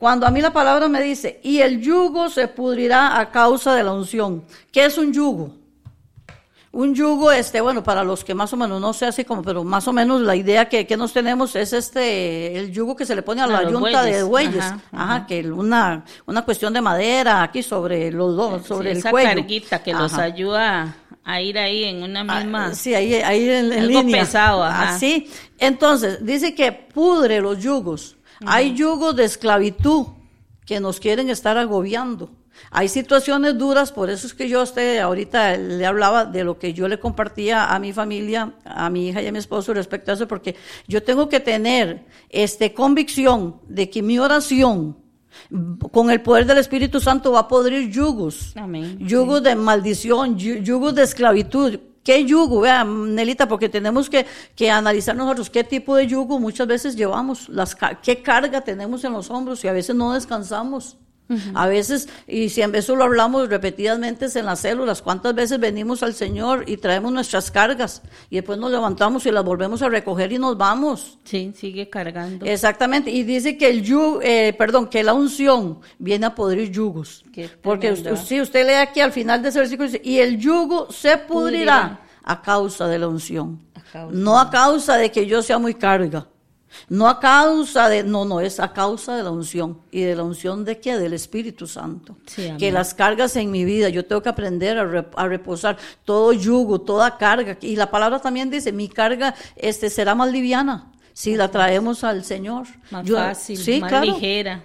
cuando 0.00 0.26
a 0.26 0.30
mí 0.30 0.40
la 0.40 0.52
palabra 0.52 0.88
me 0.88 1.00
dice, 1.02 1.38
y 1.44 1.60
el 1.60 1.80
yugo 1.80 2.28
se 2.30 2.48
pudrirá 2.48 3.20
a 3.20 3.30
causa 3.30 3.74
de 3.76 3.84
la 3.84 3.92
unción. 3.92 4.42
¿Qué 4.72 4.86
es 4.86 4.98
un 4.98 5.12
yugo? 5.12 5.54
Un 6.72 6.94
yugo, 6.94 7.32
este, 7.32 7.60
bueno, 7.60 7.82
para 7.82 8.02
los 8.04 8.22
que 8.24 8.32
más 8.32 8.52
o 8.52 8.56
menos, 8.56 8.80
no 8.80 8.92
sé 8.92 9.04
así 9.06 9.24
como, 9.24 9.42
pero 9.42 9.64
más 9.64 9.86
o 9.88 9.92
menos 9.92 10.20
la 10.20 10.36
idea 10.36 10.68
que, 10.68 10.86
que 10.86 10.96
nos 10.96 11.12
tenemos 11.12 11.54
es 11.56 11.72
este, 11.72 12.56
el 12.56 12.70
yugo 12.70 12.94
que 12.94 13.04
se 13.04 13.14
le 13.16 13.22
pone 13.22 13.40
a, 13.40 13.44
A 13.44 13.46
la 13.48 13.68
yunta 13.70 14.04
de 14.04 14.22
bueyes. 14.22 14.64
Ajá, 14.64 14.80
Ajá, 14.92 15.14
ajá. 15.16 15.26
que 15.26 15.40
una, 15.50 16.04
una 16.26 16.42
cuestión 16.44 16.72
de 16.72 16.80
madera 16.80 17.42
aquí 17.42 17.62
sobre 17.64 18.10
los 18.12 18.36
dos, 18.36 18.64
sobre 18.66 18.90
Sí, 18.90 18.92
el 18.92 18.98
esa 18.98 19.10
cuello. 19.10 19.28
carguita 19.30 19.82
que 19.82 19.92
los 19.92 20.14
ayuda 20.14 20.94
a 21.24 21.40
ir 21.42 21.58
ahí 21.58 21.84
en 21.84 22.04
una 22.04 22.22
misma... 22.24 22.66
Ah, 22.66 22.74
sí, 22.74 22.94
ahí, 22.94 23.14
ahí 23.14 23.48
en, 23.50 23.72
en 23.72 23.80
Algo 23.80 24.00
línea. 24.02 24.20
pesado, 24.22 24.62
ajá. 24.64 24.94
Así. 24.94 25.28
Entonces, 25.58 26.24
dice 26.24 26.54
que 26.54 26.70
pudre 26.72 27.40
los 27.40 27.58
yugos. 27.62 28.16
Hay 28.46 28.74
yugos 28.74 29.16
de 29.16 29.24
esclavitud 29.24 30.06
que 30.66 30.80
nos 30.80 31.00
quieren 31.00 31.30
estar 31.30 31.56
agobiando. 31.58 32.30
Hay 32.70 32.88
situaciones 32.88 33.56
duras, 33.56 33.90
por 33.90 34.10
eso 34.10 34.26
es 34.26 34.34
que 34.34 34.48
yo 34.48 34.60
a 34.60 34.64
usted 34.64 34.98
ahorita 34.98 35.56
le 35.56 35.86
hablaba 35.86 36.24
de 36.26 36.44
lo 36.44 36.58
que 36.58 36.74
yo 36.74 36.88
le 36.88 36.98
compartía 37.00 37.72
a 37.74 37.78
mi 37.78 37.92
familia, 37.92 38.52
a 38.64 38.90
mi 38.90 39.08
hija 39.08 39.22
y 39.22 39.26
a 39.26 39.32
mi 39.32 39.38
esposo 39.38 39.72
respecto 39.72 40.10
a 40.10 40.14
eso, 40.14 40.28
porque 40.28 40.56
yo 40.86 41.02
tengo 41.02 41.28
que 41.28 41.40
tener 41.40 42.04
este 42.28 42.74
convicción 42.74 43.56
de 43.68 43.88
que 43.88 44.02
mi 44.02 44.18
oración 44.18 44.96
con 45.92 46.10
el 46.10 46.20
poder 46.20 46.44
del 46.44 46.58
Espíritu 46.58 47.00
Santo 47.00 47.32
va 47.32 47.40
a 47.40 47.48
podrir 47.48 47.88
yugos. 47.90 48.52
Amén, 48.56 48.98
Yugos 49.00 49.42
de 49.42 49.54
maldición, 49.54 50.36
yu- 50.38 50.60
yugos 50.62 50.94
de 50.94 51.02
esclavitud. 51.04 51.78
¿Qué 52.02 52.24
yugo? 52.24 52.60
Vea, 52.60 52.84
Nelita, 52.84 53.46
porque 53.46 53.68
tenemos 53.68 54.08
que, 54.08 54.26
que 54.56 54.70
analizar 54.70 55.14
nosotros 55.14 55.50
qué 55.50 55.64
tipo 55.64 55.96
de 55.96 56.06
yugo 56.06 56.38
muchas 56.38 56.66
veces 56.66 56.96
llevamos, 56.96 57.48
las, 57.48 57.76
qué 58.02 58.22
carga 58.22 58.62
tenemos 58.62 59.04
en 59.04 59.12
los 59.12 59.30
hombros 59.30 59.62
y 59.64 59.68
a 59.68 59.72
veces 59.72 59.94
no 59.94 60.14
descansamos. 60.14 60.96
A 61.54 61.66
veces, 61.68 62.08
y 62.26 62.48
si 62.48 62.62
en 62.62 62.74
eso 62.74 62.96
lo 62.96 63.04
hablamos 63.04 63.48
repetidamente 63.48 64.26
en 64.34 64.46
las 64.46 64.60
células, 64.60 65.02
cuántas 65.02 65.34
veces 65.34 65.60
venimos 65.60 66.02
al 66.02 66.14
Señor 66.14 66.64
y 66.66 66.76
traemos 66.76 67.12
nuestras 67.12 67.50
cargas 67.50 68.02
y 68.30 68.36
después 68.36 68.58
nos 68.58 68.70
levantamos 68.70 69.24
y 69.26 69.30
las 69.30 69.44
volvemos 69.44 69.82
a 69.82 69.88
recoger 69.88 70.32
y 70.32 70.38
nos 70.38 70.56
vamos. 70.56 71.18
Sí, 71.24 71.52
sigue 71.56 71.88
cargando. 71.88 72.44
Exactamente, 72.46 73.10
y 73.10 73.22
dice 73.22 73.56
que 73.56 73.68
el 73.68 73.82
yugo, 73.82 74.20
eh, 74.22 74.54
perdón, 74.58 74.88
que 74.88 75.02
la 75.02 75.14
unción 75.14 75.80
viene 75.98 76.26
a 76.26 76.34
podrir 76.34 76.70
yugos. 76.70 77.24
Porque 77.62 77.92
usted, 77.92 78.16
si 78.16 78.40
usted 78.40 78.66
lee 78.66 78.74
aquí 78.74 79.00
al 79.00 79.12
final 79.12 79.42
de 79.42 79.50
ese 79.50 79.58
versículo, 79.60 79.88
dice, 79.88 80.00
y 80.04 80.18
el 80.18 80.38
yugo 80.38 80.90
se 80.90 81.16
pudrirá 81.18 81.40
Pudrirá. 81.50 82.00
a 82.24 82.42
causa 82.42 82.86
de 82.86 82.98
la 82.98 83.08
unción. 83.08 83.60
A 83.74 83.80
causa. 83.80 84.16
No 84.16 84.38
a 84.38 84.50
causa 84.50 84.96
de 84.96 85.10
que 85.10 85.26
yo 85.26 85.42
sea 85.42 85.58
muy 85.58 85.74
carga. 85.74 86.26
No 86.88 87.08
a 87.08 87.20
causa 87.20 87.88
de, 87.88 88.02
no, 88.02 88.24
no, 88.24 88.40
es 88.40 88.60
a 88.60 88.72
causa 88.72 89.16
de 89.16 89.22
la 89.22 89.30
unción. 89.30 89.78
¿Y 89.90 90.02
de 90.02 90.16
la 90.16 90.22
unción 90.22 90.64
de 90.64 90.80
qué? 90.80 90.98
Del 90.98 91.12
Espíritu 91.12 91.66
Santo. 91.66 92.16
Sí, 92.26 92.52
que 92.58 92.72
las 92.72 92.94
cargas 92.94 93.36
en 93.36 93.50
mi 93.50 93.64
vida, 93.64 93.88
yo 93.88 94.04
tengo 94.04 94.22
que 94.22 94.28
aprender 94.28 94.78
a 94.78 95.28
reposar 95.28 95.76
todo 96.04 96.32
yugo, 96.32 96.80
toda 96.80 97.16
carga. 97.18 97.58
Y 97.60 97.76
la 97.76 97.90
palabra 97.90 98.20
también 98.20 98.50
dice, 98.50 98.72
mi 98.72 98.88
carga 98.88 99.34
este, 99.56 99.90
será 99.90 100.14
más 100.14 100.30
liviana 100.30 100.90
si 101.20 101.36
la 101.36 101.50
traemos 101.50 102.02
al 102.02 102.24
Señor. 102.24 102.66
Más 102.90 103.04
Yo- 103.04 103.16
fácil, 103.16 103.58
sí, 103.58 103.78
más 103.80 103.90
claro. 103.90 104.06
ligera. 104.06 104.64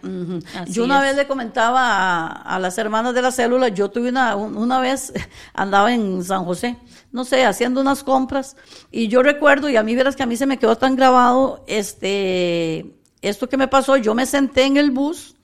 Yo 0.67 0.85
una 0.85 0.99
es. 0.99 1.03
vez 1.07 1.15
le 1.17 1.27
comentaba 1.27 1.81
a, 1.81 2.27
a 2.27 2.59
las 2.59 2.77
hermanas 2.77 3.13
de 3.13 3.21
la 3.21 3.31
célula, 3.31 3.67
yo 3.69 3.89
tuve 3.89 4.07
una, 4.09 4.35
un- 4.37 4.55
una 4.55 4.79
vez, 4.79 5.11
andaba 5.53 5.93
en 5.93 6.23
San 6.23 6.45
José, 6.45 6.77
no 7.11 7.25
sé, 7.25 7.43
haciendo 7.43 7.81
unas 7.81 8.03
compras, 8.03 8.55
y 8.89 9.09
yo 9.09 9.21
recuerdo, 9.21 9.69
y 9.69 9.75
a 9.75 9.83
mí 9.83 9.95
verás 9.95 10.15
que 10.15 10.23
a 10.23 10.25
mí 10.27 10.37
se 10.37 10.45
me 10.45 10.57
quedó 10.57 10.77
tan 10.77 10.95
grabado, 10.95 11.63
este, 11.67 12.85
esto 13.21 13.49
que 13.49 13.57
me 13.57 13.67
pasó, 13.67 13.97
yo 13.97 14.15
me 14.15 14.25
senté 14.25 14.63
en 14.63 14.77
el 14.77 14.91
bus, 14.91 15.35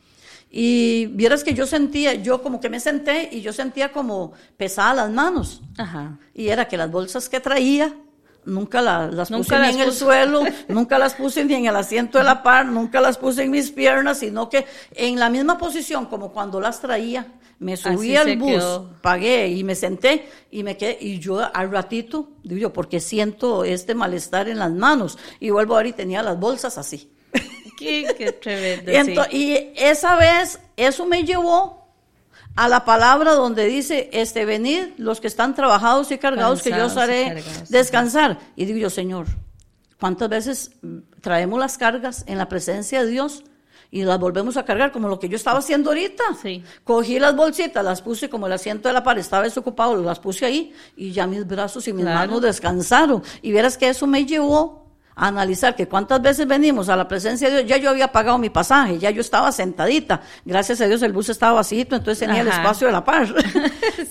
Y 0.54 1.06
vieras 1.08 1.44
que 1.46 1.54
yo 1.54 1.66
sentía, 1.66 2.14
yo 2.16 2.42
como 2.44 2.60
que 2.60 2.70
me 2.70 2.80
senté 2.82 3.30
y 3.32 3.40
yo 3.42 3.54
sentía 3.54 3.92
como 3.94 4.34
pesadas 4.58 4.96
las 4.98 5.10
manos. 5.10 5.62
Ajá. 5.78 6.20
Y 6.34 6.50
era 6.50 6.68
que 6.68 6.76
las 6.76 6.92
bolsas 6.92 7.30
que 7.30 7.40
traía, 7.40 7.94
nunca 8.46 8.82
la- 8.82 9.08
las 9.08 9.30
Nunca 9.32 9.44
puse 9.44 9.56
ni 9.60 9.66
las 9.68 9.76
en 9.76 9.82
el 9.82 9.92
suelo, 9.94 10.42
nunca 10.68 10.98
las 11.00 11.14
puse 11.14 11.46
ni 11.46 11.54
en 11.56 11.66
el 11.68 11.76
asiento 11.76 12.18
de 12.18 12.24
la 12.24 12.42
par, 12.44 12.66
nunca 12.66 13.00
las 13.02 13.18
puse 13.18 13.44
en 13.44 13.52
mis 13.52 13.72
piernas, 13.72 14.20
sino 14.20 14.50
que 14.50 14.66
en 14.96 15.20
la 15.20 15.30
misma 15.30 15.58
posición 15.58 16.06
como 16.08 16.32
cuando 16.32 16.60
las 16.60 16.80
traía, 16.82 17.28
me 17.60 17.78
subí 17.78 18.16
Así 18.16 18.32
al 18.32 18.38
bus, 18.38 18.52
quedó. 18.54 18.90
pagué 19.04 19.48
y 19.50 19.64
me 19.64 19.76
senté 19.76 20.28
y 20.50 20.64
me 20.64 20.78
quedé, 20.78 20.98
y 21.00 21.20
yo 21.20 21.40
al 21.54 21.70
ratito, 21.72 22.32
digo 22.44 22.60
yo, 22.62 22.74
porque 22.74 23.00
siento 23.00 23.64
este 23.64 23.94
malestar 23.94 24.50
en 24.50 24.58
las 24.58 24.72
manos, 24.72 25.20
y 25.40 25.52
vuelvo 25.52 25.76
a 25.76 25.78
ver 25.78 25.88
y 25.88 25.94
tenía 25.94 26.24
las 26.24 26.40
bolsas 26.40 26.78
así. 26.80 27.12
Qué, 27.78 28.14
qué 28.18 28.32
tremendo. 28.32 29.24
Sí. 29.32 29.38
y 29.38 29.74
esa 29.76 30.16
vez, 30.16 30.60
eso 30.78 31.06
me 31.06 31.24
llevó 31.24 31.81
a 32.56 32.68
la 32.68 32.84
palabra 32.86 33.34
donde 33.34 33.66
dice, 33.66 34.10
este, 34.14 34.46
venid 34.46 34.84
los 34.98 35.22
que 35.22 35.28
están 35.28 35.56
trabajados 35.56 36.12
y 36.12 36.18
cargados, 36.18 36.62
que 36.62 36.70
yo 36.72 36.86
os 36.86 36.98
haré 36.98 37.26
cargados, 37.36 37.70
descansar. 37.70 38.40
Y 38.56 38.66
digo 38.66 38.80
yo, 38.80 38.90
Señor, 38.90 39.28
¿cuántas 40.00 40.30
veces 40.30 40.72
mm, 40.82 40.98
traemos 41.22 41.60
las 41.60 41.78
cargas 41.78 42.24
en 42.28 42.38
la 42.38 42.50
presencia 42.50 43.04
de 43.04 43.10
Dios 43.10 43.44
y 43.90 44.04
las 44.04 44.20
volvemos 44.20 44.56
a 44.58 44.64
cargar 44.66 44.92
como 44.92 45.08
lo 45.10 45.20
que 45.20 45.30
yo 45.30 45.36
estaba 45.36 45.60
haciendo 45.60 45.90
ahorita? 45.92 46.24
Sí. 46.42 46.64
Cogí 46.84 47.20
las 47.20 47.36
bolsitas, 47.36 47.84
las 47.84 48.02
puse 48.02 48.30
como 48.30 48.48
el 48.48 48.54
asiento 48.54 48.88
de 48.90 48.94
la 48.94 49.04
pared 49.04 49.22
estaba 49.22 49.44
desocupado, 49.44 49.96
las 50.02 50.20
puse 50.20 50.46
ahí 50.46 50.74
y 50.96 51.12
ya 51.12 51.28
mis 51.28 51.46
brazos 51.48 51.88
y 51.88 51.94
mis 51.94 52.04
Claro. 52.06 52.20
manos 52.20 52.42
descansaron. 52.42 53.24
Y 53.42 53.52
verás 53.52 53.78
que 53.78 53.90
eso 53.90 54.08
me 54.08 54.26
llevó 54.26 54.91
a 55.16 55.28
analizar 55.28 55.76
que 55.76 55.88
cuántas 55.88 56.22
veces 56.22 56.48
venimos 56.48 56.90
a 56.90 56.96
la 56.96 57.08
presencia 57.08 57.50
de 57.50 57.58
Dios, 57.58 57.70
ya 57.70 57.78
yo 57.78 57.90
había 57.90 58.12
pagado 58.12 58.38
mi 58.38 58.50
pasaje, 58.50 58.98
ya 59.00 59.10
yo 59.12 59.22
estaba 59.22 59.52
sentadita, 59.52 60.22
gracias 60.46 60.80
a 60.82 60.88
Dios 60.88 61.02
el 61.02 61.14
bus 61.14 61.30
estaba 61.30 61.54
vacío, 61.54 61.82
entonces 61.82 62.20
tenía 62.20 62.42
el 62.42 62.48
Ajá. 62.48 62.62
espacio 62.62 62.88
de 62.88 62.94
la 62.94 63.04
par. 63.04 63.28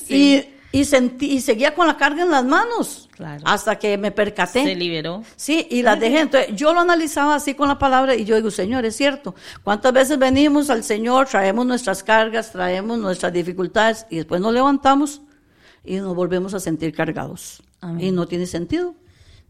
Sí. 0.07 0.45
y, 0.73 0.79
y, 0.81 0.85
sentí, 0.85 1.33
y 1.33 1.41
seguía 1.41 1.75
con 1.75 1.87
la 1.89 1.97
carga 1.97 2.23
en 2.23 2.31
las 2.31 2.45
manos, 2.45 3.09
Claro. 3.17 3.43
hasta 3.45 3.77
que 3.79 3.99
me 3.99 4.13
percaté. 4.13 4.63
Se 4.63 4.75
liberó. 4.77 5.23
Sí, 5.37 5.67
y 5.71 5.83
las 5.83 5.99
dejé. 5.99 6.21
Entonces, 6.21 6.55
yo 6.55 6.73
lo 6.73 6.81
analizaba 6.81 7.35
así 7.35 7.55
con 7.55 7.67
la 7.69 7.79
palabra 7.79 8.15
y 8.15 8.25
yo 8.25 8.37
digo, 8.37 8.51
Señor, 8.51 8.85
es 8.85 8.95
cierto. 8.97 9.35
¿Cuántas 9.65 9.93
veces 9.93 10.19
venimos 10.19 10.71
al 10.71 10.85
Señor, 10.85 11.27
traemos 11.29 11.67
nuestras 11.67 12.03
cargas, 12.05 12.53
traemos 12.53 12.99
nuestras 12.99 13.33
dificultades 13.33 14.07
y 14.11 14.17
después 14.17 14.41
nos 14.41 14.53
levantamos 14.55 15.23
y 15.85 15.97
nos 15.97 16.15
volvemos 16.15 16.55
a 16.55 16.61
sentir 16.61 16.95
cargados? 16.95 17.63
Amén. 17.81 18.05
Y 18.07 18.11
no 18.13 18.27
tiene 18.27 18.47
sentido. 18.47 18.95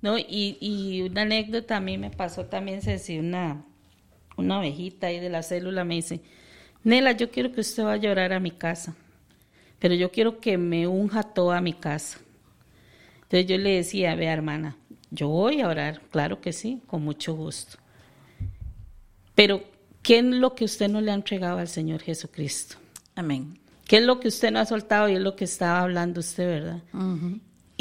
No, 0.03 0.19
y, 0.19 0.57
y 0.61 1.03
una 1.03 1.23
anécdota 1.23 1.77
a 1.77 1.81
mí 1.81 1.99
me 1.99 2.11
pasó 2.11 2.47
también, 2.47 2.81
Ceci, 2.81 3.19
una, 3.19 3.65
una 4.37 4.59
ovejita 4.59 5.09
ahí 5.09 5.21
de 5.21 5.29
la 5.29 5.43
célula 5.43 5.85
me 5.85 5.97
dice, 5.97 6.23
Nela, 6.83 7.13
yo 7.13 7.31
quiero 7.31 7.53
que 7.53 7.61
usted 7.61 7.85
vaya 7.85 7.95
a 7.95 8.13
llorar 8.13 8.33
a 8.33 8.41
mi 8.41 8.51
casa, 8.51 8.95
pero 9.79 9.95
yo 9.95 10.11
quiero 10.11 10.41
que 10.41 10.57
me 10.57 10.87
unja 10.87 11.23
toda 11.23 11.61
mi 11.61 11.75
casa. 11.75 12.21
Entonces 13.23 13.47
yo 13.47 13.59
le 13.59 13.77
decía, 13.77 14.15
vea 14.15 14.33
hermana, 14.33 14.77
yo 15.11 15.29
voy 15.29 15.61
a 15.61 15.69
orar, 15.69 16.01
claro 16.11 16.41
que 16.41 16.53
sí, 16.53 16.83
con 16.87 17.05
mucho 17.05 17.35
gusto. 17.35 17.79
Pero, 19.35 19.63
¿qué 20.03 20.19
es 20.19 20.25
lo 20.25 20.55
que 20.55 20.65
usted 20.65 20.89
no 20.89 21.01
le 21.01 21.11
ha 21.11 21.15
entregado 21.15 21.59
al 21.59 21.69
Señor 21.69 22.01
Jesucristo? 22.01 22.77
Amén. 23.15 23.59
¿Qué 23.87 23.99
es 23.99 24.05
lo 24.05 24.21
que 24.21 24.29
usted 24.29 24.51
no 24.51 24.61
ha 24.61 24.67
soltado 24.67 25.09
y 25.09 25.15
es 25.15 25.21
lo 25.21 25.37
que 25.37 25.45
estaba 25.45 25.81
hablando 25.81 26.21
usted, 26.21 26.47
verdad? 26.47 26.83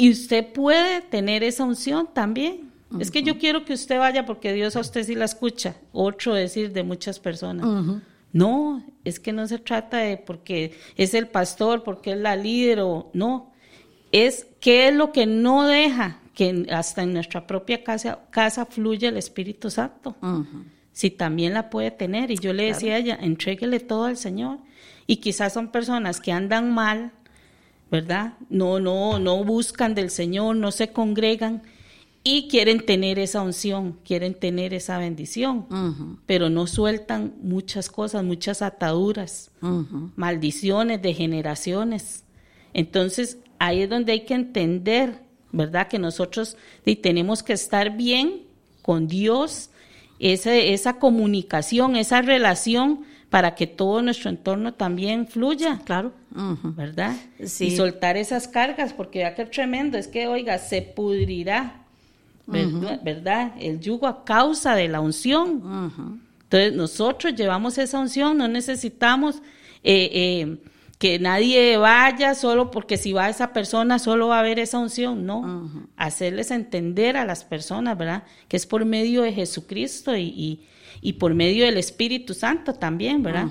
Y 0.00 0.10
usted 0.10 0.50
puede 0.52 1.02
tener 1.02 1.42
esa 1.44 1.64
unción 1.64 2.08
también. 2.12 2.70
Es 2.98 3.10
que 3.10 3.22
yo 3.22 3.38
quiero 3.38 3.66
que 3.66 3.74
usted 3.74 3.98
vaya 3.98 4.24
porque 4.24 4.52
Dios 4.54 4.74
a 4.74 4.80
usted 4.80 5.04
sí 5.04 5.14
la 5.14 5.26
escucha. 5.26 5.76
Otro 5.92 6.34
decir 6.34 6.72
de 6.72 6.82
muchas 6.82 7.20
personas. 7.20 8.00
No, 8.32 8.82
es 9.04 9.20
que 9.20 9.32
no 9.32 9.46
se 9.46 9.58
trata 9.58 9.98
de 9.98 10.16
porque 10.16 10.72
es 10.96 11.12
el 11.12 11.28
pastor, 11.28 11.82
porque 11.82 12.12
es 12.12 12.18
la 12.18 12.34
líder 12.34 12.80
o 12.80 13.10
no. 13.12 13.52
Es 14.10 14.46
qué 14.58 14.88
es 14.88 14.94
lo 14.94 15.12
que 15.12 15.26
no 15.26 15.66
deja 15.66 16.20
que 16.34 16.66
hasta 16.72 17.02
en 17.02 17.12
nuestra 17.12 17.46
propia 17.46 17.84
casa, 17.84 18.20
casa 18.30 18.64
fluya 18.64 19.10
el 19.10 19.18
Espíritu 19.18 19.68
Santo 19.68 20.16
si 20.92 21.10
también 21.10 21.52
la 21.52 21.68
puede 21.68 21.90
tener. 21.90 22.30
Y 22.30 22.38
yo 22.38 22.54
le 22.54 22.64
decía 22.64 22.94
a 22.94 22.98
ella, 22.98 23.18
entréguele 23.20 23.80
todo 23.80 24.04
al 24.04 24.16
Señor. 24.16 24.60
Y 25.06 25.16
quizás 25.16 25.52
son 25.52 25.68
personas 25.68 26.20
que 26.20 26.32
andan 26.32 26.72
mal, 26.72 27.12
¿verdad? 27.90 28.34
No, 28.48 28.80
no, 28.80 29.18
no 29.18 29.44
buscan 29.44 29.94
del 29.94 30.10
Señor, 30.10 30.56
no 30.56 30.70
se 30.70 30.92
congregan 30.92 31.62
y 32.22 32.48
quieren 32.48 32.84
tener 32.84 33.18
esa 33.18 33.40
unción, 33.42 33.98
quieren 34.04 34.34
tener 34.34 34.74
esa 34.74 34.98
bendición, 34.98 36.18
pero 36.26 36.50
no 36.50 36.66
sueltan 36.66 37.34
muchas 37.42 37.88
cosas, 37.88 38.22
muchas 38.24 38.60
ataduras, 38.60 39.50
maldiciones 40.16 41.00
de 41.00 41.14
generaciones. 41.14 42.24
Entonces, 42.74 43.38
ahí 43.58 43.82
es 43.82 43.90
donde 43.90 44.12
hay 44.12 44.24
que 44.26 44.34
entender, 44.34 45.22
¿verdad? 45.50 45.88
Que 45.88 45.98
nosotros 45.98 46.58
tenemos 47.02 47.42
que 47.42 47.54
estar 47.54 47.96
bien 47.96 48.42
con 48.82 49.08
Dios, 49.08 49.70
esa, 50.18 50.54
esa 50.54 50.98
comunicación, 50.98 51.96
esa 51.96 52.20
relación 52.20 53.06
para 53.30 53.54
que 53.54 53.66
todo 53.66 54.02
nuestro 54.02 54.28
entorno 54.28 54.74
también 54.74 55.26
fluya. 55.26 55.80
Claro. 55.84 56.12
¿verdad? 56.30 57.16
Sí. 57.44 57.66
Y 57.66 57.76
soltar 57.76 58.16
esas 58.16 58.46
cargas, 58.48 58.92
porque 58.92 59.20
ya 59.20 59.34
que 59.34 59.46
tremendo, 59.46 59.96
es 59.96 60.08
que, 60.08 60.26
oiga, 60.28 60.58
se 60.58 60.82
pudrirá, 60.82 61.82
¿verdad? 62.46 63.00
¿verdad? 63.02 63.52
El 63.58 63.80
yugo 63.80 64.06
a 64.06 64.24
causa 64.24 64.74
de 64.74 64.88
la 64.88 65.00
unción. 65.00 66.20
Entonces, 66.42 66.74
nosotros 66.74 67.34
llevamos 67.34 67.78
esa 67.78 67.98
unción, 67.98 68.36
no 68.36 68.48
necesitamos 68.48 69.36
eh, 69.82 70.10
eh, 70.12 70.56
que 71.00 71.18
nadie 71.18 71.78
vaya 71.78 72.34
solo 72.34 72.70
porque 72.70 72.98
si 72.98 73.14
va 73.14 73.30
esa 73.30 73.54
persona 73.54 73.98
solo 73.98 74.28
va 74.28 74.36
a 74.36 74.40
haber 74.40 74.58
esa 74.58 74.78
unción, 74.78 75.24
no. 75.24 75.88
Hacerles 75.96 76.50
entender 76.50 77.16
a 77.16 77.24
las 77.24 77.42
personas, 77.42 77.96
¿verdad? 77.96 78.24
Que 78.48 78.58
es 78.58 78.66
por 78.66 78.84
medio 78.84 79.22
de 79.22 79.32
Jesucristo 79.32 80.14
y, 80.14 80.24
y, 80.24 80.68
y 81.00 81.14
por 81.14 81.32
medio 81.32 81.64
del 81.64 81.78
Espíritu 81.78 82.34
Santo 82.34 82.74
también, 82.74 83.22
¿verdad? 83.22 83.46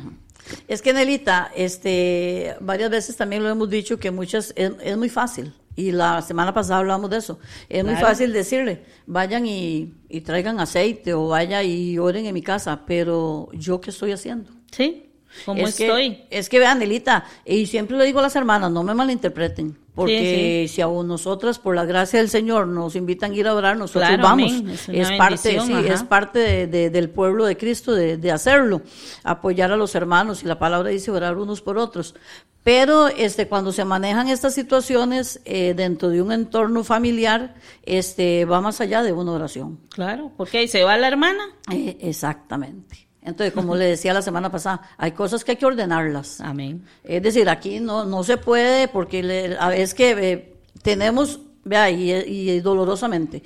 Es 0.67 0.83
que, 0.83 0.93
Nelita, 0.93 1.49
este, 1.55 2.55
varias 2.61 2.91
veces 2.91 3.17
también 3.17 3.41
lo 3.41 3.49
hemos 3.49 3.67
dicho 3.67 3.97
que 3.97 4.11
muchas, 4.11 4.53
es, 4.55 4.71
es 4.83 4.95
muy 4.95 5.09
fácil. 5.09 5.51
Y 5.75 5.91
la 5.91 6.21
semana 6.21 6.53
pasada 6.53 6.81
hablamos 6.81 7.09
de 7.09 7.17
eso. 7.17 7.39
Es 7.67 7.83
muy 7.83 7.95
fácil 7.95 8.31
decirle, 8.31 8.83
vayan 9.07 9.47
y, 9.47 9.95
y 10.07 10.21
traigan 10.21 10.59
aceite 10.59 11.15
o 11.15 11.29
vaya 11.29 11.63
y 11.63 11.97
oren 11.97 12.27
en 12.27 12.33
mi 12.35 12.43
casa, 12.43 12.83
pero 12.85 13.49
¿yo 13.53 13.81
qué 13.81 13.89
estoy 13.89 14.11
haciendo? 14.11 14.51
Sí, 14.69 15.08
¿cómo 15.45 15.67
es 15.67 15.79
estoy? 15.79 16.15
Que, 16.15 16.27
es 16.39 16.49
que 16.49 16.59
vean, 16.59 16.79
Nelita, 16.79 17.25
y 17.45 17.65
siempre 17.65 17.97
le 17.97 18.05
digo 18.05 18.19
a 18.19 18.23
las 18.23 18.35
hermanas, 18.35 18.71
no 18.71 18.83
me 18.83 18.93
malinterpreten, 18.93 19.77
porque 19.95 20.65
Sí, 20.67 20.75
si 20.75 20.81
a 20.81 20.87
nosotras, 20.87 21.59
por 21.59 21.75
la 21.75 21.85
gracia 21.85 22.19
del 22.19 22.29
Señor, 22.29 22.67
nos 22.67 22.95
invitan 22.95 23.31
a 23.31 23.35
ir 23.35 23.47
a 23.47 23.53
orar, 23.53 23.77
nosotros 23.77 24.07
Claro, 24.07 24.23
vamos. 24.23 24.51
amén, 24.51 24.69
es 24.69 25.11
parte, 25.13 25.59
sí, 25.61 25.73
es 25.87 26.03
parte 26.03 26.39
de- 26.39 26.67
de- 26.67 26.89
del 26.89 27.09
pueblo 27.09 27.45
de 27.45 27.57
Cristo 27.57 27.93
de, 27.93 28.17
de 28.17 28.31
hacerlo, 28.31 28.81
apoyar 29.23 29.71
a 29.71 29.77
los 29.77 29.95
hermanos, 29.95 30.43
y 30.43 30.45
la 30.47 30.57
palabra 30.59 30.89
dice 30.89 31.11
orar 31.11 31.37
unos 31.37 31.61
por 31.61 31.77
otros. 31.77 32.15
Pero 32.61 33.07
este, 33.07 33.47
cuando 33.47 33.71
se 33.71 33.85
manejan 33.85 34.27
estas 34.27 34.53
situaciones 34.53 35.39
eh, 35.45 35.73
dentro 35.75 36.09
de 36.09 36.21
un 36.21 36.31
entorno 36.33 36.83
familiar, 36.83 37.55
este, 37.83 38.43
va 38.43 38.59
más 38.59 38.81
allá 38.81 39.01
de 39.01 39.13
una 39.13 39.31
oración. 39.31 39.79
Claro, 39.89 40.33
porque 40.35 40.57
ahí 40.59 40.67
se 40.67 40.83
va 40.83 40.97
la 40.97 41.07
hermana. 41.07 41.41
Eh, 41.71 41.97
exactamente. 42.01 43.07
Entonces, 43.29 43.53
como 43.53 43.75
le 43.75 43.85
decía 43.85 44.13
la 44.13 44.21
semana 44.21 44.51
pasada, 44.51 44.81
hay 44.97 45.11
cosas 45.13 45.43
que 45.43 45.51
hay 45.51 45.57
que 45.57 45.65
ordenarlas. 45.65 46.41
Amén. 46.41 46.83
Es 47.03 47.21
decir, 47.23 47.47
aquí 47.49 47.79
no, 47.79 48.03
no 48.05 48.23
se 48.23 48.37
puede 48.37 48.87
porque 48.87 49.23
le- 49.23 49.57
a 49.57 49.69
veces 49.69 49.93
que 49.93 50.09
eh, 50.11 50.53
tenemos, 50.81 51.39
vea, 51.63 51.89
y, 51.89 52.11
y 52.11 52.59
dolorosamente, 52.59 53.41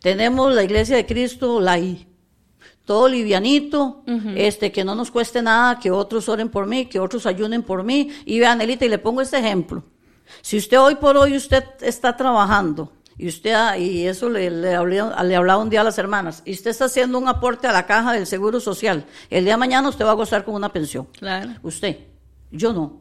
tenemos 0.00 0.52
la 0.54 0.62
iglesia 0.64 0.96
de 0.96 1.06
Cristo, 1.06 1.60
la 1.60 1.78
I, 1.78 2.06
todo 2.84 3.08
livianito, 3.08 4.04
este, 4.36 4.70
que 4.70 4.84
no 4.84 4.94
nos 4.94 5.10
cueste 5.10 5.42
nada, 5.42 5.78
que 5.80 5.90
otros 5.90 6.28
oren 6.28 6.48
por 6.48 6.66
mí, 6.66 6.86
que 6.86 7.00
otros 7.00 7.26
ayunen 7.26 7.62
por 7.64 7.82
mí. 7.82 8.10
Y 8.24 8.38
vean, 8.38 8.60
Elita, 8.60 8.84
y 8.84 8.88
le 8.88 8.98
pongo 8.98 9.20
este 9.20 9.38
ejemplo. 9.38 9.82
Si 10.40 10.56
usted 10.56 10.78
hoy 10.80 10.94
por 10.96 11.16
hoy 11.16 11.36
usted 11.36 11.64
está 11.80 12.16
trabajando, 12.16 12.92
y 13.18 13.28
usted, 13.28 13.52
ha- 13.52 13.78
y 13.78 14.06
eso 14.06 14.28
le, 14.28 14.50
le, 14.50 14.76
hablé- 14.76 15.22
le 15.24 15.36
hablaba 15.36 15.62
un 15.62 15.70
día 15.70 15.80
a 15.80 15.84
las 15.84 15.98
hermanas, 15.98 16.42
y 16.44 16.52
usted 16.52 16.70
está 16.70 16.84
haciendo 16.86 17.18
un 17.18 17.28
aporte 17.28 17.66
a 17.66 17.72
la 17.72 17.86
caja 17.86 18.12
del 18.12 18.26
Seguro 18.26 18.60
Social, 18.60 19.04
el 19.30 19.44
día 19.44 19.54
de 19.54 19.58
mañana 19.58 19.88
usted 19.88 20.04
va 20.04 20.10
a 20.10 20.14
gozar 20.14 20.44
con 20.44 20.54
una 20.54 20.70
pensión. 20.72 21.06
Claro. 21.18 21.50
Usted, 21.62 21.98
yo 22.50 22.72
no. 22.72 23.00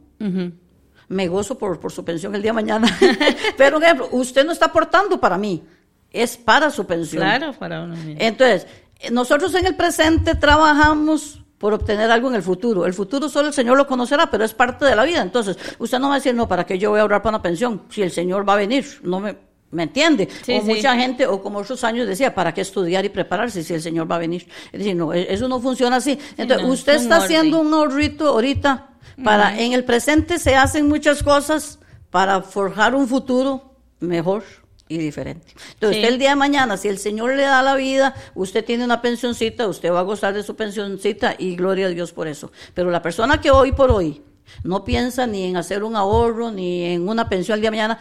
Me 1.07 1.28
gozo 1.28 1.57
por, 1.57 1.80
por 1.80 1.91
su 1.91 2.03
pensión 2.03 2.34
el 2.34 2.41
día 2.41 2.49
de 2.51 2.55
mañana. 2.55 2.88
Pero, 3.57 3.76
por 3.78 3.84
ejemplo, 3.84 4.09
usted 4.11 4.43
no 4.45 4.51
está 4.51 4.66
aportando 4.68 5.20
para 5.20 5.38
mí, 5.38 5.63
es 6.09 6.36
para 6.38 6.72
su 6.72 6.86
pensión. 6.88 7.22
Claro, 7.22 7.53
para 7.53 7.82
uno 7.84 7.95
mismo. 7.95 8.16
Entonces, 8.18 8.66
eh, 8.99 9.11
nosotros 9.11 9.53
en 9.53 9.68
el 9.68 9.76
presente 9.76 10.34
trabajamos 10.36 11.41
por 11.59 11.74
obtener 11.74 12.09
algo 12.09 12.30
en 12.30 12.36
el 12.36 12.41
futuro. 12.41 12.86
El 12.88 12.93
futuro 12.93 13.30
solo 13.30 13.49
el 13.49 13.53
Señor 13.53 13.78
lo 13.78 13.86
conocerá, 13.86 14.32
pero 14.32 14.43
es 14.43 14.53
parte 14.53 14.84
de 14.86 14.95
la 14.95 15.03
vida. 15.03 15.22
Entonces, 15.22 15.57
usted 15.78 15.99
no 15.99 16.07
va 16.09 16.16
a 16.16 16.18
decir, 16.18 16.34
no, 16.34 16.47
¿para 16.47 16.66
qué 16.66 16.80
yo 16.80 16.89
voy 16.89 16.99
a 16.99 17.01
ahorrar 17.03 17.22
para 17.22 17.38
una 17.38 17.41
pensión? 17.43 17.84
Si 17.89 18.01
el 18.01 18.11
Señor 18.11 18.47
va 18.47 18.53
a 18.53 18.57
venir, 18.57 18.86
no 19.03 19.20
me, 19.20 19.38
¿Me 19.76 19.84
entiende? 19.84 20.30
Sí, 20.43 20.53
o 20.53 20.61
sí. 20.61 20.67
mucha 20.67 20.95
gente, 20.95 21.28
o 21.28 21.41
como 21.41 21.59
otros 21.59 21.84
años 21.84 22.07
decía, 22.07 22.34
¿para 22.34 22.53
qué 22.53 22.61
estudiar 22.61 23.03
y 23.03 23.09
prepararse 23.09 23.61
si 23.63 23.73
el 23.73 23.82
Señor 23.82 24.09
va 24.09 24.15
a 24.15 24.19
venir? 24.19 24.47
Es 24.71 24.80
decir, 24.80 24.95
no, 24.95 25.13
e- 25.13 25.34
eso 25.34 25.47
no 25.49 25.59
funciona 25.59 25.97
así. 25.97 26.17
Entonces, 26.38 26.65
no, 26.65 26.73
usted 26.73 26.95
está 26.95 27.17
haciendo 27.17 27.59
un 27.59 27.73
ahorrito 27.73 28.28
ahorita 28.30 28.89
para, 29.23 29.59
en 29.59 29.73
el 29.73 29.84
presente 29.84 30.39
se 30.39 30.55
hacen 30.55 30.88
muchas 30.88 31.21
cosas 31.23 31.80
para 32.09 32.41
forjar 32.41 32.95
un 32.95 33.07
futuro 33.07 33.76
mejor 33.99 34.43
y 34.88 34.97
diferente. 34.97 35.47
Entonces, 35.73 35.97
Sí. 35.97 36.01
usted 36.03 36.13
el 36.13 36.19
día 36.19 36.30
de 36.30 36.36
mañana, 36.38 36.78
si 36.78 36.88
el 36.88 36.97
Señor 36.99 37.36
le 37.36 37.43
da 37.43 37.61
la 37.61 37.76
vida, 37.76 38.15
usted 38.34 38.63
tiene 38.63 38.86
una 38.86 39.01
pensioncita, 39.01 39.67
usted 39.67 39.91
va 39.91 39.99
a 39.99 40.03
gozar 40.03 40.34
de 40.34 40.43
su 40.43 40.55
pensioncita 40.55 41.36
y 41.38 41.55
gloria 41.57 41.88
a 41.88 41.89
Dios 41.89 42.13
por 42.13 42.28
eso. 42.30 42.51
Pero 42.73 42.91
la 42.91 43.01
persona 43.01 43.41
que 43.41 43.51
hoy 43.51 43.71
por 43.73 43.91
hoy 43.91 44.21
no 44.63 44.86
piensa 44.86 45.28
ni 45.28 45.43
en 45.43 45.57
hacer 45.57 45.84
un 45.84 45.95
ahorro, 45.95 46.51
ni 46.51 46.84
en 46.84 47.09
una 47.09 47.28
pensión 47.28 47.55
el 47.55 47.61
día 47.61 47.71
de 47.71 47.78
mañana, 47.78 47.99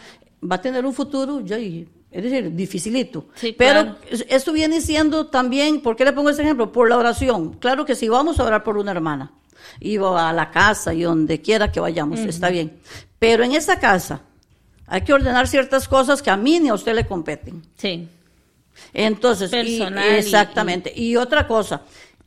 va 0.49 0.55
a 0.55 0.61
tener 0.61 0.85
un 0.85 0.93
futuro, 0.93 1.41
ya, 1.41 1.57
y- 1.59 1.87
es 2.11 2.23
decir, 2.23 2.51
dificilito. 2.55 3.27
Sí, 3.35 3.53
Pero 3.57 3.81
claro. 3.81 3.97
esto 4.29 4.53
viene 4.53 4.79
siendo 4.81 5.27
también, 5.27 5.81
¿por 5.81 5.95
qué 5.95 6.05
le 6.05 6.13
pongo 6.13 6.29
este 6.29 6.43
ejemplo? 6.43 6.71
Por 6.71 6.87
la 6.89 6.97
oración. 6.97 7.55
Claro 7.55 7.83
que 7.85 7.93
si 7.95 8.07
vamos 8.07 8.39
a 8.39 8.43
orar 8.45 8.63
por 8.63 8.77
una 8.77 8.91
hermana, 8.91 9.33
y 9.79 9.97
a 9.97 10.31
la 10.31 10.51
casa 10.51 10.93
y 10.93 11.01
donde 11.01 11.41
quiera 11.41 11.71
que 11.71 11.79
vayamos, 11.81 12.19
está 12.21 12.49
bien. 12.49 12.77
Pero 13.19 13.43
en 13.43 13.51
esa 13.53 13.79
casa 13.79 14.21
hay 14.87 15.01
que 15.01 15.11
ordenar 15.13 15.47
ciertas 15.47 15.87
cosas 15.87 16.21
que 16.21 16.29
a 16.29 16.37
mí 16.37 16.59
ni 16.59 16.69
a 16.69 16.73
usted 16.75 16.95
le 16.95 17.05
competen. 17.05 17.63
Sí. 17.75 18.07
Entonces, 18.93 19.49
y- 19.51 19.79
Personal 19.79 20.13
y- 20.13 20.15
exactamente. 20.17 20.93
Y, 20.95 21.15
otra 21.17 21.47
cosa, 21.47 21.81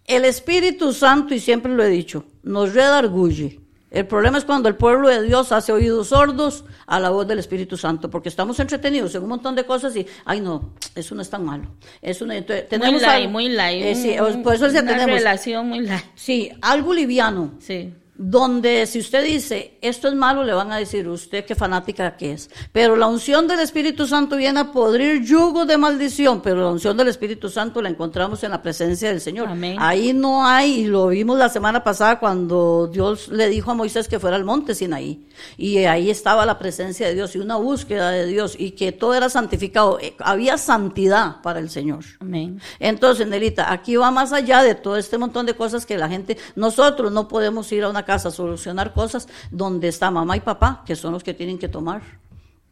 el 0.06 0.24
Espíritu 0.24 0.92
Santo, 0.92 1.34
y 1.34 1.40
siempre 1.40 1.72
lo 1.72 1.82
he 1.84 1.88
dicho, 1.88 2.24
nos 2.42 2.74
redarguye. 2.74 3.60
El 3.90 4.06
problema 4.06 4.36
es 4.36 4.44
cuando 4.44 4.68
el 4.68 4.76
pueblo 4.76 5.08
de 5.08 5.22
Dios 5.22 5.50
hace 5.50 5.72
oídos 5.72 6.08
sordos 6.08 6.64
a 6.86 7.00
la 7.00 7.08
voz 7.08 7.26
del 7.26 7.38
Espíritu 7.38 7.76
Santo, 7.78 8.10
porque 8.10 8.28
estamos 8.28 8.60
entretenidos 8.60 9.14
en 9.14 9.22
un 9.22 9.30
montón 9.30 9.54
de 9.54 9.64
cosas 9.64 9.96
y, 9.96 10.06
ay 10.26 10.40
no, 10.42 10.72
eso 10.94 11.14
no 11.14 11.22
es 11.22 11.30
tan 11.30 11.44
malo. 11.44 11.64
Eso 12.02 12.26
no, 12.26 12.34
entonces, 12.34 12.68
tenemos 12.68 12.92
muy 12.94 13.00
light, 13.02 13.30
muy 13.30 13.48
light. 13.48 13.82
Eh, 13.84 13.94
sí, 13.94 14.16
un- 14.20 14.42
por 14.42 14.54
eso 14.54 14.66
decía, 14.66 14.82
una 14.82 14.92
tenemos, 14.92 15.16
relación 15.18 15.68
muy 15.68 15.80
light. 15.80 16.04
sí, 16.14 16.50
algo 16.60 16.92
liviano, 16.92 17.52
Sí. 17.60 17.94
Donde 18.18 18.84
si 18.86 18.98
usted 18.98 19.24
dice 19.24 19.78
esto 19.80 20.08
es 20.08 20.14
malo, 20.14 20.42
le 20.42 20.52
van 20.52 20.72
a 20.72 20.76
decir 20.76 21.08
usted 21.08 21.44
qué 21.44 21.54
fanática 21.54 22.16
que 22.16 22.32
es. 22.32 22.50
Pero 22.72 22.96
la 22.96 23.06
unción 23.06 23.46
del 23.46 23.60
Espíritu 23.60 24.08
Santo 24.08 24.36
viene 24.36 24.58
a 24.58 24.72
podrir 24.72 25.24
yugo 25.24 25.64
de 25.64 25.78
maldición, 25.78 26.42
pero 26.42 26.62
la 26.62 26.70
unción 26.70 26.96
del 26.96 27.06
Espíritu 27.06 27.48
Santo 27.48 27.80
la 27.80 27.88
encontramos 27.88 28.42
en 28.42 28.50
la 28.50 28.60
presencia 28.60 29.10
del 29.10 29.20
Señor. 29.20 29.48
Amén. 29.48 29.76
Ahí 29.78 30.12
no 30.12 30.44
hay, 30.44 30.80
y 30.80 30.84
lo 30.86 31.06
vimos 31.08 31.38
la 31.38 31.48
semana 31.48 31.84
pasada 31.84 32.18
cuando 32.18 32.88
Dios 32.88 33.28
le 33.28 33.48
dijo 33.48 33.70
a 33.70 33.74
Moisés 33.74 34.08
que 34.08 34.18
fuera 34.18 34.34
al 34.34 34.44
monte 34.44 34.74
Sinaí. 34.74 35.24
Y 35.56 35.78
ahí 35.84 36.10
estaba 36.10 36.44
la 36.44 36.58
presencia 36.58 37.06
de 37.06 37.14
Dios 37.14 37.36
y 37.36 37.38
una 37.38 37.54
búsqueda 37.54 38.10
de 38.10 38.26
Dios 38.26 38.56
y 38.58 38.72
que 38.72 38.90
todo 38.90 39.14
era 39.14 39.28
santificado. 39.28 40.00
Eh, 40.00 40.16
Había 40.18 40.58
santidad 40.58 41.40
para 41.40 41.60
el 41.60 41.70
Señor. 41.70 42.04
Amén. 42.18 42.60
Entonces, 42.80 43.28
Nelita, 43.28 43.72
aquí 43.72 43.94
va 43.94 44.10
más 44.10 44.32
allá 44.32 44.64
de 44.64 44.74
todo 44.74 44.96
este 44.96 45.18
montón 45.18 45.46
de 45.46 45.54
cosas 45.54 45.86
que 45.86 45.96
la 45.96 46.08
gente, 46.08 46.36
nosotros 46.56 47.12
no 47.12 47.28
podemos 47.28 47.70
ir 47.70 47.84
a 47.84 47.88
una 47.88 48.07
casa 48.08 48.30
solucionar 48.30 48.94
cosas 48.94 49.28
donde 49.50 49.88
está 49.88 50.10
mamá 50.10 50.34
y 50.34 50.40
papá, 50.40 50.82
que 50.86 50.96
son 50.96 51.12
los 51.12 51.22
que 51.22 51.34
tienen 51.34 51.58
que 51.58 51.68
tomar 51.68 52.00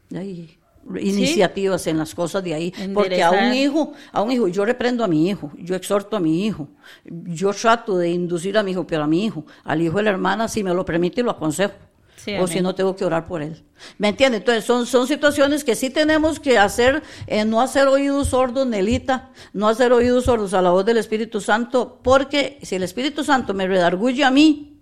de 0.09 0.19
ahí, 0.19 0.59
iniciativas 0.99 1.87
en 1.89 1.99
las 1.99 2.15
cosas 2.15 2.43
de 2.43 2.55
ahí. 2.55 2.73
Porque 2.95 3.23
a 3.23 3.31
un 3.33 3.53
hijo, 3.53 3.93
a 4.13 4.23
un 4.23 4.33
hijo, 4.33 4.49
yo 4.49 4.65
reprendo 4.65 5.05
a 5.05 5.09
mi 5.09 5.29
hijo, 5.29 5.53
yo 5.59 5.77
exhorto 5.77 6.17
a 6.17 6.21
mi 6.21 6.47
hijo, 6.47 6.69
yo 7.05 7.53
trato 7.53 7.99
de 7.99 8.09
inducir 8.09 8.57
a 8.57 8.63
mi 8.63 8.71
hijo, 8.71 8.87
pero 8.87 9.05
a 9.05 9.07
mi 9.07 9.27
hijo, 9.27 9.45
al 9.63 9.83
hijo 9.83 9.99
de 9.99 10.05
la 10.05 10.11
hermana, 10.11 10.49
si 10.49 10.65
me 10.65 10.73
lo 10.73 10.87
permite, 10.87 11.23
lo 11.23 11.33
aconsejo. 11.33 11.75
Sí, 12.17 12.35
o 12.41 12.47
si 12.47 12.63
no 12.63 12.75
tengo 12.75 12.97
que 12.97 13.05
orar 13.05 13.27
por 13.27 13.43
él. 13.43 13.63
¿Me 13.99 14.09
entiende? 14.09 14.39
Entonces 14.39 14.65
son, 14.65 14.87
son 14.87 15.07
situaciones 15.07 15.63
que 15.63 15.77
sí 15.77 15.91
tenemos 15.91 16.41
que 16.41 16.59
hacer, 16.59 17.03
eh, 17.27 17.45
no 17.45 17.61
hacer 17.61 17.87
oídos 17.89 18.29
sordos, 18.29 18.67
Nelita, 18.67 19.31
no 19.53 19.69
hacer 19.69 19.93
oídos 19.93 20.25
sordos 20.25 20.55
a 20.55 20.63
la 20.63 20.71
voz 20.71 20.87
del 20.87 20.97
Espíritu 20.97 21.43
Santo, 21.43 22.01
porque 22.03 22.59
si 22.63 22.75
el 22.75 22.83
Espíritu 22.83 23.23
Santo 23.23 23.53
me 23.53 23.69
redarguye 23.69 24.25
a 24.25 24.31
mí, 24.31 24.76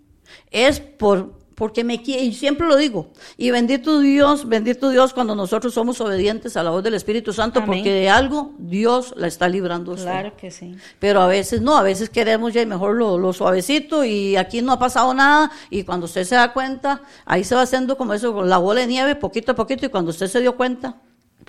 es 0.51 0.81
por 0.81 1.45
porque 1.55 1.85
me 1.85 2.03
quiere, 2.03 2.23
y 2.25 2.33
siempre 2.33 2.67
lo 2.67 2.77
digo, 2.77 3.11
y 3.37 3.51
bendito 3.51 4.01
Dios, 4.01 4.49
bendito 4.49 4.91
Dios 4.91 5.15
cuando 5.15 5.35
nosotros 5.35 5.75
somos 5.75 6.01
obedientes 6.01 6.57
a 6.57 6.63
la 6.63 6.71
voz 6.71 6.83
del 6.83 6.95
Espíritu 6.95 7.33
Santo, 7.33 7.61
Amén. 7.61 7.79
porque 7.79 7.93
de 7.93 8.09
algo 8.09 8.53
Dios 8.59 9.15
la 9.17 9.27
está 9.27 9.49
librando 9.49 9.93
usted. 9.93 10.05
Claro 10.05 10.37
que 10.37 10.51
sí. 10.51 10.77
Pero 10.99 11.21
a 11.21 11.27
veces 11.27 11.61
no, 11.61 11.77
a 11.77 11.83
veces 11.83 12.11
queremos 12.11 12.53
ya 12.53 12.65
mejor 12.67 12.97
lo, 12.97 13.19
lo 13.19 13.33
suavecito 13.33 14.05
y 14.05 14.37
aquí 14.37 14.63
no 14.63 14.73
ha 14.73 14.79
pasado 14.79 15.15
nada 15.15 15.51
y 15.71 15.85
cuando 15.85 16.07
usted 16.07 16.25
se 16.25 16.35
da 16.35 16.53
cuenta, 16.53 17.03
ahí 17.25 17.45
se 17.45 17.55
va 17.55 17.63
haciendo 17.63 17.97
como 17.97 18.15
eso, 18.15 18.33
con 18.33 18.49
la 18.49 18.59
bola 18.59 18.81
de 18.81 18.87
nieve, 18.87 19.15
poquito 19.15 19.53
a 19.53 19.55
poquito 19.55 19.87
y 19.87 19.89
cuando 19.91 20.11
usted 20.11 20.27
se 20.27 20.41
dio 20.41 20.57
cuenta, 20.57 20.97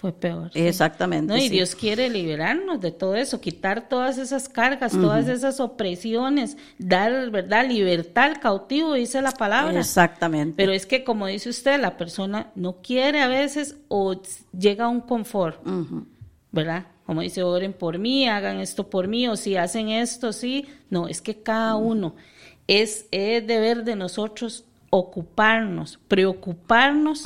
Fue 0.06 0.14
peor. 0.14 0.51
sí. 0.53 0.60
exactamente. 0.60 1.34
No, 1.34 1.36
y 1.36 1.47
sí. 1.47 1.49
Dios 1.49 1.74
quiere 1.74 2.12
liberarnos 2.12 2.80
de 2.80 2.91
todo 2.91 3.16
eso, 3.16 3.41
quitar 3.41 3.89
todas 3.89 4.20
esas 4.20 4.47
cargas, 4.47 4.91
todas 4.91 5.28
esas 5.28 5.60
opresiones, 5.60 6.58
dar, 6.78 7.32
¿verdad? 7.32 7.68
Libertad 7.68 8.26
al 8.26 8.39
cautivo, 8.39 8.93
dice 8.93 9.20
la 9.24 9.32
palabra. 9.32 9.80
Exactamente. 9.80 10.53
Pero 10.58 10.74
es 10.74 10.86
que, 10.86 11.03
como 11.03 11.26
dice 11.26 11.49
usted, 11.49 11.82
la 11.82 11.97
persona 11.97 12.51
no 12.53 12.84
quiere 12.84 13.20
a 13.22 13.28
veces 13.28 13.78
o 13.88 14.22
llega 14.56 14.86
a 14.86 14.89
un 14.89 15.01
confort. 15.01 15.60
¿verdad? 16.51 16.86
Como 17.08 17.22
dice, 17.22 17.41
oren 17.41 17.74
por 17.74 17.97
mí, 17.97 18.30
hagan 18.30 18.60
esto 18.60 18.91
por 18.91 19.08
mí, 19.08 19.28
o 19.28 19.36
si 19.36 19.56
hacen 19.56 19.89
esto, 19.89 20.34
sí. 20.34 20.68
No, 20.91 21.08
es 21.08 21.20
que 21.20 21.41
cada 21.41 21.78
uno 21.78 22.14
es, 22.68 23.08
es 23.10 23.47
deber 23.47 23.84
de 23.84 23.95
nosotros 23.95 24.66
ocuparnos, 24.91 25.99
preocuparnos 26.08 27.24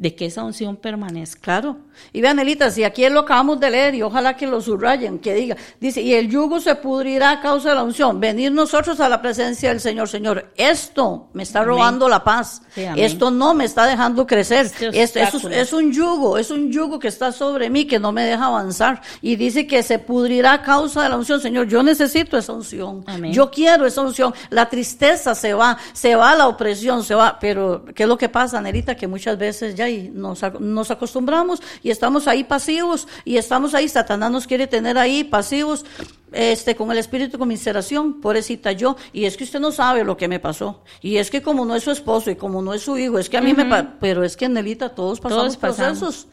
de 0.00 0.14
que 0.14 0.24
esa 0.24 0.42
unción 0.42 0.76
permanezca. 0.76 1.42
Claro. 1.42 1.76
Y 2.10 2.22
vean, 2.22 2.38
Elita, 2.38 2.70
si 2.70 2.84
aquí 2.84 3.06
lo 3.10 3.20
acabamos 3.20 3.60
de 3.60 3.70
leer 3.70 3.94
y 3.94 4.00
ojalá 4.00 4.34
que 4.34 4.46
lo 4.46 4.62
subrayen, 4.62 5.18
que 5.18 5.34
diga, 5.34 5.58
dice, 5.78 6.00
y 6.00 6.14
el 6.14 6.30
yugo 6.30 6.58
se 6.58 6.74
pudrirá 6.74 7.32
a 7.32 7.40
causa 7.42 7.68
de 7.68 7.74
la 7.74 7.82
unción. 7.82 8.18
Venir 8.18 8.50
nosotros 8.50 8.98
a 9.00 9.10
la 9.10 9.20
presencia 9.20 9.68
del 9.68 9.78
Señor. 9.78 10.08
Señor, 10.08 10.52
esto 10.56 11.28
me 11.34 11.42
está 11.42 11.58
Amén. 11.58 11.68
robando 11.68 12.08
la 12.08 12.24
paz. 12.24 12.62
Sí, 12.74 12.86
esto 12.96 13.30
no 13.30 13.52
me 13.52 13.66
está 13.66 13.84
dejando 13.84 14.26
crecer. 14.26 14.70
Este 14.80 15.20
Esto- 15.22 15.50
es, 15.50 15.72
un 15.74 15.92
yugo, 15.92 16.38
es 16.38 16.50
un 16.50 16.72
yugo 16.72 16.98
que 16.98 17.08
está 17.08 17.30
sobre 17.30 17.68
mí, 17.68 17.84
que 17.84 17.98
no 17.98 18.10
me 18.10 18.24
deja 18.24 18.46
avanzar. 18.46 19.02
Y 19.20 19.36
dice 19.36 19.66
que 19.66 19.82
se 19.82 19.98
pudrirá 19.98 20.54
a 20.54 20.62
causa 20.62 21.02
de 21.02 21.10
la 21.10 21.18
unción. 21.18 21.42
Señor, 21.42 21.68
yo 21.68 21.82
necesito 21.82 22.38
esa 22.38 22.54
unción. 22.54 23.04
Amén. 23.06 23.34
Yo 23.34 23.50
quiero 23.50 23.84
esa 23.84 24.00
unción. 24.00 24.32
La 24.48 24.66
tristeza 24.70 25.34
se 25.34 25.52
va, 25.52 25.76
se 25.92 26.16
va 26.16 26.34
la 26.34 26.48
opresión, 26.48 27.04
se 27.04 27.14
va. 27.14 27.38
Pero, 27.38 27.84
¿qué 27.94 28.04
es 28.04 28.08
lo 28.08 28.16
que 28.16 28.30
pasa, 28.30 28.62
Nerita? 28.62 28.94
Que 28.94 29.06
muchas 29.06 29.36
veces 29.36 29.74
ya 29.74 29.89
nos, 30.14 30.42
ac- 30.42 30.58
nos 30.60 30.90
acostumbramos 30.90 31.60
y 31.82 31.90
estamos 31.90 32.28
ahí 32.28 32.44
pasivos 32.44 33.08
y 33.24 33.36
estamos 33.36 33.74
ahí. 33.74 33.88
Satanás 33.88 34.30
nos 34.30 34.46
quiere 34.46 34.66
tener 34.66 34.96
ahí 34.98 35.24
pasivos. 35.24 35.84
Este, 36.32 36.76
con 36.76 36.92
el 36.92 36.98
espíritu 36.98 37.32
de 37.32 37.38
conmiseración, 37.38 38.20
pobrecita 38.20 38.70
yo, 38.70 38.96
y 39.12 39.24
es 39.24 39.36
que 39.36 39.42
usted 39.42 39.58
no 39.58 39.72
sabe 39.72 40.04
lo 40.04 40.16
que 40.16 40.28
me 40.28 40.38
pasó, 40.38 40.84
y 41.02 41.16
es 41.16 41.28
que 41.28 41.42
como 41.42 41.64
no 41.64 41.74
es 41.74 41.82
su 41.82 41.90
esposo 41.90 42.30
y 42.30 42.36
como 42.36 42.62
no 42.62 42.72
es 42.72 42.82
su 42.82 42.96
hijo, 42.96 43.18
es 43.18 43.28
que 43.28 43.36
a 43.36 43.40
mí 43.40 43.52
me, 43.52 43.64
pa- 43.64 43.96
pero 43.98 44.22
es 44.22 44.36
que 44.36 44.48
Nelita, 44.48 44.90
todos 44.94 45.18
pasamos 45.18 45.42
Todos 45.44 45.56
pasamos. 45.56 45.98
procesos, 45.98 46.28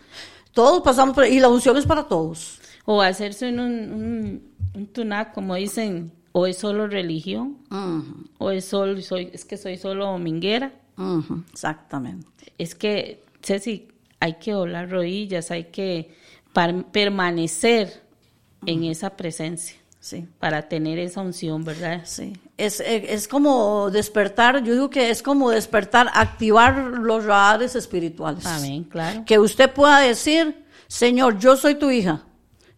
todos 0.54 0.84
pasamos, 0.84 1.16
por- 1.16 1.26
y 1.26 1.40
la 1.40 1.50
unción 1.50 1.78
es 1.78 1.88
para 1.88 2.04
todos. 2.04 2.60
O 2.86 3.02
hacerse 3.02 3.50
un, 3.50 3.60
un, 3.60 4.44
un 4.76 4.86
tunac, 4.94 5.34
como 5.34 5.56
dicen, 5.56 6.12
o 6.32 6.46
es 6.46 6.60
solo 6.60 6.86
religión, 6.86 7.58
o 8.38 8.52
es 8.52 8.66
solo, 8.66 9.02
soy, 9.02 9.32
es 9.34 9.46
que 9.46 9.58
soy 9.58 9.78
solo 9.78 10.06
dominguera. 10.06 10.74
exactamente. 11.52 12.28
Es 12.60 12.76
que, 12.76 13.24
Ceci, 13.42 13.88
hay 14.20 14.34
que 14.36 14.52
doblar 14.52 14.90
rodillas, 14.90 15.52
hay 15.52 15.66
que 15.66 16.12
permanecer 16.92 18.02
en 18.66 18.84
esa 18.84 19.12
presencia 19.16 19.78
Sí. 20.00 20.26
para 20.40 20.70
tener 20.70 21.00
esa 21.00 21.22
unción, 21.22 21.66
¿verdad? 21.66 22.02
Sí, 22.06 22.34
es, 22.58 22.80
eh, 22.80 23.08
es 23.10 23.28
como 23.28 23.90
despertar, 23.92 24.64
yo 24.64 24.72
digo 24.74 24.90
que 24.90 25.10
es 25.10 25.22
como 25.22 25.50
despertar, 25.50 26.10
activar 26.14 26.78
los 26.78 27.26
radares 27.26 27.76
espirituales. 27.76 28.46
Amén, 28.46 28.86
claro. 28.86 29.24
Que 29.26 29.38
usted 29.38 29.70
pueda 29.72 30.00
decir, 30.00 30.64
Señor, 30.88 31.38
yo 31.40 31.58
soy 31.58 31.76
tu 31.76 31.92
hija 31.92 32.24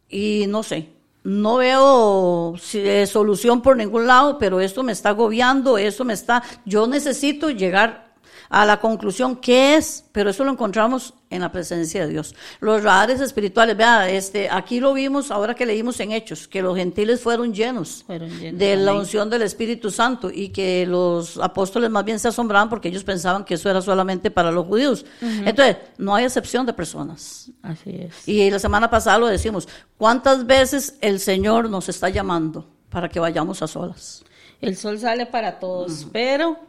y 0.09 0.45
no 0.47 0.63
sé, 0.63 0.89
no 1.23 1.57
veo 1.57 2.55
eh, 2.73 3.05
solución 3.05 3.61
por 3.61 3.77
ningún 3.77 4.07
lado, 4.07 4.39
pero 4.39 4.59
esto 4.59 4.81
me 4.81 4.91
está 4.93 5.09
agobiando, 5.09 5.77
esto 5.77 6.03
me 6.05 6.13
está, 6.13 6.41
yo 6.65 6.87
necesito 6.87 7.51
llegar 7.51 8.08
a 8.49 8.65
la 8.65 8.79
conclusión 8.79 9.35
qué 9.35 9.75
es, 9.75 10.03
pero 10.11 10.31
eso 10.31 10.43
lo 10.43 10.51
encontramos 10.51 11.13
en 11.29 11.41
la 11.41 11.51
presencia 11.51 12.01
de 12.01 12.11
Dios. 12.11 12.33
Los 12.59 12.83
radares 12.83 13.21
espirituales, 13.21 13.77
vea, 13.77 14.09
este, 14.09 14.49
aquí 14.49 14.79
lo 14.79 14.93
vimos 14.93 15.29
ahora 15.29 15.53
que 15.53 15.67
leímos 15.67 15.99
en 15.99 16.11
Hechos, 16.11 16.47
que 16.47 16.63
los 16.63 16.75
gentiles 16.75 17.21
fueron 17.21 17.53
llenos, 17.53 18.03
Fueron 18.07 18.29
llenos, 18.39 18.59
de 18.59 18.75
la 18.75 18.93
unción 18.93 19.29
del 19.29 19.43
Espíritu 19.43 19.91
Santo 19.91 20.31
y 20.33 20.49
que 20.49 20.87
los 20.87 21.37
apóstoles 21.37 21.91
más 21.91 22.03
bien 22.03 22.17
se 22.17 22.29
asombraban 22.29 22.69
porque 22.69 22.87
ellos 22.87 23.03
pensaban 23.03 23.45
que 23.45 23.53
eso 23.53 23.69
era 23.69 23.81
solamente 23.83 24.31
para 24.31 24.51
los 24.51 24.65
judíos. 24.65 25.05
Entonces, 25.21 25.77
no 25.99 26.15
hay 26.15 26.25
excepción 26.25 26.65
de 26.65 26.73
personas. 26.73 27.51
Así 27.61 27.91
es. 27.91 28.27
Y 28.27 28.49
la 28.49 28.57
semana 28.57 28.89
pasada 28.89 29.19
lo 29.19 29.27
decimos, 29.27 29.67
¿cuántas 29.95 30.47
veces 30.47 30.97
el 31.01 31.19
Señor 31.19 31.69
nos 31.69 31.87
está 31.87 32.09
llamando 32.09 32.65
para 32.89 33.09
que 33.09 33.19
vayamos 33.19 33.61
a 33.61 33.67
solas? 33.67 34.23
El 34.59 34.75
sol 34.75 34.97
sale 34.99 35.27
para 35.27 35.59
todos, 35.59 36.07
pero 36.11 36.68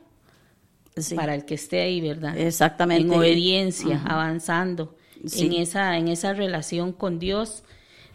Sí, 0.96 1.14
para 1.14 1.34
el 1.34 1.44
que 1.44 1.54
esté 1.54 1.82
ahí, 1.82 2.00
¿verdad? 2.00 2.36
Exactamente. 2.36 3.04
En 3.04 3.18
obediencia, 3.18 4.02
avanzando. 4.04 4.96
Sí. 5.26 5.46
en, 5.46 5.52
esa, 5.52 5.96
en 5.98 6.08
esa 6.08 6.32
relación 6.32 6.92
con 6.92 7.18
Dios, 7.18 7.62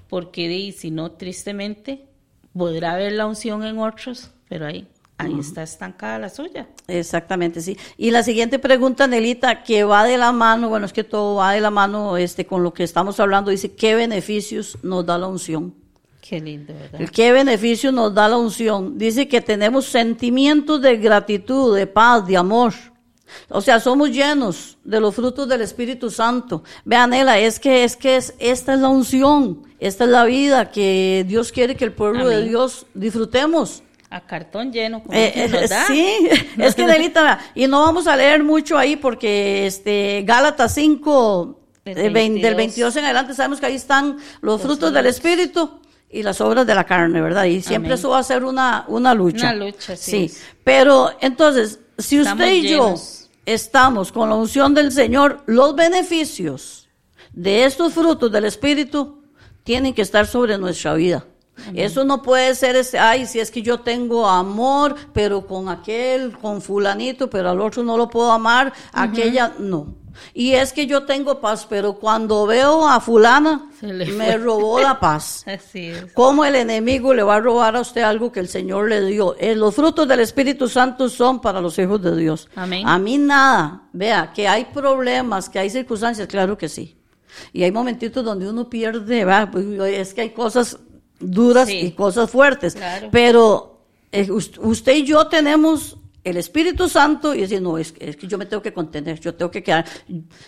porque 0.10 0.74
si 0.76 0.92
no, 0.92 1.12
tristemente, 1.12 2.08
podrá 2.56 2.94
haber 2.94 3.14
la 3.14 3.28
unción 3.28 3.64
en 3.64 3.78
otros, 3.78 4.32
pero 4.50 4.66
ahí, 4.66 4.88
ahí 5.18 5.40
está 5.40 5.62
estancada 5.64 6.18
la 6.18 6.30
suya. 6.30 6.68
Exactamente, 6.88 7.62
sí. 7.62 7.78
Y 7.98 8.12
la 8.12 8.24
siguiente 8.24 8.60
pregunta, 8.60 9.08
Nelita, 9.08 9.64
que 9.64 9.84
va 9.84 10.04
de 10.04 10.18
la 10.18 10.32
mano, 10.32 10.70
bueno, 10.70 10.86
es 10.86 10.94
que 10.94 11.04
todo 11.04 11.36
va 11.36 11.52
de 11.52 11.62
la 11.62 11.70
mano 11.70 12.18
este, 12.18 12.46
con 12.46 12.64
lo 12.64 12.74
que 12.74 12.84
estamos 12.84 13.20
hablando, 13.20 13.52
dice, 13.52 13.76
¿qué 13.76 13.94
beneficios 13.94 14.78
nos 14.82 15.06
da 15.06 15.18
la 15.18 15.28
unción? 15.28 15.76
Qué 16.28 16.40
lindo, 16.40 16.74
¿verdad? 16.74 17.10
¿Qué 17.12 17.32
beneficio 17.32 17.92
nos 17.92 18.14
da 18.14 18.28
la 18.28 18.38
unción? 18.38 18.98
Dice 18.98 19.28
que 19.28 19.42
tenemos 19.42 19.86
sentimientos 19.86 20.82
de 20.82 20.98
gratitud, 20.98 21.76
de 21.76 21.86
paz, 21.88 22.26
de 22.26 22.36
amor. 22.38 22.74
O 23.50 23.62
sea, 23.62 23.80
somos 23.80 24.10
llenos 24.12 24.78
de 24.84 25.00
los 25.00 25.14
frutos 25.14 25.48
del 25.48 25.62
Espíritu 25.62 26.10
Santo. 26.10 26.64
Vean, 26.84 27.14
Ela, 27.14 27.38
es 27.40 27.60
que, 27.60 27.84
es 27.84 27.96
que 27.96 28.16
es, 28.16 28.34
esta 28.40 28.74
es 28.74 28.80
la 28.80 28.88
unción, 28.90 29.64
esta 29.80 30.06
es 30.06 30.10
la 30.10 30.24
vida 30.26 30.72
que 30.72 31.26
Dios 31.28 31.52
quiere 31.52 31.76
que 31.76 31.86
el 31.86 31.92
pueblo 31.92 32.28
de. 32.28 32.44
Dios 32.46 32.86
disfrutemos. 32.94 33.84
A 34.10 34.22
cartón 34.22 34.72
lleno, 34.72 35.04
como 35.04 35.18
Eh, 35.18 35.32
que 35.34 35.48
nos 35.50 35.62
eh, 35.64 35.68
da. 35.68 35.86
sí, 35.88 36.30
es 36.58 36.76
que 36.76 36.86
Nelita, 36.86 37.40
y 37.56 37.68
no 37.68 37.82
vamos 37.82 38.08
a 38.08 38.16
leer 38.16 38.44
mucho 38.44 38.78
ahí 38.78 38.96
porque 38.96 39.66
este 39.68 40.24
Gálatas 40.26 40.74
5, 40.76 41.60
Del 41.84 41.98
eh, 41.98 42.10
vein- 42.10 42.36
del 42.42 42.56
22. 42.56 42.56
22 42.56 42.96
en 42.98 43.06
adelante, 43.06 43.34
sabemos 43.34 43.60
que 43.60 43.66
ahí 43.66 43.76
están 43.76 44.18
los 44.42 44.62
frutos 44.62 44.94
del 44.94 45.08
Espíritu 45.08 45.82
y 46.10 46.24
las 46.24 46.40
obras 46.42 46.66
de 46.66 46.76
la 46.76 46.84
carne, 46.86 47.22
¿verdad? 47.22 47.46
Y 47.46 47.62
siempre 47.62 47.90
Amén. 47.90 48.00
eso 48.00 48.10
va 48.10 48.20
a 48.20 48.24
ser 48.24 48.44
una, 48.44 48.86
una 48.88 49.14
lucha. 49.14 49.52
Una 49.54 49.66
lucha, 49.66 49.96
sí 49.96 50.30
Sí, 50.30 50.38
pero 50.64 51.12
entonces, 51.22 51.80
si 51.98 52.20
usted 52.20 52.54
y 52.54 52.70
yo 52.70 52.96
estamos 53.46 54.12
con 54.12 54.30
la 54.30 54.36
unción 54.36 54.74
del 54.74 54.92
Señor, 54.92 55.44
los 55.46 55.76
beneficios 55.76 56.88
de 57.34 57.66
estos 57.66 57.94
frutos 57.94 58.32
del 58.32 58.46
Espíritu 58.46 59.24
tienen 59.64 59.94
que 59.94 60.02
estar 60.02 60.26
sobre 60.28 60.58
nuestra 60.58 60.94
vida. 60.94 61.26
Eso 61.74 62.04
no 62.04 62.22
puede 62.22 62.54
ser 62.56 62.76
ese, 62.76 63.00
ay, 63.00 63.26
si 63.26 63.40
es 63.40 63.50
que 63.50 63.62
yo 63.62 63.80
tengo 63.80 64.28
amor, 64.28 64.96
pero 65.14 65.48
con 65.48 65.70
aquel, 65.70 66.38
con 66.38 66.62
fulanito, 66.62 67.30
pero 67.30 67.50
al 67.50 67.62
otro 67.62 67.84
no 67.84 67.98
lo 67.98 68.10
puedo 68.10 68.32
amar, 68.32 68.74
aquella, 68.94 69.54
no. 69.58 69.96
Y 70.34 70.54
es 70.54 70.74
que 70.74 70.88
yo 70.88 71.04
tengo 71.04 71.40
paz, 71.40 71.66
pero 71.70 71.94
cuando 71.96 72.46
veo 72.46 72.88
a 72.88 73.00
fulana, 73.00 73.70
me 73.82 74.38
robó 74.38 74.80
la 74.80 75.00
paz. 75.00 75.44
Así 75.48 75.88
es. 75.88 76.14
¿Cómo 76.14 76.46
el 76.46 76.56
enemigo 76.56 77.14
le 77.14 77.24
va 77.24 77.36
a 77.36 77.40
robar 77.40 77.76
a 77.76 77.82
usted 77.82 78.02
algo 78.02 78.32
que 78.32 78.40
el 78.40 78.48
Señor 78.48 78.90
le 78.90 79.06
dio? 79.06 79.36
Eh, 79.38 79.56
los 79.56 79.76
frutos 79.76 80.08
del 80.08 80.22
Espíritu 80.22 80.68
Santo 80.68 81.10
son 81.10 81.42
para 81.42 81.62
los 81.62 81.78
hijos 81.80 82.02
de 82.02 82.16
Dios. 82.16 82.50
Amén. 82.56 82.88
A 82.88 82.98
mí 83.00 83.18
nada. 83.18 83.84
Vea, 83.94 84.32
que 84.34 84.48
hay 84.48 84.66
problemas, 84.66 85.50
que 85.50 85.60
hay 85.60 85.70
circunstancias, 85.70 86.28
claro 86.28 86.58
que 86.58 86.70
sí. 86.70 86.96
Y 87.52 87.64
hay 87.64 87.72
momentitos 87.72 88.24
donde 88.24 88.50
uno 88.50 88.70
pierde, 88.70 89.26
¿verdad? 89.26 89.50
Pues, 89.52 89.66
es 89.66 90.14
que 90.14 90.22
hay 90.22 90.30
cosas 90.30 90.80
duras 91.20 91.68
Sí. 91.68 91.78
y 91.78 91.92
cosas 91.92 92.30
fuertes. 92.30 92.76
Claro. 92.76 93.10
Pero 93.12 93.80
eh, 94.12 94.30
us- 94.32 94.52
usted 94.60 94.96
y 94.96 95.04
yo 95.04 95.28
tenemos 95.28 95.98
el 96.24 96.38
Espíritu 96.38 96.90
Santo 96.90 97.36
y 97.36 97.42
decir, 97.42 97.62
no, 97.62 97.78
es, 97.78 97.92
que- 97.92 98.10
es 98.10 98.16
que 98.16 98.26
yo 98.28 98.38
me 98.38 98.46
tengo 98.48 98.64
que 98.64 98.74
contener, 98.74 99.20
yo 99.20 99.36
tengo 99.36 99.52
que 99.52 99.62
quedar. 99.62 99.86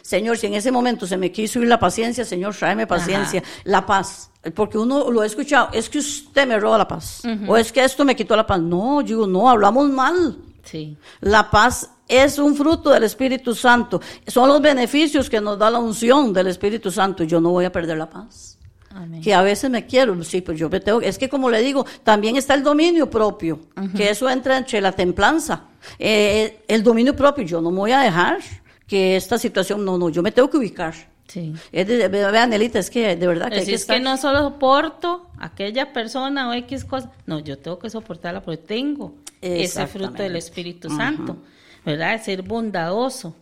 Señor, 0.02 0.38
si 0.38 0.48
en 0.48 0.56
ese 0.56 0.72
momento 0.72 1.06
se 1.06 1.18
me 1.18 1.32
quiso 1.32 1.60
ir 1.62 1.68
la 1.68 1.80
paciencia, 1.80 2.26
Señor, 2.26 2.56
tráeme 2.56 2.88
paciencia, 2.88 3.44
la 3.64 3.86
paz. 3.86 4.32
Porque 4.56 4.78
uno 4.78 5.12
lo 5.12 5.22
ha 5.22 5.26
escuchado, 5.26 5.70
es 5.74 5.90
que 5.90 6.00
usted 6.00 6.48
me 6.48 6.60
roba 6.60 6.78
la 6.80 6.88
paz. 6.88 7.22
O 7.48 7.58
es 7.58 7.72
que 7.72 7.84
esto 7.84 8.06
me 8.06 8.16
quitó 8.16 8.36
la 8.36 8.48
paz. 8.48 8.60
No, 8.62 9.02
yo 9.02 9.08
digo, 9.18 9.28
no, 9.28 9.50
hablamos 9.50 9.90
mal. 9.90 10.38
Sí. 10.64 10.98
La 11.22 11.50
paz 11.52 11.90
es 12.08 12.40
un 12.40 12.56
fruto 12.56 12.90
del 12.90 13.04
Espíritu 13.04 13.54
Santo. 13.54 14.02
Son 14.26 14.48
los 14.48 14.62
beneficios 14.62 15.30
que 15.30 15.40
nos 15.42 15.60
da 15.60 15.70
la 15.70 15.80
unción 15.80 16.34
del 16.34 16.48
Espíritu 16.48 16.90
Santo. 16.90 17.24
Yo 17.24 17.40
no 17.42 17.52
voy 17.52 17.66
a 17.66 17.72
perder 17.72 17.98
la 17.98 18.10
paz. 18.10 18.57
Amén. 18.98 19.22
Que 19.22 19.34
a 19.34 19.42
veces 19.44 19.70
me 19.70 19.86
quiero, 19.86 20.22
sí, 20.24 20.42
pero 20.42 20.58
yo 20.58 20.70
me 20.70 20.80
tengo, 20.80 21.02
es 21.02 21.18
que 21.20 21.30
como 21.30 21.50
le 21.52 21.62
digo, 21.62 21.86
también 22.04 22.36
está 22.36 22.56
el 22.56 22.64
dominio 22.64 23.10
propio, 23.10 23.60
que 23.96 24.10
eso 24.10 24.28
entra 24.28 24.58
entre 24.58 24.82
la 24.82 24.92
templanza. 24.92 25.66
Eh, 26.00 26.64
el 26.68 26.82
dominio 26.82 27.16
propio, 27.16 27.44
yo 27.46 27.62
no 27.62 27.70
me 27.70 27.78
voy 27.78 27.92
a 27.92 28.00
dejar 28.00 28.40
que 28.88 29.16
esta 29.16 29.38
situación, 29.38 29.86
no, 29.86 29.98
no, 30.00 30.10
yo 30.10 30.24
me 30.24 30.32
tengo 30.32 30.50
que 30.50 30.58
ubicar. 30.58 30.96
Sí. 31.28 31.54
Es 31.72 31.86
de, 31.86 32.08
vean, 32.08 32.54
Elita, 32.54 32.80
es 32.80 32.90
que 32.90 33.16
de 33.16 33.28
verdad 33.28 33.50
que 33.50 33.56
hay 33.56 33.62
Así 33.62 33.70
que 33.72 33.76
es 33.76 33.82
estar- 33.82 33.98
que 33.98 34.04
no 34.04 34.16
solo 34.18 34.40
soporto 34.40 35.30
a 35.38 35.48
aquella 35.48 35.92
persona 35.94 36.50
o 36.50 36.54
X 36.54 36.86
cosa, 36.86 37.12
no, 37.26 37.40
yo 37.40 37.58
tengo 37.60 37.78
que 37.78 37.90
soportarla 37.90 38.42
porque 38.42 38.64
tengo 38.64 39.14
ese 39.42 39.86
fruto 39.88 40.24
del. 40.24 40.38
Espíritu 40.38 40.90
Santo, 40.90 41.38
¿verdad? 41.86 42.24
Ser 42.24 42.42
bondadoso, 42.44 43.36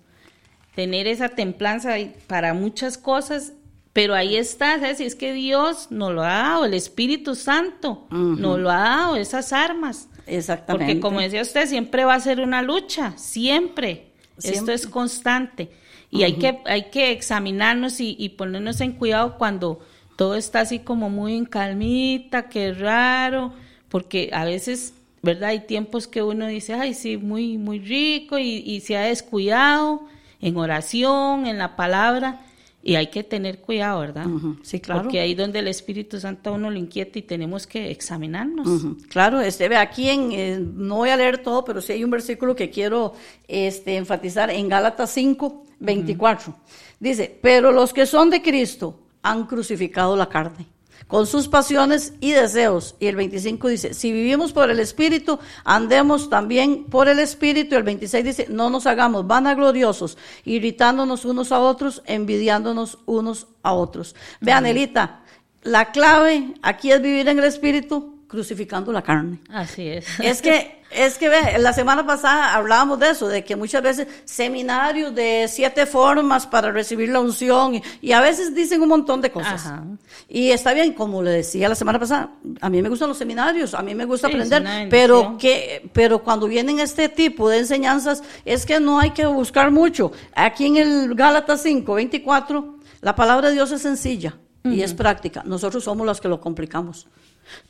tener 0.76 1.08
esa 1.08 1.30
templanza 1.30 1.96
para 2.28 2.54
muchas 2.56 2.98
cosas, 2.98 3.54
pero 3.96 4.14
ahí 4.14 4.36
está, 4.36 4.78
¿sabes? 4.78 4.98
Si 4.98 5.06
es 5.06 5.16
que 5.16 5.32
Dios 5.32 5.88
nos 5.90 6.12
lo 6.12 6.22
ha 6.22 6.34
dado, 6.34 6.66
el 6.66 6.74
Espíritu 6.74 7.34
Santo 7.34 8.08
nos 8.12 8.60
lo 8.60 8.70
ha 8.70 8.80
dado, 8.80 9.16
esas 9.16 9.54
armas. 9.54 10.10
Exactamente. 10.28 10.96
Porque 10.96 11.00
como 11.00 11.22
decía 11.22 11.42
usted, 11.42 11.66
siempre 11.66 12.04
va 12.04 12.16
a 12.16 12.20
ser 12.20 12.42
una 12.42 12.62
lucha, 12.62 13.14
siempre. 13.16 14.08
Esto 14.44 14.74
es 14.74 14.86
constante. 14.86 15.70
Y 16.12 16.24
hay, 16.24 16.34
que, 16.34 16.60
hay 16.66 16.90
que 16.90 17.12
examinarnos 17.12 18.02
y, 18.02 18.18
y 18.20 18.30
ponernos 18.30 18.82
en 18.82 18.92
cuidado 18.92 19.38
cuando 19.38 19.80
todo 20.18 20.36
está 20.36 20.60
así 20.60 20.80
como 20.80 21.10
muy 21.10 21.38
en 21.38 21.46
calmita, 21.46 22.50
que 22.50 22.74
raro, 22.74 23.54
porque 23.88 24.30
a 24.34 24.44
veces, 24.44 24.94
¿verdad? 25.22 25.52
Hay 25.52 25.68
tiempos 25.68 26.06
que 26.06 26.22
uno 26.22 26.48
dice, 26.48 26.74
ay, 26.74 26.96
sí, 26.96 27.16
muy, 27.16 27.58
muy 27.58 27.80
rico 27.80 28.40
y, 28.40 28.58
y 28.58 28.82
se 28.82 28.98
ha 28.98 29.04
descuidado 29.04 30.02
en 30.42 30.58
oración, 30.58 31.48
en 31.48 31.58
la 31.58 31.78
palabra. 31.78 32.42
Y 32.88 32.94
hay 32.98 33.08
que 33.08 33.24
tener 33.24 33.62
cuidado, 33.62 34.02
¿verdad? 34.02 34.28
Sí, 34.62 34.80
claro. 34.80 35.02
Porque 35.02 35.20
ahí 35.20 35.34
donde 35.34 35.58
el 35.58 35.68
Espíritu 35.68 36.20
Santo 36.20 36.52
a 36.52 36.54
uno 36.54 36.70
lo 36.70 36.78
inquieta 36.78 37.18
y 37.18 37.24
tenemos 37.24 37.66
que 37.66 37.90
examinarnos. 37.90 38.86
Claro, 39.10 39.42
este, 39.42 39.68
ve 39.68 39.76
aquí 39.76 40.08
en, 40.08 40.32
eh, 40.32 40.60
no 40.60 40.98
voy 40.98 41.10
a 41.10 41.18
leer 41.18 41.40
todo, 41.40 41.66
pero 41.66 41.82
sí 41.82 41.94
hay 41.94 42.04
un 42.04 42.12
versículo 42.12 42.56
que 42.56 42.70
quiero 42.70 43.14
este, 43.48 43.98
enfatizar 43.98 44.52
en 44.52 44.70
Gálatas 44.70 45.10
5, 45.10 45.64
24. 45.80 46.56
Dice, 47.00 47.40
pero 47.42 47.72
los 47.72 47.92
que 47.92 48.06
son 48.06 48.30
de 48.30 48.44
Cristo 48.44 49.00
han 49.24 49.48
crucificado 49.48 50.16
la 50.16 50.30
carne 50.30 50.75
con 51.08 51.28
sus 51.28 51.48
pasiones 51.48 52.14
y 52.20 52.32
deseos. 52.32 52.96
Y 53.00 53.08
el 53.08 53.16
25 53.16 53.68
dice, 53.68 53.94
si 53.94 54.12
vivimos 54.12 54.54
por 54.54 54.70
el 54.70 54.80
Espíritu, 54.80 55.40
andemos 55.64 56.30
también 56.30 56.86
por 56.86 57.08
el 57.08 57.20
Espíritu. 57.20 57.76
Y 57.76 57.78
el 57.78 57.84
26 57.84 58.26
dice, 58.26 58.48
no 58.50 58.70
nos 58.70 58.88
hagamos 58.88 59.28
vanagloriosos, 59.28 60.18
irritándonos 60.46 61.26
unos 61.26 61.52
a 61.52 61.60
otros, 61.60 62.02
envidiándonos 62.06 62.98
unos 63.06 63.48
a 63.62 63.74
otros. 63.74 64.16
Vean, 64.42 64.66
Elita, 64.66 65.22
la 65.64 65.92
clave 65.92 66.54
aquí 66.62 66.92
es 66.92 67.02
vivir 67.02 67.28
en 67.28 67.40
el 67.40 67.46
Espíritu, 67.46 68.20
crucificando 68.28 68.92
la 68.92 69.02
carne. 69.02 69.40
Así 69.50 69.88
es. 69.88 70.06
Es 70.20 70.42
que, 70.42 70.82
es 70.96 71.18
que 71.18 71.30
ve, 71.30 71.58
la 71.60 71.74
semana 71.74 72.06
pasada 72.06 72.54
hablábamos 72.56 73.00
de 73.00 73.10
eso, 73.10 73.28
de 73.28 73.44
que 73.44 73.56
muchas 73.56 73.82
veces 73.82 74.08
seminarios 74.26 75.14
de 75.14 75.48
siete 75.50 75.86
formas 75.86 76.48
para 76.48 76.72
recibir 76.72 77.10
la 77.10 77.20
unción 77.20 77.76
y, 77.76 77.84
y 78.02 78.12
a 78.12 78.22
veces 78.22 78.56
dicen 78.56 78.82
un 78.82 78.90
montón 78.90 79.22
de 79.22 79.32
cosas. 79.32 79.66
Ajá. 79.66 79.84
Y 80.28 80.52
está 80.52 80.74
bien, 80.74 80.94
como 80.94 81.22
le 81.22 81.32
decía 81.32 81.70
la 81.70 81.76
semana 81.76 82.00
pasada, 82.00 82.32
a 82.62 82.70
mí 82.70 82.82
me 82.82 82.90
gustan 82.90 83.10
los 83.10 83.18
seminarios, 83.18 83.74
a 83.74 83.82
mí 83.82 83.94
me 83.94 84.06
gusta 84.06 84.28
Sí, 84.28 84.34
aprender, 84.34 84.88
pero 84.90 85.38
que, 85.38 85.90
pero 85.94 86.24
cuando 86.24 86.48
vienen 86.48 86.80
este 86.80 87.10
tipo 87.10 87.50
de 87.50 87.60
enseñanzas 87.60 88.24
es 88.46 88.66
que 88.66 88.80
no 88.80 89.00
hay 89.00 89.12
que 89.12 89.26
buscar 89.26 89.72
mucho. 89.72 90.12
Aquí 90.36 90.66
en 90.66 90.78
el 90.78 91.16
Gálatas 91.16 91.62
5, 91.62 91.94
24, 91.94 92.78
la 93.02 93.16
palabra 93.16 93.50
de 93.50 93.54
Dios 93.56 93.72
es 93.72 93.82
sencilla 93.82 94.38
y 94.64 94.82
es 94.82 94.94
práctica. 94.94 95.44
Nosotros 95.46 95.84
somos 95.84 96.08
los 96.08 96.20
que 96.20 96.28
lo 96.28 96.42
complicamos. 96.42 97.08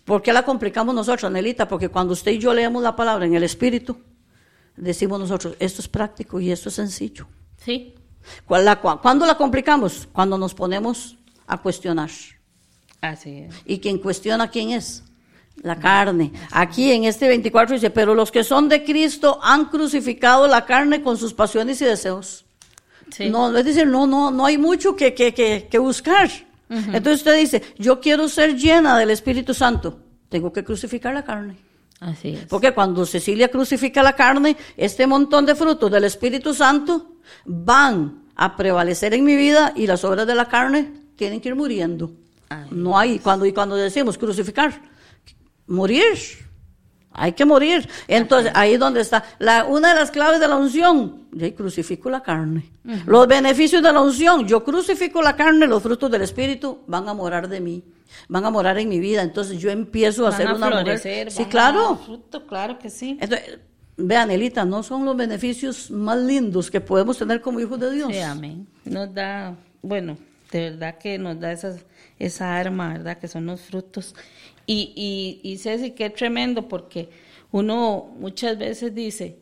¿Por 0.03 0.21
qué 0.21 0.31
la 0.33 0.43
complicamos 0.43 0.93
nosotros, 0.95 1.25
Anelita? 1.25 1.67
Porque 1.67 1.89
cuando 1.89 2.13
usted 2.13 2.31
y 2.33 2.37
yo 2.39 2.53
leemos 2.53 2.81
la 2.83 2.95
palabra 2.95 3.25
en 3.25 3.33
el 3.35 3.43
Espíritu, 3.43 3.97
decimos 4.75 5.19
nosotros, 5.19 5.55
esto 5.59 5.81
es 5.81 5.87
práctico 5.87 6.39
y 6.39 6.51
esto 6.51 6.69
es 6.69 6.75
sencillo. 6.75 7.27
Sí, 7.63 7.95
¿Cuál 8.45 8.65
la- 8.65 8.81
cua- 8.81 8.99
¿Cuándo 9.01 9.25
la 9.25 9.37
complicamos? 9.37 10.07
Cuando 10.11 10.37
nos 10.37 10.53
ponemos 10.55 11.15
a 11.47 11.61
cuestionar. 11.61 12.09
así 13.01 13.37
es. 13.39 13.53
¿Y 13.65 13.77
quien 13.79 13.99
cuestiona 13.99 14.49
quién 14.49 14.71
es? 14.71 15.03
La 15.61 15.77
carne. 15.79 16.31
Aquí 16.51 16.91
en 16.91 17.03
este 17.05 17.27
24 17.27 17.75
dice, 17.75 17.89
pero 17.91 18.15
los 18.15 18.31
que 18.31 18.43
son 18.43 18.67
de 18.67 18.83
Cristo 18.83 19.39
han 19.43 19.65
crucificado 19.65 20.47
la 20.47 20.65
carne 20.65 21.01
con 21.03 21.17
sus 21.17 21.33
pasiones 21.33 21.79
y 21.81 21.85
deseos. 21.85 22.45
Sí. 23.11 23.29
No, 23.29 23.55
es 23.55 23.63
decir, 23.63 23.85
no, 23.87 24.07
no, 24.07 24.31
no 24.31 24.45
hay 24.45 24.57
mucho 24.57 24.95
que, 24.95 25.13
que, 25.13 25.33
que, 25.33 25.67
que 25.69 25.77
buscar. 25.77 26.29
Entonces 26.69 27.19
usted 27.19 27.37
dice, 27.37 27.61
yo 27.77 27.99
quiero 27.99 28.27
ser 28.27 28.55
llena 28.55 28.97
del 28.97 29.11
Espíritu 29.11 29.53
Santo. 29.53 29.99
Tengo 30.29 30.51
que 30.51 30.63
crucificar 30.63 31.13
la 31.13 31.23
carne. 31.23 31.57
Así 31.99 32.29
es. 32.29 32.45
Porque 32.45 32.73
cuando 32.73 33.05
Cecilia 33.05 33.49
crucifica 33.49 34.03
la 34.03 34.13
carne, 34.13 34.57
este 34.75 35.07
montón 35.07 35.45
de 35.45 35.55
frutos 35.55 35.91
del 35.91 36.03
Espíritu 36.03 36.53
Santo 36.53 37.17
van 37.45 38.25
a 38.35 38.55
prevalecer 38.55 39.13
en 39.13 39.23
mi 39.23 39.35
vida 39.35 39.73
y 39.75 39.87
las 39.87 40.03
obras 40.03 40.27
de 40.27 40.35
la 40.35 40.47
carne 40.47 40.91
tienen 41.15 41.39
que 41.39 41.49
ir 41.49 41.55
muriendo. 41.55 42.11
Ay. 42.49 42.67
No 42.71 42.97
hay, 42.97 43.19
cuando, 43.19 43.45
y 43.45 43.53
cuando 43.53 43.75
decimos 43.75 44.17
crucificar, 44.17 44.81
morir 45.67 46.44
hay 47.17 47.31
que 47.33 47.45
morir. 47.45 47.87
Entonces, 48.07 48.51
ahí 48.55 48.77
donde 48.77 49.01
está. 49.01 49.23
La, 49.39 49.65
una 49.65 49.89
de 49.89 49.95
las 49.95 50.11
claves 50.11 50.39
de 50.39 50.47
la 50.47 50.55
unción, 50.57 51.27
yo 51.31 51.55
crucifico 51.55 52.09
la 52.09 52.21
carne. 52.21 52.69
Los 53.05 53.27
beneficios 53.27 53.81
de 53.81 53.91
la 53.91 54.01
unción, 54.01 54.47
yo 54.47 54.63
crucifico 54.63 55.21
la 55.21 55.35
carne, 55.35 55.65
los 55.65 55.81
frutos 55.81 56.11
del 56.11 56.21
Espíritu 56.21 56.79
van 56.87 57.07
a 57.07 57.13
morar 57.13 57.47
de 57.47 57.61
mí, 57.61 57.83
van 58.27 58.45
a 58.45 58.49
morar 58.49 58.77
en 58.77 58.89
mi 58.89 58.99
vida. 58.99 59.21
Entonces 59.21 59.59
yo 59.59 59.69
empiezo 59.71 60.27
a 60.27 60.29
Van 60.29 60.37
ser 60.37 60.47
a 60.47 60.55
una 60.55 60.67
florecer, 60.67 61.27
mujer. 61.27 61.31
Sí, 61.31 61.45
claro. 61.45 61.97
fruto, 62.05 62.45
claro 62.45 62.77
que 62.77 62.89
sí. 62.89 63.17
Entonces, 63.19 63.59
vean, 63.97 64.29
Elita, 64.29 64.65
no 64.65 64.83
son 64.83 65.05
los 65.05 65.15
beneficios 65.15 65.89
más 65.89 66.17
lindos 66.17 66.69
que 66.69 66.81
podemos 66.81 67.17
tener 67.17 67.41
como 67.41 67.59
hijos 67.59 67.79
de 67.79 67.91
Dios. 67.91 68.11
Sí, 68.11 68.19
amén. 68.19 68.67
Nos 68.83 69.13
da, 69.13 69.55
bueno, 69.81 70.17
de 70.51 70.69
verdad 70.71 70.97
que 70.97 71.17
nos 71.17 71.39
da 71.39 71.51
esas, 71.51 71.85
esa 72.19 72.57
arma, 72.57 72.93
¿verdad? 72.93 73.17
Que 73.17 73.27
son 73.27 73.45
los 73.45 73.61
frutos. 73.61 74.13
Y, 74.67 74.93
y, 75.43 75.51
y 75.51 75.57
Ceci, 75.57 75.91
qué 75.91 76.09
tremendo, 76.09 76.67
porque 76.67 77.09
uno 77.51 78.13
muchas 78.19 78.57
veces 78.57 78.93
dice, 78.93 79.39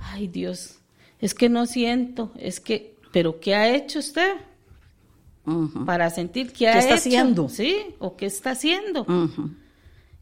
ay 0.00 0.26
Dios, 0.28 0.78
es 1.20 1.34
que 1.34 1.48
no 1.48 1.66
siento, 1.66 2.32
es 2.38 2.60
que, 2.60 2.96
pero 3.12 3.38
¿qué 3.40 3.54
ha 3.54 3.74
hecho 3.74 4.00
usted? 4.00 4.34
Para 5.86 6.08
sentir 6.10 6.52
qué 6.52 6.68
ha 6.68 6.72
¿Qué 6.74 6.78
está 6.78 6.94
hecho? 6.94 6.98
haciendo? 7.00 7.48
Sí, 7.48 7.76
o 7.98 8.16
qué 8.16 8.26
está 8.26 8.50
haciendo. 8.52 9.06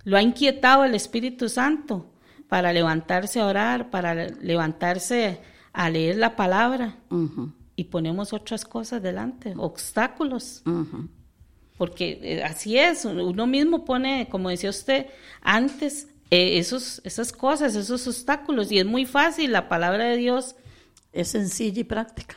Lo 0.05 0.17
ha 0.17 0.23
inquietado 0.23 0.85
el 0.85 0.95
Espíritu 0.95 1.49
Santo 1.49 2.07
para 2.49 2.73
levantarse 2.73 3.41
a 3.41 3.47
orar, 3.47 3.91
para 3.91 4.15
levantarse 4.15 5.41
a 5.73 5.91
leer 5.91 6.17
la 6.17 6.37
palabra 6.37 6.97
y 7.77 7.85
ponemos 7.85 8.33
otras 8.33 8.65
cosas 8.65 9.03
delante, 9.03 9.55
obstáculos. 9.57 10.63
Porque 11.81 12.19
eh, 12.23 12.45
así 12.45 12.77
es, 12.77 13.07
uno 13.07 13.47
mismo 13.47 13.87
pone, 13.87 14.29
como 14.31 14.51
decía 14.51 14.69
usted, 14.69 15.07
antes 15.41 16.09
eh, 16.31 16.59
esos, 16.59 17.01
esas 17.05 17.33
cosas, 17.33 17.75
esos 17.75 18.07
obstáculos 18.07 18.71
y 18.71 18.79
es 18.79 18.85
muy 18.85 19.07
fácil, 19.07 19.51
la 19.53 19.67
palabra 19.71 20.05
de 20.05 20.19
Dios, 20.19 20.57
Es 21.13 21.29
sencilla 21.29 21.81
y 21.81 21.85
práctica. 21.85 22.37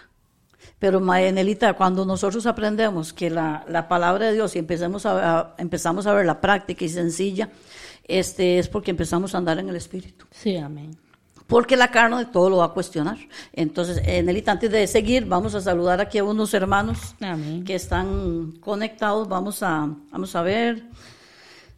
Pero, 0.79 1.01
Maenelita, 1.01 1.73
cuando 1.73 2.05
nosotros 2.05 2.45
aprendemos 2.45 3.11
que 3.11 3.29
la, 3.29 3.65
la 3.67 3.89
palabra 3.89 4.27
de 4.27 4.33
Dios 4.33 4.55
y 4.55 4.59
empezamos 4.59 5.05
a, 5.05 5.11
a- 5.39 5.55
empezamos 5.57 6.07
a 6.07 6.13
ver 6.13 6.25
la 6.25 6.39
práctica 6.39 6.85
y 6.85 6.89
sencilla, 6.89 7.49
este, 8.07 8.59
es 8.59 8.69
porque 8.69 8.91
empezamos 8.91 9.35
a 9.35 9.39
andar 9.39 9.59
en 9.59 9.67
el 9.67 9.75
Espíritu. 9.75 10.25
sí, 10.31 10.55
amén. 10.55 10.91
Porque 11.53 11.77
la 11.77 11.89
carne 11.89 12.25
todo 12.25 12.49
lo 12.49 12.57
va 12.57 12.65
a 12.65 12.69
cuestionar. 12.69 13.17
Entonces, 13.53 14.01
Enelita, 14.05 14.51
antes 14.51 14.71
de 14.71 14.87
seguir, 14.87 15.25
vamos 15.25 15.53
a 15.55 15.61
saludar 15.61 16.01
aquí 16.01 16.17
a 16.17 16.23
unos 16.23 16.53
hermanos 16.53 17.15
Amén. 17.21 17.63
que 17.63 17.75
están 17.75 18.53
conectados. 18.59 19.29
Vamos 19.29 19.61
a, 19.61 19.87
vamos 20.11 20.35
a 20.35 20.41
ver. 20.41 20.83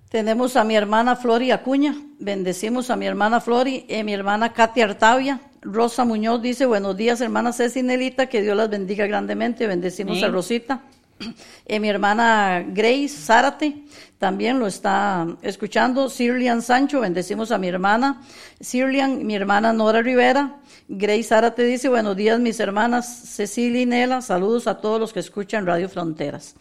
Tenemos 0.10 0.56
a 0.56 0.64
mi 0.64 0.76
hermana 0.76 1.18
Flori 1.18 1.52
Acuña, 1.52 1.94
bendecimos 2.20 2.90
a 2.90 2.96
mi 2.96 3.06
hermana 3.06 3.42
Flori, 3.42 3.86
eh, 3.90 4.04
mi 4.04 4.14
hermana 4.14 4.54
Katia 4.54 4.86
Artavia, 4.86 5.42
Rosa 5.62 6.06
Muñoz 6.06 6.42
dice, 6.42 6.66
buenos 6.66 6.96
días 6.96 7.20
hermana 7.20 7.52
Ceci 7.52 7.82
Nelita, 7.82 8.28
que 8.28 8.42
Dios 8.42 8.56
las 8.56 8.70
bendiga 8.70 9.08
grandemente, 9.08 9.68
bendecimos 9.68 10.22
a. 10.24 10.28
Rosita. 10.28 10.84
Eh, 11.68 11.80
mi 11.80 11.90
hermana 11.90 12.64
Grace 12.68 13.10
Zárate 13.10 13.86
también 14.20 14.60
lo 14.60 14.68
está 14.68 15.26
escuchando. 15.42 16.10
Sirlian 16.10 16.62
Sancho, 16.62 17.00
bendecimos 17.00 17.52
a 17.52 17.58
mi 17.58 17.68
hermana. 17.68 18.22
Sirlian, 18.60 19.26
mi 19.26 19.36
hermana 19.36 19.74
Nora 19.74 20.04
Rivera. 20.04 20.58
Grace 20.88 21.24
Zárate 21.24 21.64
dice, 21.64 21.90
buenos 21.90 22.16
días 22.16 22.40
mis 22.40 22.60
hermanas 22.60 23.08
Cecilia 23.08 23.82
y 23.82 23.86
Nela, 23.88 24.22
saludos 24.22 24.68
a 24.68 24.78
todos 24.78 25.00
los 25.00 25.14
que 25.14 25.20
escuchan 25.20 25.66
Radio 25.66 25.90
Fronteras. 25.90 26.56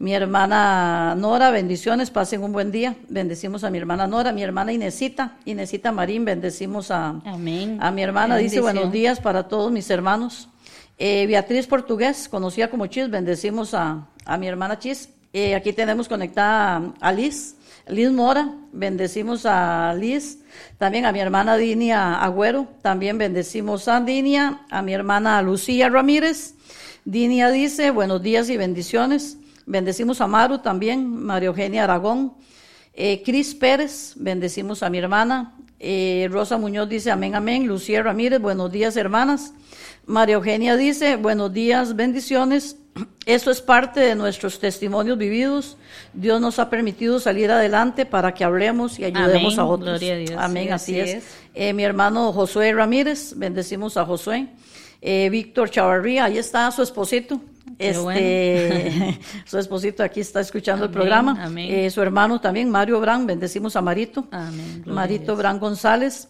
Mi 0.00 0.12
hermana 0.14 1.14
Nora, 1.16 1.50
bendiciones, 1.50 2.10
pasen 2.10 2.42
un 2.42 2.52
buen 2.52 2.72
día. 2.72 2.96
Bendecimos 3.08 3.62
a 3.62 3.70
mi 3.70 3.78
hermana 3.78 4.08
Nora, 4.08 4.32
mi 4.32 4.42
hermana 4.42 4.72
Inesita, 4.72 5.36
Inesita 5.44 5.92
Marín, 5.92 6.24
bendecimos 6.24 6.90
a, 6.90 7.20
Amén. 7.24 7.78
a 7.80 7.90
mi 7.92 8.02
hermana, 8.02 8.36
dice 8.38 8.60
buenos 8.60 8.90
días 8.90 9.20
para 9.20 9.46
todos 9.46 9.70
mis 9.70 9.88
hermanos. 9.90 10.48
Eh, 11.02 11.26
Beatriz 11.26 11.66
Portugués, 11.66 12.28
conocida 12.28 12.68
como 12.68 12.86
Chis, 12.86 13.08
bendecimos 13.08 13.72
a, 13.72 14.06
a 14.26 14.36
mi 14.36 14.46
hermana 14.46 14.78
Chis. 14.78 15.08
Eh, 15.32 15.54
aquí 15.54 15.72
tenemos 15.72 16.08
conectada 16.08 16.92
a, 17.00 17.10
Liz, 17.10 17.56
Liz 17.88 18.10
Mora, 18.10 18.54
bendecimos 18.70 19.46
a 19.46 19.94
Liz. 19.98 20.40
También 20.76 21.06
a 21.06 21.12
mi 21.12 21.20
hermana 21.20 21.56
Dinia 21.56 22.22
Agüero, 22.22 22.68
también 22.82 23.16
bendecimos 23.16 23.88
a 23.88 23.98
Dinia, 24.02 24.60
a 24.68 24.82
mi 24.82 24.92
hermana 24.92 25.40
Lucía 25.40 25.88
Ramírez. 25.88 26.52
Dinia 27.06 27.48
dice, 27.48 27.90
buenos 27.92 28.20
días 28.20 28.50
y 28.50 28.58
bendiciones. 28.58 29.38
Bendecimos 29.64 30.20
a 30.20 30.26
Maru 30.26 30.58
también, 30.58 31.08
María 31.08 31.46
Eugenia 31.46 31.84
Aragón. 31.84 32.34
Eh, 32.92 33.22
Cris 33.24 33.54
Pérez, 33.54 34.12
bendecimos 34.16 34.82
a 34.82 34.90
mi 34.90 34.98
hermana. 34.98 35.54
Eh, 35.82 36.28
Rosa 36.30 36.58
Muñoz 36.58 36.90
dice, 36.90 37.10
amén, 37.10 37.34
amén. 37.34 37.66
Lucía 37.66 38.02
Ramírez, 38.02 38.38
buenos 38.38 38.70
días, 38.70 38.98
hermanas. 38.98 39.54
María 40.04 40.34
Eugenia 40.34 40.76
dice, 40.76 41.16
buenos 41.16 41.54
días, 41.54 41.96
bendiciones. 41.96 42.76
Eso 43.24 43.50
es 43.50 43.62
parte 43.62 44.00
de 44.00 44.14
nuestros 44.14 44.58
testimonios 44.60 45.16
vividos. 45.16 45.78
Dios 46.12 46.38
nos 46.38 46.58
ha 46.58 46.68
permitido 46.68 47.18
salir 47.18 47.50
adelante 47.50 48.04
para 48.04 48.34
que 48.34 48.44
hablemos 48.44 48.98
y 48.98 49.04
ayudemos 49.04 49.54
Amén, 49.54 49.60
a 49.60 49.64
otros. 49.64 49.88
gloria 50.00 50.12
a 50.12 50.16
Dios, 50.18 50.34
Amén, 50.36 50.64
sí, 50.64 50.70
así, 50.70 51.00
es. 51.00 51.24
Eh, 51.54 51.72
mi 51.72 51.82
hermano 51.82 52.30
Josué 52.34 52.74
Ramírez, 52.74 53.32
bendecimos 53.36 53.96
a 53.96 54.04
Josué. 54.04 54.48
Eh, 55.00 55.30
Víctor 55.30 55.70
Chavarría, 55.70 56.26
ahí 56.26 56.36
está 56.36 56.70
su 56.72 56.82
esposito. 56.82 57.40
Qué 57.78 57.90
Este, 57.90 59.20
su 59.44 59.58
esposito 59.58 60.02
aquí 60.02 60.20
está 60.20 60.40
escuchando 60.40 60.84
el 60.86 60.90
programa. 60.90 61.36
amén. 61.42 61.72
Eh, 61.72 61.90
su 61.90 62.02
hermano 62.02 62.40
también, 62.40 62.70
Mario 62.70 63.00
Brand, 63.00 63.26
bendecimos 63.26 63.76
a 63.76 63.80
Marito. 63.80 64.26
Amén, 64.30 64.82
Marito. 64.86 65.36
Brand 65.36 65.60
González. 65.60 66.28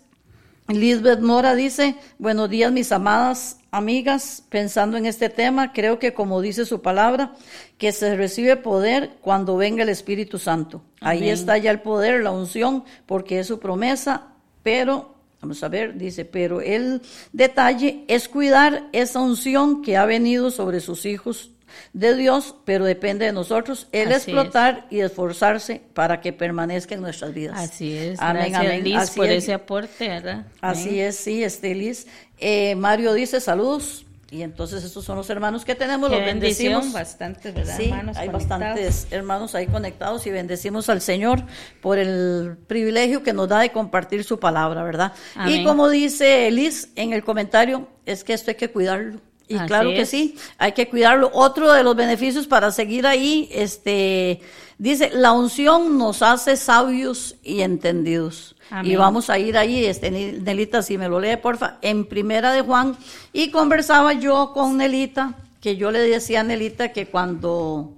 Lisbeth 0.68 1.20
Mora 1.20 1.54
dice, 1.54 1.96
buenos 2.18 2.48
días 2.48 2.70
mis 2.70 2.92
amadas 2.92 3.58
amigas, 3.70 4.42
pensando 4.48 4.96
en 4.96 5.06
este 5.06 5.28
tema, 5.28 5.72
creo 5.72 5.98
que 5.98 6.14
como 6.14 6.40
dice 6.40 6.64
su 6.64 6.80
palabra, 6.82 7.32
que 7.78 7.92
se 7.92 8.16
recibe 8.16 8.56
poder 8.56 9.10
cuando 9.20 9.56
venga 9.56 9.82
el 9.82 9.88
Espíritu 9.88 10.38
Santo. 10.38 10.82
Ahí 11.00 11.28
está 11.28 11.56
ya 11.58 11.70
el 11.70 11.80
poder, 11.80 12.22
la 12.22 12.30
unción, 12.30 12.84
porque 13.06 13.40
es 13.40 13.46
su 13.46 13.58
promesa, 13.58 14.28
pero, 14.62 15.14
vamos 15.40 15.62
a 15.62 15.68
ver, 15.68 15.96
dice, 15.96 16.24
pero 16.24 16.60
el 16.60 17.02
detalle 17.32 18.04
es 18.08 18.28
cuidar 18.28 18.88
esa 18.92 19.20
unción 19.20 19.82
que 19.82 19.96
ha 19.96 20.04
venido 20.06 20.50
sobre 20.50 20.80
sus 20.80 21.06
hijos 21.06 21.50
de 21.92 22.16
Dios, 22.16 22.56
pero 22.64 22.84
depende 22.84 23.26
de 23.26 23.32
nosotros, 23.32 23.86
el 23.92 24.08
Así 24.08 24.14
es. 24.14 24.16
explotar 24.28 24.86
y 24.90 25.00
esforzarse 25.00 25.80
para 25.94 26.20
que 26.20 26.32
permanezca 26.32 26.94
en 26.96 27.00
nuestras 27.00 27.32
vidas. 27.32 27.58
Así 27.58 27.96
es. 27.96 28.20
Amén, 28.20 28.50
Gracias, 28.52 28.60
amén. 28.72 28.84
Liz, 28.84 28.96
Así 28.96 29.16
por 29.20 29.28
es. 29.28 29.44
ese 29.44 29.52
aporte, 29.54 30.08
¿verdad? 30.08 30.46
Así 30.60 30.88
Amén. 30.90 31.00
es, 31.06 31.16
sí, 31.16 31.44
este 31.44 31.74
Liz. 31.74 32.06
Eh, 32.38 32.74
Mario 32.74 33.12
dice 33.14 33.40
saludos. 33.40 34.04
Y 34.32 34.42
entonces 34.42 34.84
estos 34.84 35.04
son 35.04 35.16
los 35.16 35.28
hermanos 35.28 35.64
que 35.64 35.74
tenemos, 35.74 36.08
Qué 36.08 36.16
los 36.16 36.24
bendecimos. 36.24 36.92
bastantes, 36.92 37.52
¿verdad, 37.52 37.76
Sí, 37.76 37.84
hermanos? 37.86 38.16
hay 38.16 38.28
conectados? 38.28 38.58
bastantes 38.60 39.06
hermanos 39.10 39.54
ahí 39.56 39.66
conectados 39.66 40.26
y 40.26 40.30
bendecimos 40.30 40.88
al 40.88 41.00
Señor 41.00 41.42
por 41.80 41.98
el 41.98 42.56
privilegio 42.68 43.24
que 43.24 43.32
nos 43.32 43.48
da 43.48 43.58
de 43.58 43.72
compartir 43.72 44.22
su 44.22 44.38
palabra, 44.38 44.84
¿verdad? 44.84 45.12
Y 45.48 45.64
como 45.64 45.88
dice 45.88 46.48
Liz 46.52 46.90
en 46.94 47.12
el 47.12 47.24
comentario, 47.24 47.88
es 48.06 48.22
que 48.22 48.32
esto 48.34 48.52
hay 48.52 48.56
que 48.56 48.70
cuidarlo. 48.70 49.20
Y 49.48 49.56
Así 49.56 49.66
claro 49.66 49.90
que 49.90 50.02
es. 50.02 50.08
sí, 50.08 50.36
hay 50.58 50.70
que 50.72 50.88
cuidarlo. 50.88 51.28
Otro 51.34 51.72
de 51.72 51.82
los 51.82 51.96
beneficios 51.96 52.46
para 52.46 52.70
seguir 52.70 53.08
ahí, 53.08 53.48
este, 53.50 54.40
dice, 54.78 55.10
la 55.12 55.32
unción 55.32 55.98
nos 55.98 56.22
hace 56.22 56.56
sabios 56.56 57.34
y 57.42 57.62
entendidos. 57.62 58.54
Y 58.84 58.96
vamos 58.96 59.30
a 59.30 59.38
ir 59.38 59.58
ahí, 59.58 59.84
este, 59.84 60.10
Nelita, 60.10 60.82
si 60.82 60.96
me 60.96 61.08
lo 61.08 61.18
lee, 61.18 61.36
porfa, 61.36 61.78
en 61.82 62.04
primera 62.04 62.52
de 62.52 62.62
Juan. 62.62 62.96
Y 63.32 63.50
conversaba 63.50 64.12
yo 64.12 64.52
con 64.52 64.76
Nelita, 64.76 65.34
que 65.60 65.76
yo 65.76 65.90
le 65.90 65.98
decía 66.00 66.40
a 66.40 66.44
Nelita 66.44 66.92
que 66.92 67.06
cuando, 67.06 67.92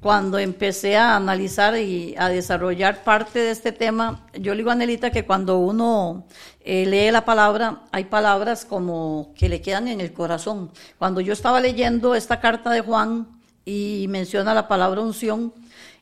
cuando 0.00 0.38
empecé 0.38 0.96
a 0.96 1.16
analizar 1.16 1.78
y 1.78 2.14
a 2.18 2.28
desarrollar 2.28 3.04
parte 3.04 3.38
de 3.38 3.50
este 3.52 3.72
tema, 3.72 4.26
yo 4.34 4.52
le 4.52 4.58
digo 4.58 4.70
a 4.70 4.74
Nelita 4.74 5.10
que 5.10 5.24
cuando 5.24 5.58
uno 5.58 6.26
eh, 6.60 6.86
lee 6.86 7.10
la 7.10 7.24
palabra, 7.24 7.82
hay 7.92 8.04
palabras 8.04 8.64
como 8.64 9.32
que 9.36 9.48
le 9.48 9.60
quedan 9.60 9.86
en 9.86 10.00
el 10.00 10.12
corazón. 10.12 10.70
Cuando 10.98 11.20
yo 11.20 11.32
estaba 11.32 11.60
leyendo 11.60 12.14
esta 12.14 12.40
carta 12.40 12.70
de 12.70 12.80
Juan 12.80 13.28
y 13.64 14.06
menciona 14.08 14.54
la 14.54 14.66
palabra 14.66 15.00
unción, 15.00 15.52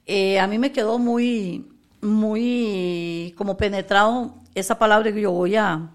eh, 0.07 0.40
a 0.40 0.47
mí 0.47 0.59
me 0.59 0.72
quedó 0.72 0.99
muy, 0.99 1.72
muy 2.03 3.35
como 3.37 3.57
penetrado 3.57 4.35
esa 4.55 4.79
palabra 4.79 5.13
que 5.13 5.21
yo 5.21 5.33
voy 5.33 5.57
a, 5.57 5.89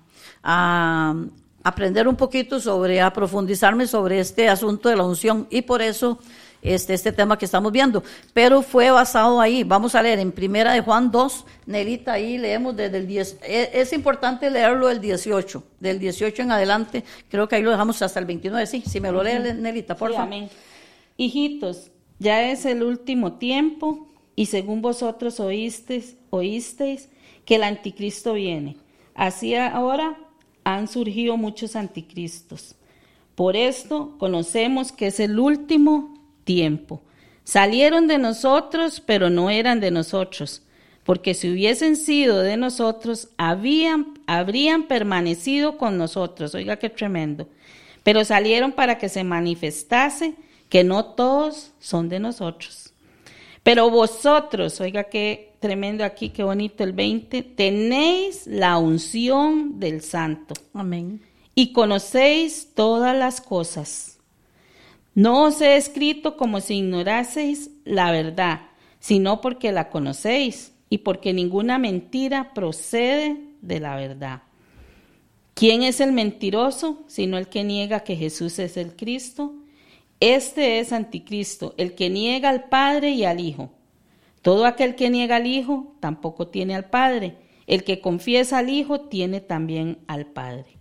a 0.43 1.15
aprender 1.63 2.07
un 2.07 2.15
poquito 2.15 2.59
sobre, 2.59 3.01
a 3.01 3.11
profundizarme 3.13 3.87
sobre 3.87 4.19
este 4.19 4.49
asunto 4.49 4.89
de 4.89 4.95
la 4.95 5.03
unción 5.03 5.47
y 5.49 5.61
por 5.61 5.81
eso 5.81 6.17
este, 6.61 6.93
este 6.95 7.11
tema 7.11 7.37
que 7.37 7.45
estamos 7.45 7.71
viendo. 7.71 8.03
Pero 8.33 8.61
fue 8.61 8.89
basado 8.89 9.39
ahí, 9.39 9.63
vamos 9.63 9.93
a 9.95 10.01
leer 10.01 10.19
en 10.19 10.31
primera 10.31 10.73
de 10.73 10.81
Juan 10.81 11.11
2, 11.11 11.45
Nelita, 11.67 12.13
ahí 12.13 12.37
leemos 12.37 12.75
desde 12.75 12.97
el 12.97 13.05
10, 13.07 13.39
es, 13.47 13.69
es 13.73 13.93
importante 13.93 14.49
leerlo 14.49 14.89
el 14.89 14.99
18, 14.99 15.63
del 15.79 15.99
18 15.99 16.41
en 16.41 16.51
adelante, 16.51 17.03
creo 17.29 17.47
que 17.47 17.57
ahí 17.57 17.61
lo 17.63 17.71
dejamos 17.71 18.01
hasta 18.01 18.19
el 18.19 18.25
29, 18.25 18.65
sí, 18.65 18.81
si 18.87 18.99
me 18.99 19.11
lo 19.11 19.21
lee 19.23 19.53
Nelita, 19.55 19.95
por 19.95 20.09
Sí, 20.09 20.15
favor. 20.15 20.27
amén. 20.33 20.49
Hijitos, 21.17 21.91
ya 22.19 22.49
es 22.49 22.65
el 22.65 22.81
último 22.83 23.33
tiempo 23.33 24.06
y 24.37 24.45
según 24.45 24.83
vosotros 24.83 25.39
oísteis, 25.39 26.15
oísteis 26.29 27.09
que 27.43 27.55
el 27.55 27.63
anticristo 27.63 28.33
viene. 28.33 28.77
Así 29.15 29.55
ahora 29.55 30.15
han 30.63 30.87
surgido 30.87 31.37
muchos 31.37 31.75
anticristos. 31.75 32.75
Por 33.33 33.55
esto 33.55 34.15
conocemos 34.19 34.91
que 34.91 35.07
es 35.07 35.19
el 35.19 35.39
último 35.39 36.13
tiempo. 36.43 37.01
Salieron 37.43 38.07
de 38.07 38.19
nosotros, 38.19 39.01
pero 39.03 39.31
no 39.31 39.49
eran 39.49 39.79
de 39.79 39.89
nosotros, 39.89 40.61
porque 41.03 41.33
si 41.33 41.49
hubiesen 41.49 41.95
sido 41.95 42.41
de 42.41 42.57
nosotros, 42.57 43.29
habían, 43.37 44.19
habrían 44.27 44.83
permanecido 44.83 45.79
con 45.79 45.97
nosotros. 45.97 46.53
Oiga 46.53 46.77
qué 46.77 46.91
tremendo. 46.91 47.49
Pero 48.03 48.23
salieron 48.23 48.71
para 48.71 48.99
que 48.99 49.09
se 49.09 49.23
manifestase 49.23 50.35
que 50.69 50.83
no 50.83 51.05
todos 51.05 51.71
son 51.79 52.07
de 52.07 52.19
nosotros. 52.19 52.86
Pero 53.67 53.89
vosotros, 53.89 54.79
oiga 54.79 55.03
qué 55.03 55.51
tremendo 55.59 56.05
aquí, 56.05 56.29
qué 56.29 56.41
bonito 56.41 56.85
el 56.85 56.93
20, 56.93 57.43
tenéis 57.43 58.47
la 58.47 58.77
unción 58.77 59.77
del 59.77 60.01
santo. 60.01 60.53
Amén. 60.73 61.21
Y 61.53 61.73
conocéis 61.73 62.69
todas 62.73 63.13
las 63.13 63.41
cosas. 63.41 64.19
No 65.15 65.43
os 65.43 65.59
he 65.59 65.75
escrito 65.75 66.37
como 66.37 66.61
si 66.61 66.75
ignoraseis 66.75 67.69
la 67.83 68.09
verdad, 68.09 68.61
sino 69.01 69.41
porque 69.41 69.73
la 69.73 69.89
conocéis 69.89 70.71
y 70.89 70.99
porque 70.99 71.33
ninguna 71.33 71.77
mentira 71.77 72.53
procede 72.53 73.35
de 73.61 73.81
la 73.81 73.97
verdad. 73.97 74.43
¿Quién 75.55 75.83
es 75.83 75.99
el 75.99 76.13
mentiroso 76.13 77.03
sino 77.07 77.37
el 77.37 77.49
que 77.49 77.65
niega 77.65 78.05
que 78.05 78.15
Jesús 78.15 78.59
es 78.59 78.77
el 78.77 78.95
Cristo? 78.95 79.55
Este 80.19 80.79
es 80.79 80.93
anticristo, 80.93 81.75
el 81.77 81.93
que 81.93 82.09
niega 82.09 82.49
al 82.49 82.69
Padre 82.69 83.11
y 83.11 83.23
al 83.23 83.39
Hijo. 83.39 83.69
Todo 84.41 84.65
aquel 84.65 84.95
que 84.95 85.09
niega 85.09 85.35
al 85.35 85.45
Hijo 85.45 85.95
tampoco 85.99 86.47
tiene 86.47 86.73
al 86.73 86.89
Padre. 86.89 87.37
El 87.67 87.83
que 87.83 88.01
confiesa 88.01 88.59
al 88.59 88.69
Hijo 88.69 89.01
tiene 89.01 89.41
también 89.41 89.99
al 90.07 90.25
Padre. 90.25 90.77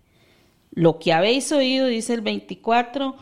Lo 0.71 0.99
que 0.99 1.13
habéis 1.13 1.53
oído, 1.53 1.87
dice 1.87 2.15
el 2.15 2.23
24, 2.23 3.17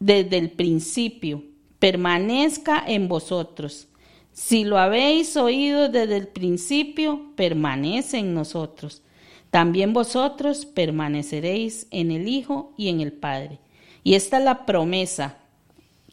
desde 0.00 0.38
el 0.38 0.50
principio, 0.50 1.44
permanezca 1.78 2.82
en 2.86 3.06
vosotros. 3.06 3.88
Si 4.32 4.64
lo 4.64 4.78
habéis 4.78 5.36
oído 5.36 5.88
desde 5.88 6.16
el 6.16 6.28
principio, 6.28 7.32
permanece 7.36 8.18
en 8.18 8.34
nosotros. 8.34 9.02
También 9.50 9.92
vosotros 9.92 10.66
permaneceréis 10.66 11.86
en 11.90 12.10
el 12.10 12.28
Hijo 12.28 12.72
y 12.76 12.88
en 12.88 13.00
el 13.00 13.12
Padre. 13.12 13.60
Y 14.06 14.14
esta 14.14 14.38
es 14.38 14.44
la 14.44 14.66
promesa 14.66 15.36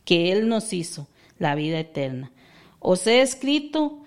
que 0.04 0.32
Él 0.32 0.48
nos 0.48 0.74
hizo, 0.74 1.06
la 1.38 1.54
vida 1.54 1.80
eterna. 1.80 2.32
Os 2.80 3.06
he 3.06 3.22
escrito 3.22 4.00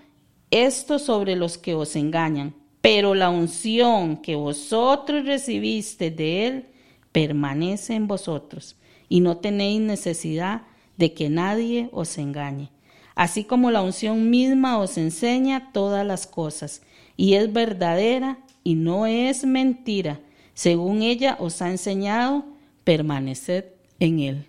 esto 0.51 0.99
sobre 0.99 1.37
los 1.37 1.57
que 1.57 1.73
os 1.73 1.95
engañan, 1.95 2.53
pero 2.81 3.15
la 3.15 3.29
unción 3.29 4.17
que 4.17 4.35
vosotros 4.35 5.23
recibiste 5.25 6.11
de 6.11 6.47
Él 6.47 6.65
permanece 7.13 7.95
en 7.95 8.07
vosotros, 8.07 8.75
y 9.07 9.21
no 9.21 9.37
tenéis 9.37 9.79
necesidad 9.79 10.63
de 10.97 11.13
que 11.13 11.29
nadie 11.29 11.87
os 11.93 12.17
engañe. 12.17 12.71
Así 13.15 13.45
como 13.45 13.71
la 13.71 13.81
unción 13.81 14.29
misma 14.29 14.79
os 14.79 14.97
enseña 14.97 15.71
todas 15.71 16.05
las 16.05 16.27
cosas, 16.27 16.81
y 17.15 17.35
es 17.35 17.53
verdadera 17.53 18.39
y 18.65 18.75
no 18.75 19.05
es 19.05 19.45
mentira. 19.45 20.19
Según 20.55 21.03
ella 21.03 21.37
os 21.39 21.61
ha 21.61 21.69
enseñado, 21.69 22.43
permaneced 22.83 23.76
en 23.99 24.19
él. 24.19 24.45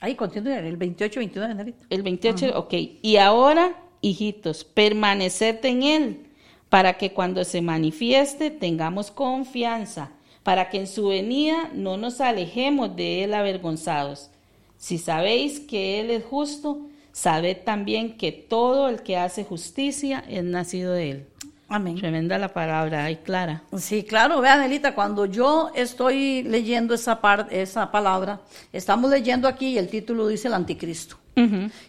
Ahí 0.00 0.16
continúa, 0.16 0.58
el 0.58 0.76
28, 0.76 1.20
29 1.20 1.64
de 1.64 1.74
El 1.88 2.02
28, 2.02 2.58
ok. 2.58 2.74
Y 3.02 3.16
ahora, 3.18 3.80
hijitos, 4.00 4.64
permaneced 4.64 5.64
en 5.64 5.82
él, 5.84 6.26
para 6.68 6.94
que 6.94 7.12
cuando 7.12 7.44
se 7.44 7.62
manifieste 7.62 8.50
tengamos 8.50 9.10
confianza, 9.10 10.10
para 10.42 10.70
que 10.70 10.78
en 10.78 10.86
su 10.88 11.08
venida 11.08 11.70
no 11.72 11.96
nos 11.98 12.20
alejemos 12.20 12.96
de 12.96 13.22
él 13.22 13.34
avergonzados. 13.34 14.30
Si 14.76 14.98
sabéis 14.98 15.60
que 15.60 16.00
él 16.00 16.10
es 16.10 16.24
justo, 16.24 16.80
sabed 17.12 17.58
también 17.58 18.16
que 18.16 18.32
todo 18.32 18.88
el 18.88 19.02
que 19.02 19.16
hace 19.16 19.44
justicia 19.44 20.24
es 20.28 20.42
nacido 20.42 20.94
de 20.94 21.10
él. 21.10 21.26
Amén. 21.72 21.96
Tremenda 21.96 22.36
la 22.36 22.52
palabra, 22.52 23.06
ahí 23.06 23.16
clara. 23.16 23.62
Sí, 23.78 24.04
claro, 24.04 24.42
vean, 24.42 24.62
Elita, 24.62 24.94
cuando 24.94 25.24
yo 25.24 25.70
estoy 25.74 26.42
leyendo 26.42 26.92
esa, 26.92 27.22
parte, 27.22 27.62
esa 27.62 27.90
palabra, 27.90 28.42
estamos 28.74 29.10
leyendo 29.10 29.48
aquí 29.48 29.68
y 29.68 29.78
el 29.78 29.88
título 29.88 30.28
dice 30.28 30.48
el 30.48 30.54
anticristo. 30.54 31.16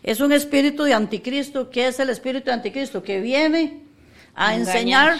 Es 0.01 0.21
un 0.21 0.31
espíritu 0.31 0.83
de 0.83 0.93
anticristo. 0.93 1.69
¿Qué 1.69 1.87
es 1.87 1.99
el 1.99 2.09
espíritu 2.09 2.45
de 2.45 2.53
anticristo? 2.53 3.03
Que 3.03 3.19
viene 3.19 3.81
a 4.35 4.55
enseñar, 4.55 5.17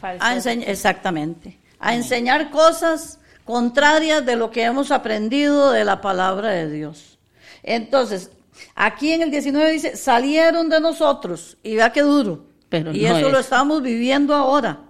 a 0.00 0.32
enseñar, 0.32 0.68
exactamente, 0.70 1.58
a 1.80 1.96
enseñar 1.96 2.50
cosas 2.50 3.18
contrarias 3.44 4.24
de 4.24 4.36
lo 4.36 4.52
que 4.52 4.62
hemos 4.62 4.92
aprendido 4.92 5.72
de 5.72 5.84
la 5.84 6.00
palabra 6.00 6.50
de 6.50 6.70
Dios. 6.70 7.18
Entonces, 7.64 8.30
aquí 8.76 9.12
en 9.12 9.22
el 9.22 9.32
19 9.32 9.72
dice, 9.72 9.96
salieron 9.96 10.68
de 10.68 10.80
nosotros, 10.80 11.56
y 11.64 11.74
vea 11.74 11.90
qué 11.90 12.02
duro, 12.02 12.47
y 12.92 13.06
eso 13.06 13.30
lo 13.30 13.38
estamos 13.38 13.82
viviendo 13.82 14.34
ahora. 14.34 14.80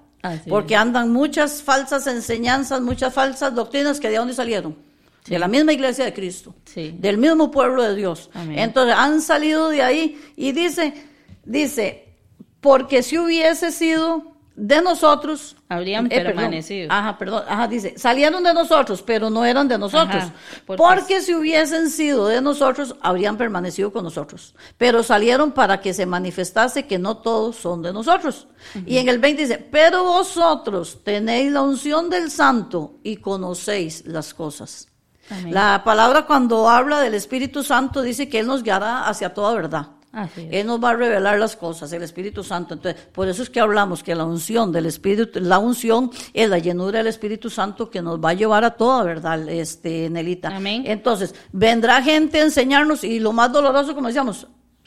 porque 0.49 0.77
andan 0.77 1.13
muchas 1.13 1.63
falsas 1.63 2.07
enseñanzas, 2.07 2.81
muchas 2.81 3.15
falsas 3.15 3.55
doctrinas 3.55 4.01
que 4.01 4.11
de 4.11 4.17
dónde 4.17 4.35
salieron. 4.35 4.77
De 5.27 5.39
la 5.39 5.47
misma 5.49 5.73
iglesia 5.73 6.05
de 6.07 6.15
Cristo. 6.15 6.55
Del 6.75 7.19
mismo 7.19 7.51
pueblo 7.51 7.83
de 7.83 7.95
Dios. 7.95 8.31
Entonces 8.35 8.95
han 8.97 9.21
salido 9.21 9.69
de 9.69 9.83
ahí 9.83 10.21
y 10.37 10.53
dice, 10.53 10.95
dice, 11.45 12.15
porque 12.61 13.03
si 13.03 13.19
hubiese 13.19 13.71
sido 13.71 14.38
de 14.59 14.83
nosotros. 14.83 15.57
Habrían 15.69 16.07
eh, 16.07 16.21
permanecido. 16.21 16.91
ajá, 16.91 17.17
perdón, 17.17 17.45
ajá, 17.49 17.69
dice, 17.69 17.95
salieron 17.97 18.43
de 18.43 18.53
nosotros, 18.53 19.03
pero 19.03 19.31
no 19.31 19.45
eran 19.45 19.69
de 19.69 19.79
nosotros. 19.79 20.25
porque 20.67 21.23
si 21.23 21.35
hubiesen 21.35 21.91
sido 21.91 22.27
de 22.27 22.43
nosotros, 22.43 22.97
habrían 23.01 23.37
permanecido 23.37 23.93
con 23.93 24.05
nosotros. 24.05 24.55
Pero 24.77 25.03
salieron 25.03 25.53
para 25.53 25.81
que 25.81 25.95
se 25.95 26.07
manifestase 26.07 26.87
que 26.87 26.99
no 26.99 27.19
todos 27.19 27.57
son 27.57 27.83
de 27.83 27.93
nosotros. 27.93 28.49
Y 28.85 28.99
en 28.99 29.09
el 29.09 29.19
20 29.19 29.43
dice, 29.43 29.69
pero 29.71 30.03
vosotros 30.03 30.99
tenéis 31.05 31.53
la 31.53 31.63
unción 31.63 32.11
del 32.11 32.31
santo 32.31 32.97
y 33.05 33.17
conocéis 33.17 34.05
las 34.07 34.35
cosas. 34.35 34.89
La 35.47 35.83
palabra 35.85 36.27
cuando 36.27 36.69
habla 36.69 37.01
del 37.01 37.15
Espíritu 37.15 37.63
Santo 37.63 38.03
dice 38.03 38.29
que 38.29 38.41
Él 38.41 38.47
nos 38.47 38.63
guiará 38.63 39.07
hacia 39.07 39.35
toda 39.35 39.55
verdad. 39.55 39.98
Él 40.37 40.67
nos 40.67 40.83
va 40.83 40.91
a 40.91 40.95
revelar 40.95 41.39
las 41.39 41.55
cosas, 41.55 41.93
el 41.93 42.03
Espíritu 42.03 42.43
Santo. 42.43 42.75
Entonces, 42.75 43.01
por 43.13 43.29
eso 43.29 43.43
es 43.43 43.51
que 43.51 43.61
hablamos 43.61 44.03
que 44.03 44.15
la 44.15 44.25
unción 44.25 44.73
del 44.73 44.87
Espíritu, 44.87 45.39
la 45.41 45.59
unción 45.59 46.11
es 46.33 46.49
la 46.49 46.59
llenura 46.59 46.99
del 46.99 47.09
Espíritu 47.09 47.51
Santo 47.51 47.91
que 47.91 48.01
nos 48.01 48.19
va 48.19 48.31
a 48.31 48.35
llevar 48.35 48.65
a 48.65 48.71
toda 48.71 49.05
verdad, 49.05 49.49
este, 49.49 50.09
Nelita. 50.09 50.49
Amén. 50.49 50.85
Entonces, 50.87 51.35
vendrá 51.53 52.03
gente 52.03 52.41
a 52.41 52.45
enseñarnos 52.45 53.05
y 53.05 53.21
lo 53.21 53.33
más 53.33 53.53
doloroso, 53.53 53.95
como 53.95 54.09
decíamos, 54.09 54.47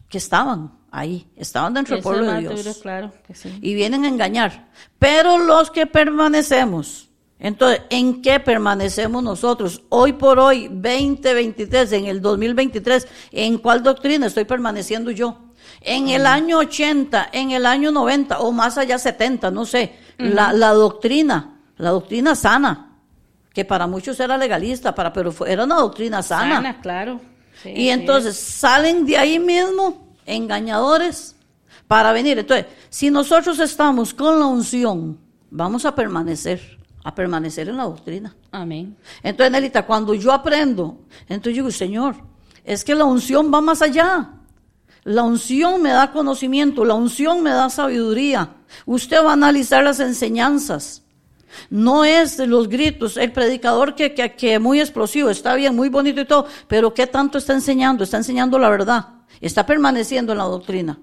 que 0.09 0.17
estaban 0.17 0.71
ahí, 0.91 1.27
estaban 1.35 1.73
dentro 1.73 1.95
del 1.95 2.03
pueblo 2.03 2.31
de 2.31 2.39
Dios. 2.39 2.79
claro 2.81 3.13
que 3.25 3.35
sí. 3.35 3.57
Y 3.61 3.73
vienen 3.75 4.03
a 4.05 4.07
engañar. 4.07 4.69
Pero 4.99 5.37
los 5.37 5.71
que 5.71 5.85
permanecemos, 5.85 7.10
entonces, 7.41 7.81
¿en 7.89 8.21
qué 8.21 8.39
permanecemos 8.39 9.23
nosotros? 9.23 9.81
Hoy 9.89 10.13
por 10.13 10.37
hoy, 10.37 10.67
2023, 10.67 11.91
en 11.93 12.05
el 12.05 12.21
2023, 12.21 13.07
¿en 13.31 13.57
cuál 13.57 13.81
doctrina 13.81 14.27
estoy 14.27 14.45
permaneciendo 14.45 15.09
yo? 15.09 15.39
En 15.81 16.09
el 16.09 16.27
año 16.27 16.59
80, 16.59 17.29
en 17.31 17.49
el 17.49 17.65
año 17.65 17.91
90 17.91 18.37
o 18.41 18.51
más 18.51 18.77
allá 18.77 18.99
70, 18.99 19.49
no 19.49 19.65
sé, 19.65 19.95
la, 20.19 20.51
doctrina, 20.73 21.57
la 21.77 21.89
doctrina 21.89 22.35
sana, 22.35 22.99
que 23.51 23.65
para 23.65 23.87
muchos 23.87 24.19
era 24.19 24.37
legalista, 24.37 24.93
para, 24.93 25.11
pero 25.11 25.33
era 25.47 25.63
una 25.63 25.77
doctrina 25.77 26.21
sana. 26.21 26.57
Sana, 26.57 26.79
claro. 26.79 27.19
y 27.65 27.89
entonces 27.89 28.37
salen 28.37 29.03
de 29.03 29.17
ahí 29.17 29.39
mismo 29.39 30.13
engañadores 30.27 31.35
para 31.87 32.13
venir. 32.13 32.37
Entonces, 32.37 32.67
si 32.89 33.09
nosotros 33.09 33.57
estamos 33.57 34.13
con 34.13 34.39
la 34.39 34.45
unción, 34.45 35.17
vamos 35.49 35.85
a 35.85 35.95
permanecer 35.95 36.80
a 37.03 37.15
permanecer 37.15 37.69
en 37.69 37.77
la 37.77 37.83
doctrina. 37.83 38.35
Amén. 38.51 38.95
Entonces, 39.23 39.51
Nelita, 39.51 39.85
cuando 39.85 40.13
yo 40.13 40.31
aprendo, 40.31 40.99
entonces 41.27 41.55
digo, 41.55 41.71
Señor, 41.71 42.15
es 42.63 42.83
que 42.83 42.95
la 42.95 43.05
unción 43.05 43.51
va 43.53 43.61
más 43.61 43.81
allá. 43.81 44.29
La 45.03 45.23
unción 45.23 45.81
me 45.81 45.89
da 45.89 46.11
conocimiento, 46.11 46.85
la 46.85 46.93
unción 46.93 47.41
me 47.41 47.49
da 47.49 47.69
sabiduría. 47.69 48.49
Usted 48.85 49.23
va 49.23 49.31
a 49.31 49.33
analizar 49.33 49.83
las 49.83 49.99
enseñanzas. 49.99 51.01
No 51.69 52.05
es 52.05 52.37
de 52.37 52.47
los 52.47 52.69
gritos, 52.69 53.17
el 53.17 53.31
predicador 53.31 53.95
que, 53.95 54.13
que, 54.13 54.35
que 54.35 54.59
muy 54.59 54.79
explosivo, 54.79 55.29
está 55.29 55.55
bien, 55.55 55.75
muy 55.75 55.89
bonito 55.89 56.21
y 56.21 56.25
todo, 56.25 56.47
pero 56.67 56.93
¿qué 56.93 57.07
tanto 57.07 57.37
está 57.37 57.53
enseñando? 57.53 58.03
Está 58.03 58.17
enseñando 58.17 58.57
la 58.57 58.69
verdad, 58.69 59.07
está 59.41 59.65
permaneciendo 59.65 60.31
en 60.31 60.37
la 60.37 60.45
doctrina. 60.45 60.99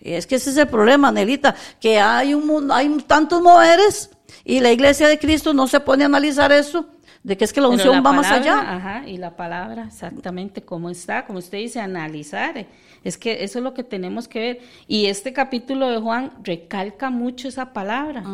Y 0.00 0.12
es 0.12 0.26
que 0.26 0.36
ese 0.36 0.50
es 0.50 0.56
el 0.56 0.68
problema, 0.68 1.12
Nelita, 1.12 1.54
que 1.80 1.98
hay, 1.98 2.32
un, 2.32 2.70
hay 2.70 2.88
tantos 3.06 3.42
moveres 3.42 4.10
y 4.44 4.60
la 4.60 4.72
iglesia 4.72 5.08
de 5.08 5.18
Cristo 5.18 5.54
no 5.54 5.66
se 5.66 5.80
pone 5.80 6.04
a 6.04 6.06
analizar 6.06 6.52
eso 6.52 6.86
de 7.22 7.36
que 7.36 7.44
es 7.44 7.52
que 7.52 7.60
la 7.60 7.68
unción 7.68 7.96
la 7.96 8.00
va 8.00 8.12
más 8.12 8.30
allá. 8.30 8.60
Ajá, 8.60 9.08
y 9.08 9.16
la 9.16 9.36
palabra 9.36 9.86
exactamente 9.88 10.62
cómo 10.62 10.88
está, 10.90 11.26
como 11.26 11.38
usted 11.38 11.58
dice, 11.58 11.80
analizar. 11.80 12.66
Es 13.04 13.18
que 13.18 13.44
eso 13.44 13.58
es 13.58 13.62
lo 13.62 13.74
que 13.74 13.84
tenemos 13.84 14.28
que 14.28 14.38
ver. 14.38 14.60
Y 14.86 15.06
este 15.06 15.32
capítulo 15.32 15.88
de 15.90 15.98
Juan 15.98 16.32
recalca 16.42 17.10
mucho 17.10 17.48
esa 17.48 17.72
palabra, 17.72 18.24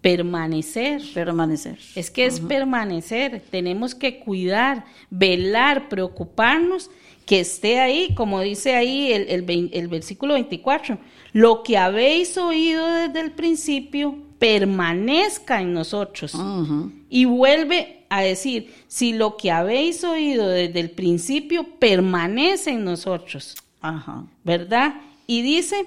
permanecer. 0.00 1.02
Permanecer. 1.14 1.78
Es 1.94 2.10
que 2.10 2.26
es 2.26 2.40
permanecer, 2.40 3.42
tenemos 3.50 3.94
que 3.94 4.18
cuidar, 4.18 4.84
velar, 5.10 5.88
preocuparnos 5.88 6.90
que 7.24 7.40
esté 7.40 7.78
ahí, 7.78 8.14
como 8.14 8.40
dice 8.40 8.74
ahí 8.74 9.12
el, 9.12 9.28
el, 9.28 9.70
el 9.72 9.88
versículo 9.88 10.34
24, 10.34 10.98
lo 11.32 11.62
que 11.62 11.76
habéis 11.76 12.38
oído 12.38 12.86
desde 12.86 13.20
el 13.20 13.32
principio 13.32 14.27
permanezca 14.38 15.60
en 15.60 15.72
nosotros. 15.72 16.32
Y 17.08 17.24
vuelve 17.24 18.04
a 18.08 18.22
decir, 18.22 18.72
si 18.86 19.12
lo 19.12 19.36
que 19.36 19.50
habéis 19.50 20.04
oído 20.04 20.48
desde 20.48 20.80
el 20.80 20.90
principio 20.90 21.66
permanece 21.78 22.70
en 22.70 22.84
nosotros, 22.84 23.56
Ajá. 23.80 24.24
¿verdad? 24.44 24.94
Y 25.26 25.42
dice, 25.42 25.86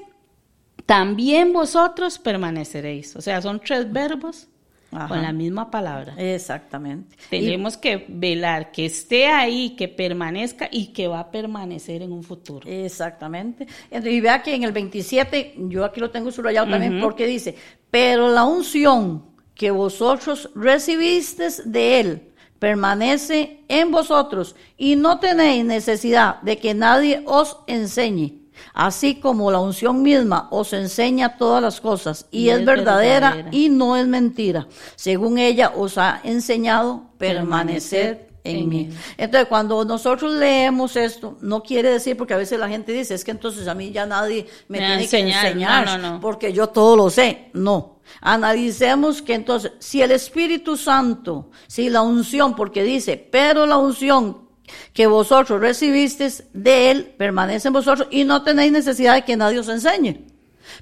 también 0.85 1.53
vosotros 1.53 2.19
permaneceréis. 2.19 3.15
O 3.15 3.21
sea, 3.21 3.41
son 3.41 3.59
tres 3.59 3.91
verbos 3.91 4.47
Ajá. 4.91 5.07
con 5.07 5.21
la 5.21 5.31
misma 5.31 5.71
palabra. 5.71 6.13
Exactamente. 6.17 7.15
Y- 7.31 7.39
Tenemos 7.39 7.77
que 7.77 8.05
velar 8.07 8.71
que 8.71 8.85
esté 8.85 9.27
ahí, 9.27 9.71
que 9.77 9.87
permanezca 9.87 10.67
y 10.71 10.87
que 10.87 11.07
va 11.07 11.21
a 11.21 11.31
permanecer 11.31 12.01
en 12.01 12.11
un 12.11 12.23
futuro. 12.23 12.69
Exactamente. 12.69 13.65
Y 13.89 14.19
vea 14.19 14.43
que 14.43 14.53
en 14.53 14.63
el 14.63 14.73
27, 14.73 15.55
yo 15.69 15.85
aquí 15.85 15.99
lo 15.99 16.11
tengo 16.11 16.29
subrayado 16.31 16.69
también 16.69 16.99
porque 17.01 17.25
dice, 17.25 17.55
pero 17.91 18.29
la 18.29 18.45
unción 18.45 19.23
que 19.53 19.69
vosotros 19.69 20.49
recibisteis 20.55 21.61
de 21.71 21.99
él 21.99 22.33
permanece 22.57 23.63
en 23.67 23.91
vosotros 23.91 24.55
y 24.77 24.95
no 24.95 25.19
tenéis 25.19 25.65
necesidad 25.65 26.41
de 26.41 26.57
que 26.57 26.73
nadie 26.73 27.23
os 27.25 27.57
enseñe. 27.67 28.39
Así 28.73 29.15
como 29.15 29.49
la 29.51 29.59
unción 29.59 30.03
misma 30.03 30.47
os 30.51 30.71
enseña 30.73 31.37
todas 31.37 31.61
las 31.61 31.81
cosas 31.81 32.27
y, 32.31 32.43
Y 32.45 32.49
es 32.49 32.59
es 32.59 32.65
verdadera, 32.65 33.29
verdadera. 33.31 33.49
y 33.57 33.69
no 33.69 33.97
es 33.97 34.07
mentira. 34.07 34.67
Según 34.95 35.37
ella 35.39 35.73
os 35.75 35.97
ha 35.97 36.21
enseñado 36.23 37.05
permanecer 37.17 38.29
en, 38.43 38.57
en 38.57 38.69
mí. 38.69 38.89
Entonces, 39.17 39.47
cuando 39.47 39.83
nosotros 39.85 40.33
leemos 40.33 40.95
esto, 40.95 41.37
no 41.41 41.61
quiere 41.63 41.91
decir, 41.91 42.17
porque 42.17 42.33
a 42.33 42.37
veces 42.37 42.59
la 42.59 42.67
gente 42.69 42.91
dice, 42.91 43.13
es 43.13 43.23
que 43.23 43.31
entonces 43.31 43.67
a 43.67 43.75
mí 43.75 43.91
ya 43.91 44.05
nadie 44.05 44.47
me, 44.67 44.79
tiene 44.79 44.97
que 44.97 45.03
enseñar. 45.03 45.45
enseñar, 45.45 45.85
No, 45.85 45.97
no, 45.97 46.11
no. 46.13 46.19
porque 46.21 46.51
yo 46.53 46.67
todo 46.67 46.95
lo 46.95 47.09
sé. 47.09 47.49
No. 47.53 47.99
Analicemos 48.19 49.21
que 49.21 49.33
entonces, 49.35 49.71
si 49.79 50.01
el 50.01 50.11
Espíritu 50.11 50.75
Santo, 50.75 51.49
si 51.67 51.89
la 51.89 52.01
unción, 52.01 52.55
porque 52.55 52.83
dice, 52.83 53.17
pero 53.17 53.65
la 53.65 53.77
unción 53.77 54.49
que 54.93 55.07
vosotros 55.07 55.59
recibisteis 55.61 56.43
de 56.53 56.91
Él 56.91 57.15
permanece 57.17 57.67
en 57.67 57.73
vosotros 57.73 58.07
y 58.11 58.23
no 58.23 58.43
tenéis 58.43 58.71
necesidad 58.71 59.15
de 59.15 59.23
que 59.23 59.37
nadie 59.37 59.59
os 59.59 59.69
enseñe. 59.69 60.25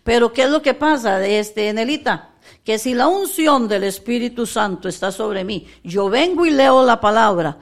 Pero 0.03 0.31
¿qué 0.33 0.43
es 0.43 0.49
lo 0.49 0.61
que 0.61 0.73
pasa 0.73 1.19
de 1.19 1.39
este 1.39 1.71
Nelita? 1.73 2.31
Que 2.63 2.77
si 2.77 2.93
la 2.93 3.07
unción 3.07 3.67
del 3.67 3.83
Espíritu 3.85 4.45
Santo 4.45 4.87
está 4.89 5.11
sobre 5.11 5.43
mí, 5.43 5.65
yo 5.83 6.09
vengo 6.09 6.45
y 6.45 6.51
leo 6.51 6.85
la 6.85 6.99
palabra, 7.01 7.57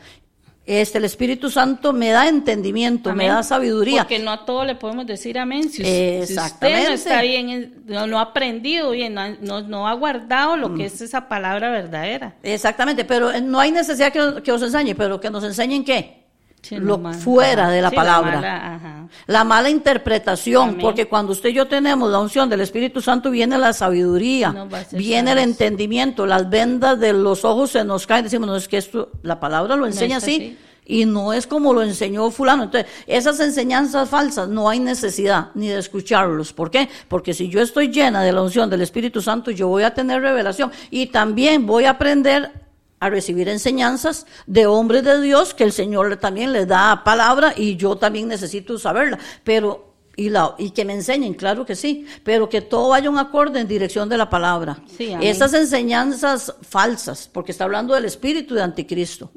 este 0.66 0.98
el 0.98 1.06
Espíritu 1.06 1.50
Santo 1.50 1.94
me 1.94 2.10
da 2.10 2.28
entendimiento, 2.28 3.14
me 3.16 3.28
da 3.30 3.42
sabiduría. 3.42 4.02
Porque 4.02 4.20
no 4.20 4.32
a 4.32 4.44
todo 4.46 4.66
le 4.66 4.76
podemos 4.76 5.06
decir 5.08 5.40
amén. 5.40 5.70
Si, 5.70 5.82
us- 5.82 6.28
si 6.28 6.38
usted 6.38 6.88
no 6.90 6.94
está 6.94 7.22
bien, 7.22 7.50
en- 7.50 7.84
no, 7.86 8.06
no 8.06 8.20
ha 8.20 8.24
aprendido 8.24 8.92
bien, 8.92 9.14
no, 9.14 9.22
ha- 9.22 9.38
no, 9.40 9.62
no 9.62 9.88
ha 9.88 9.94
guardado 9.94 10.58
lo 10.58 10.70
que 10.76 10.84
Mm. 10.84 10.88
es 10.88 11.00
esa 11.02 11.30
palabra 11.30 11.70
verdadera. 11.72 12.36
Exactamente, 12.44 13.06
pero 13.06 13.32
eh, 13.32 13.40
no 13.40 13.62
hay 13.62 13.72
necesidad 13.72 14.12
que, 14.12 14.42
que 14.44 14.52
os 14.52 14.62
enseñe, 14.62 14.94
pero 14.94 15.22
que 15.22 15.30
nos 15.30 15.44
enseñen 15.46 15.86
qué? 15.86 16.27
Lo 16.72 17.00
fuera 17.14 17.70
de 17.70 17.82
la 17.82 17.92
palabra. 17.92 18.36
mala, 18.36 18.76
ajá. 18.76 19.08
La 19.28 19.44
mala 19.44 19.70
interpretación, 19.70 20.70
Amén. 20.70 20.82
porque 20.82 21.08
cuando 21.08 21.32
usted 21.32 21.50
y 21.50 21.54
yo 21.54 21.68
tenemos 21.68 22.12
la 22.12 22.20
unción 22.20 22.50
del 22.50 22.62
Espíritu 22.62 23.02
Santo 23.02 23.32
viene 23.32 23.58
la 23.58 23.72
sabiduría, 23.74 24.68
viene 24.92 25.32
el 25.32 25.38
entendimiento, 25.38 26.26
las 26.26 26.50
vendas 26.50 27.00
de 27.00 27.14
los 27.14 27.46
ojos 27.46 27.72
se 27.72 27.84
nos 27.86 28.06
caen, 28.06 28.26
decimos, 28.26 28.48
no 28.48 28.56
es 28.58 28.68
que 28.68 28.78
esto, 28.78 29.12
la 29.24 29.40
palabra 29.40 29.76
lo 29.76 29.86
enseña 29.86 30.18
así, 30.18 30.36
así. 30.36 30.58
y 30.86 31.06
no 31.06 31.32
es 31.32 31.48
como 31.48 31.74
lo 31.74 31.84
enseñó 31.84 32.30
fulano. 32.32 32.64
Entonces, 32.64 32.92
esas 33.06 33.40
enseñanzas 33.40 34.10
falsas 34.10 34.50
no 34.50 34.70
hay 34.70 34.80
necesidad 34.80 35.50
ni 35.54 35.70
de 35.70 35.80
escucharlos. 35.80 36.52
¿Por 36.52 36.70
qué? 36.70 36.90
Porque 37.08 37.34
si 37.34 37.48
yo 37.48 37.62
estoy 37.62 37.90
llena 37.90 38.24
de 38.24 38.34
la 38.34 38.42
unción 38.42 38.70
del 38.70 38.82
Espíritu 38.82 39.22
Santo, 39.22 39.52
yo 39.52 39.70
voy 39.70 39.84
a 39.84 39.94
tener 39.94 40.22
revelación 40.22 40.72
y 40.92 41.08
también 41.08 41.66
voy 41.66 41.86
a 41.86 41.92
aprender 41.92 42.67
a 43.00 43.10
recibir 43.10 43.48
enseñanzas 43.50 44.26
de 44.46 44.66
hombres 44.66 45.04
de 45.04 45.22
Dios 45.22 45.54
que 45.54 45.64
el 45.64 45.72
Señor 45.72 46.18
también 46.18 46.54
les 46.54 46.68
da 46.68 47.04
palabra 47.04 47.54
y 47.56 47.76
yo 47.76 47.96
también 47.96 48.28
necesito 48.28 48.78
saberla. 48.80 49.20
Pero 49.44 49.88
y, 50.20 50.30
la, 50.30 50.56
y 50.58 50.72
que 50.72 50.84
me 50.84 50.94
enseñen, 50.94 51.36
claro 51.36 51.64
que 51.64 51.76
sí, 51.76 52.08
pero 52.24 52.50
que 52.50 52.62
todo 52.62 52.90
vaya 52.90 53.08
un 53.08 53.20
acorde 53.20 53.60
en 53.60 53.68
dirección 53.68 54.10
de 54.10 54.18
la 54.18 54.28
palabra. 54.30 54.82
Sí. 54.98 55.14
Esas 55.22 55.54
enseñanzas 55.54 56.56
falsas, 56.64 57.30
porque 57.32 57.52
está 57.52 57.66
hablando 57.66 57.94
del 57.94 58.06
espíritu 58.06 58.56
de 58.56 58.64
anticristo, 58.64 59.30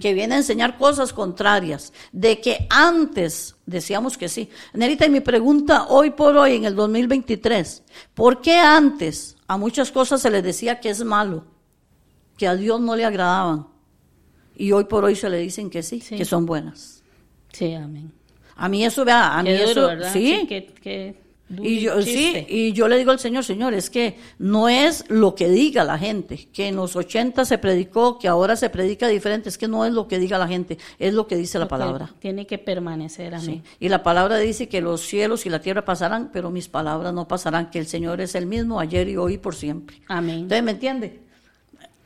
que 0.00 0.14
viene 0.14 0.36
a 0.36 0.38
enseñar 0.38 0.78
cosas 0.78 1.12
contrarias, 1.12 1.92
de 2.12 2.40
que 2.40 2.68
antes 2.70 3.56
decíamos 3.66 4.16
que 4.16 4.28
sí. 4.28 4.48
Nerita, 4.74 5.06
y 5.06 5.10
mi 5.10 5.20
pregunta 5.20 5.86
hoy 5.88 6.10
por 6.10 6.36
hoy, 6.36 6.54
en 6.54 6.66
el 6.66 6.76
2023, 6.76 7.82
¿por 8.14 8.40
qué 8.40 8.58
antes 8.58 9.36
a 9.48 9.56
muchas 9.56 9.90
cosas 9.90 10.22
se 10.22 10.30
les 10.30 10.44
decía 10.44 10.78
que 10.78 10.90
es 10.90 11.02
malo, 11.02 11.46
que 12.38 12.46
a 12.48 12.56
Dios 12.56 12.80
no 12.80 12.96
le 12.96 13.04
agradaban, 13.04 13.66
y 14.56 14.72
hoy 14.72 14.84
por 14.84 15.04
hoy 15.04 15.14
se 15.16 15.28
le 15.28 15.38
dicen 15.38 15.68
que 15.68 15.82
sí, 15.82 16.00
Sí. 16.00 16.16
que 16.16 16.24
son 16.24 16.46
buenas? 16.46 17.02
Sí, 17.52 17.74
amén. 17.74 18.10
A 18.56 18.68
mí 18.68 18.84
eso, 18.84 19.04
vea, 19.04 19.38
a 19.38 19.42
mí 19.42 19.52
duro, 19.52 19.70
eso, 19.70 19.86
¿verdad? 19.86 20.12
sí, 20.12 20.46
qué- 20.48 20.74
qué 20.82 21.14
duro 21.48 21.64
y 21.68 21.80
yo, 21.80 22.02
sí, 22.02 22.44
y 22.48 22.72
yo 22.72 22.88
le 22.88 22.98
digo 22.98 23.10
al 23.12 23.18
Señor, 23.20 23.44
Señor, 23.44 23.72
es 23.72 23.88
que 23.88 24.16
no 24.38 24.68
es 24.68 25.04
lo 25.08 25.34
que 25.36 25.48
diga 25.48 25.84
la 25.84 25.96
gente, 25.96 26.48
que 26.52 26.66
en 26.68 26.74
los 26.76 26.94
80 26.96 27.44
se 27.44 27.56
predicó, 27.58 28.18
que 28.18 28.26
ahora 28.28 28.56
se 28.56 28.68
predica 28.68 29.06
diferente, 29.08 29.48
es 29.48 29.56
que 29.56 29.68
no 29.68 29.84
es 29.86 29.92
lo 29.92 30.08
que 30.08 30.18
diga 30.18 30.38
la 30.38 30.48
gente, 30.48 30.76
es 30.98 31.14
lo 31.14 31.26
que 31.28 31.36
dice 31.36 31.58
la 31.60 31.68
palabra. 31.68 32.12
Tiene 32.18 32.46
que 32.46 32.58
permanecer, 32.58 33.34
amén. 33.34 33.62
Sí. 33.64 33.76
Y 33.80 33.88
la 33.88 34.02
palabra 34.02 34.36
dice 34.38 34.68
que 34.68 34.80
los 34.80 35.00
cielos 35.02 35.46
y 35.46 35.50
la 35.50 35.60
tierra 35.60 35.84
pasarán, 35.84 36.30
pero 36.32 36.50
mis 36.50 36.68
palabras 36.68 37.14
no 37.14 37.28
pasarán, 37.28 37.70
que 37.70 37.78
el 37.78 37.86
Señor 37.86 38.20
es 38.20 38.34
el 38.34 38.46
mismo 38.46 38.80
ayer 38.80 39.08
y 39.08 39.16
hoy 39.16 39.34
y 39.34 39.38
por 39.38 39.54
siempre. 39.54 40.02
Amén. 40.08 40.40
Entonces, 40.40 40.62
¿me 40.64 40.70
entiende? 40.72 41.20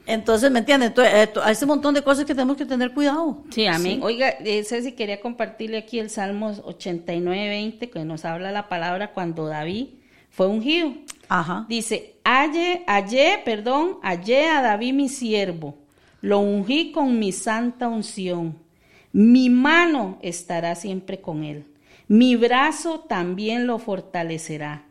Entonces, 0.06 0.50
¿me 0.50 0.60
entiende? 0.60 0.86
Entonces, 0.86 1.14
eh, 1.14 1.32
hay 1.42 1.52
ese 1.52 1.66
montón 1.66 1.94
de 1.94 2.02
cosas 2.02 2.24
que 2.24 2.34
tenemos 2.34 2.56
que 2.56 2.66
tener 2.66 2.92
cuidado. 2.92 3.44
Sí, 3.50 3.66
amén. 3.66 4.00
Oiga, 4.02 4.30
eh, 4.30 4.64
Ceci, 4.64 4.92
quería 4.92 5.20
compartirle 5.20 5.78
aquí 5.78 5.98
el 5.98 6.10
Salmos 6.10 6.60
89, 6.64 7.48
20, 7.48 7.90
que 7.90 8.04
nos 8.04 8.24
habla 8.24 8.50
la 8.50 8.68
palabra 8.68 9.12
cuando 9.12 9.46
David 9.46 9.88
fue 10.30 10.48
ungido. 10.48 10.92
Ajá. 11.28 11.66
Dice, 11.68 12.16
hallé, 12.24 12.82
hallé, 12.86 13.40
perdón, 13.44 13.98
hallé 14.02 14.48
a 14.48 14.60
David 14.60 14.92
mi 14.94 15.08
siervo, 15.08 15.76
lo 16.20 16.40
ungí 16.40 16.92
con 16.92 17.18
mi 17.18 17.32
santa 17.32 17.88
unción. 17.88 18.58
Mi 19.12 19.50
mano 19.50 20.18
estará 20.22 20.74
siempre 20.74 21.20
con 21.20 21.44
él. 21.44 21.66
Mi 22.08 22.36
brazo 22.36 23.00
también 23.00 23.66
lo 23.66 23.78
fortalecerá. 23.78 24.84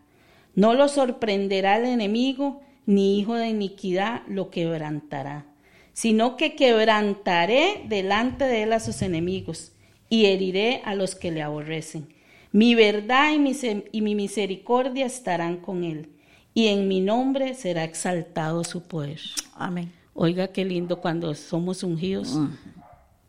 No 0.55 0.73
lo 0.73 0.87
sorprenderá 0.87 1.77
el 1.77 1.85
enemigo, 1.85 2.61
ni 2.85 3.19
hijo 3.19 3.35
de 3.35 3.49
iniquidad 3.49 4.23
lo 4.27 4.49
quebrantará, 4.49 5.45
sino 5.93 6.37
que 6.37 6.55
quebrantaré 6.55 7.83
delante 7.87 8.45
de 8.45 8.63
él 8.63 8.73
a 8.73 8.79
sus 8.79 9.01
enemigos 9.01 9.71
y 10.09 10.25
heriré 10.25 10.81
a 10.85 10.95
los 10.95 11.15
que 11.15 11.31
le 11.31 11.41
aborrecen. 11.41 12.07
Mi 12.51 12.75
verdad 12.75 13.33
y 13.33 13.39
mi, 13.39 13.55
y 13.91 14.01
mi 14.01 14.15
misericordia 14.15 15.05
estarán 15.05 15.57
con 15.57 15.83
él, 15.83 16.09
y 16.53 16.67
en 16.67 16.87
mi 16.87 16.99
nombre 16.99 17.53
será 17.53 17.83
exaltado 17.83 18.63
su 18.63 18.83
poder. 18.83 19.21
Amén. 19.55 19.91
Oiga, 20.13 20.49
qué 20.49 20.65
lindo 20.65 20.99
cuando 20.99 21.33
somos 21.33 21.83
ungidos, 21.83 22.37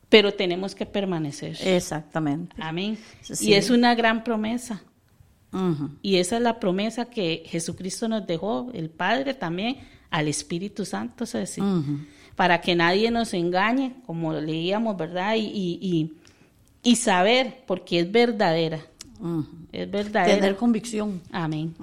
pero 0.09 0.35
tenemos 0.35 0.75
que 0.75 0.85
permanecer. 0.85 1.57
Exactamente. 1.63 2.57
Amén. 2.59 2.99
Sí. 3.21 3.51
Y 3.51 3.55
es 3.55 3.71
una 3.71 3.95
gran 3.95 4.25
promesa. 4.25 4.83
Y 6.03 6.17
esa 6.17 6.37
es 6.37 6.43
la 6.43 6.59
promesa 6.59 7.05
que 7.07 7.43
Jesucristo 7.47 8.09
nos 8.09 8.27
dejó, 8.27 8.71
el 8.73 8.89
Padre 8.89 9.35
también, 9.35 9.77
al 10.11 10.29
Espíritu 10.29 10.85
Santo, 10.85 11.27
Ceci, 11.27 11.61
Ujú. 11.61 11.99
para 12.37 12.61
que 12.61 12.75
nadie 12.75 13.11
nos 13.11 13.35
engañe, 13.35 13.97
como 14.07 14.33
leíamos, 14.33 14.97
¿verdad? 14.97 15.35
Y, 15.37 15.41
y, 15.41 15.79
y, 15.83 16.13
y 16.83 16.97
saber, 16.97 17.65
porque 17.67 18.01
es 18.01 18.11
verdadera, 18.11 18.81
es 19.73 19.91
verdadera. 19.91 20.35
Tener 20.37 20.57
convicción. 20.57 21.21
Amén. 21.31 21.75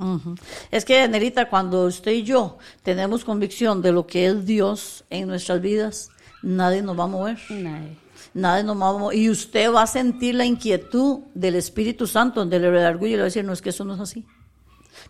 Es 0.72 0.84
que, 0.84 1.08
Nerita, 1.08 1.48
cuando 1.50 1.86
usted 1.86 2.12
y 2.12 2.24
yo 2.24 2.58
tenemos 2.84 3.24
convicción 3.24 3.82
de 3.82 3.92
lo 3.92 4.06
que 4.06 4.26
es 4.28 4.46
Dios 4.46 5.06
en 5.10 5.28
nuestras 5.28 5.62
vidas, 5.62 6.10
nadie 6.42 6.82
nos 6.82 7.00
va 7.00 7.04
a 7.06 7.08
mover. 7.08 7.38
Nadie. 7.50 7.96
Nadie 8.34 8.64
nos 8.64 8.80
va 8.80 8.90
a 8.90 8.94
mover. 8.94 9.18
Y 9.18 9.30
usted 9.30 9.72
va 9.74 9.84
a 9.84 9.88
sentir 9.88 10.36
la 10.36 10.46
inquietud 10.46 11.20
del 11.34 11.56
Espíritu 11.56 12.08
Santo, 12.08 12.42
donde 12.42 12.60
le 12.60 12.70
redarguye 12.70 13.14
y 13.14 13.16
le 13.16 13.22
va 13.22 13.24
a 13.24 13.26
decir, 13.26 13.44
no, 13.44 13.54
es 13.54 13.62
que 13.62 13.70
eso 13.70 13.86
no 13.86 13.96
es 13.96 14.00
así. 14.00 14.26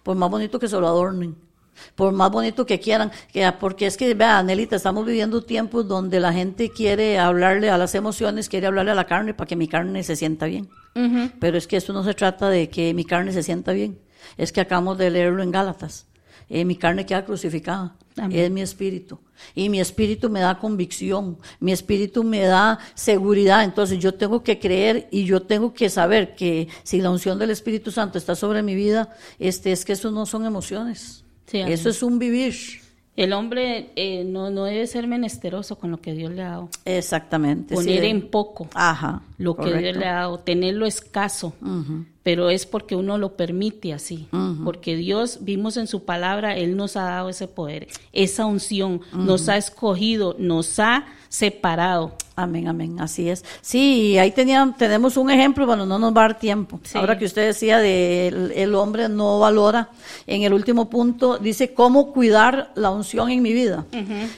Pues 0.04 0.18
más 0.18 0.30
bonito 0.30 0.60
que 0.60 0.68
se 0.68 0.80
lo 0.80 0.88
adornen. 0.88 1.36
por 1.96 2.12
más 2.14 2.32
bonito 2.32 2.66
que 2.66 2.80
quieran, 2.80 3.12
que, 3.32 3.50
porque 3.60 3.86
es 3.86 3.98
que, 3.98 4.14
vea, 4.14 4.40
Anelita, 4.40 4.76
estamos 4.76 5.06
viviendo 5.06 5.44
tiempos 5.44 5.88
donde 5.88 6.20
la 6.20 6.34
gente 6.34 6.70
quiere 6.70 7.20
hablarle 7.20 7.70
a 7.70 7.78
las 7.78 7.96
emociones, 7.96 8.50
quiere 8.50 8.68
hablarle 8.68 8.92
a 8.92 8.96
la 8.96 9.06
carne 9.06 9.34
para 9.34 9.48
que 9.48 9.56
mi 9.56 9.68
carne 9.68 10.04
se 10.04 10.16
sienta 10.16 10.46
bien. 10.46 10.70
Pero 11.40 11.58
es 11.58 11.66
que 11.66 11.78
eso 11.78 11.94
no 11.94 12.04
se 12.04 12.14
trata 12.14 12.50
de 12.50 12.70
que 12.70 12.94
mi 12.94 13.06
carne 13.06 13.32
se 13.32 13.44
sienta 13.44 13.72
bien, 13.72 14.00
es 14.38 14.52
que 14.52 14.60
acabamos 14.60 14.98
de 14.98 15.10
leerlo 15.10 15.42
en 15.44 15.52
Gálatas. 15.52 16.08
Eh, 16.50 16.66
mi 16.66 16.76
carne 16.76 17.06
queda 17.06 17.24
crucificada, 17.24 17.96
Amén. 18.18 18.38
es 18.38 18.50
mi 18.52 18.62
espíritu. 18.62 19.20
Y 19.54 19.70
mi 19.70 19.80
espíritu 19.80 20.30
me 20.30 20.40
da 20.40 20.58
convicción, 20.58 21.38
mi 21.60 21.72
espíritu 21.72 22.24
me 22.24 22.42
da 22.42 22.80
seguridad. 22.96 23.64
Entonces 23.64 24.00
yo 24.00 24.14
tengo 24.14 24.44
que 24.44 24.60
creer 24.60 25.08
y 25.12 25.26
yo 25.26 25.42
tengo 25.44 25.74
que 25.74 25.90
saber 25.90 26.36
que 26.36 26.68
si 26.84 27.02
la 27.02 27.12
unción 27.12 27.38
del 27.38 27.52
Espíritu 27.52 27.92
Santo 27.92 28.18
está 28.18 28.36
sobre 28.36 28.64
mi 28.64 28.76
vida, 28.76 29.16
este, 29.38 29.72
es 29.72 29.86
que 29.86 29.94
eso 29.94 30.12
no 30.12 30.26
son 30.26 30.46
emociones. 30.46 31.24
Sí, 31.46 31.60
eso 31.60 31.90
es 31.90 32.04
un 32.04 32.20
vivir. 32.20 32.54
El 33.20 33.34
hombre 33.34 33.92
eh, 33.98 34.24
no, 34.24 34.50
no 34.50 34.64
debe 34.64 34.88
ser 34.88 35.06
menesteroso 35.06 35.78
con 35.78 35.92
lo 35.92 36.00
que 36.00 36.14
Dios 36.14 36.32
le 36.32 36.42
ha 36.42 36.52
dado. 36.52 36.70
Exactamente. 36.86 37.76
sí. 37.76 37.84
Poner 37.84 38.06
en 38.06 38.30
poco 38.30 38.70
Ajá. 38.74 39.24
lo 39.38 39.58
que 39.58 39.74
Dios 39.74 39.98
le 39.98 40.06
ha 40.06 40.14
dado, 40.14 40.40
tenerlo 40.40 40.86
escaso. 40.86 41.54
Pero 42.24 42.50
es 42.50 42.66
porque 42.66 42.96
uno 42.96 43.18
lo 43.18 43.36
permite 43.36 43.92
así. 43.92 44.30
Porque 44.64 44.96
Dios, 44.96 45.40
vimos 45.42 45.76
en 45.76 45.88
su 45.88 46.06
palabra, 46.06 46.56
Él 46.56 46.78
nos 46.78 46.96
ha 46.96 47.04
dado 47.04 47.28
ese 47.28 47.50
poder, 47.50 47.90
esa 48.14 48.46
unción, 48.46 49.02
nos 49.12 49.50
ha 49.50 49.58
escogido, 49.58 50.38
nos 50.40 50.80
ha 50.80 51.06
separado. 51.28 52.16
Amén, 52.44 52.68
amén, 52.68 53.02
así 53.02 53.30
es. 53.30 53.44
Sí, 53.62 54.18
ahí 54.18 54.32
tenían, 54.32 54.76
tenemos 54.78 55.18
un 55.18 55.30
ejemplo, 55.30 55.66
bueno, 55.66 55.86
no 55.86 56.00
nos 56.00 56.16
va 56.16 56.22
a 56.22 56.28
dar 56.30 56.40
tiempo. 56.40 56.80
Sí. 56.84 56.98
Ahora 56.98 57.18
que 57.18 57.26
usted 57.26 57.46
decía 57.48 57.80
de 57.80 58.28
el, 58.30 58.52
el 58.56 58.76
hombre 58.76 59.10
no 59.10 59.40
valora, 59.40 59.90
en 60.26 60.44
el 60.44 60.54
último 60.54 60.90
punto 60.90 61.38
dice 61.38 61.74
cómo 61.74 62.14
cuidar 62.14 62.72
la 62.76 62.92
unción 62.92 63.30
en 63.30 63.42
mi 63.42 63.54
vida. 63.54 63.86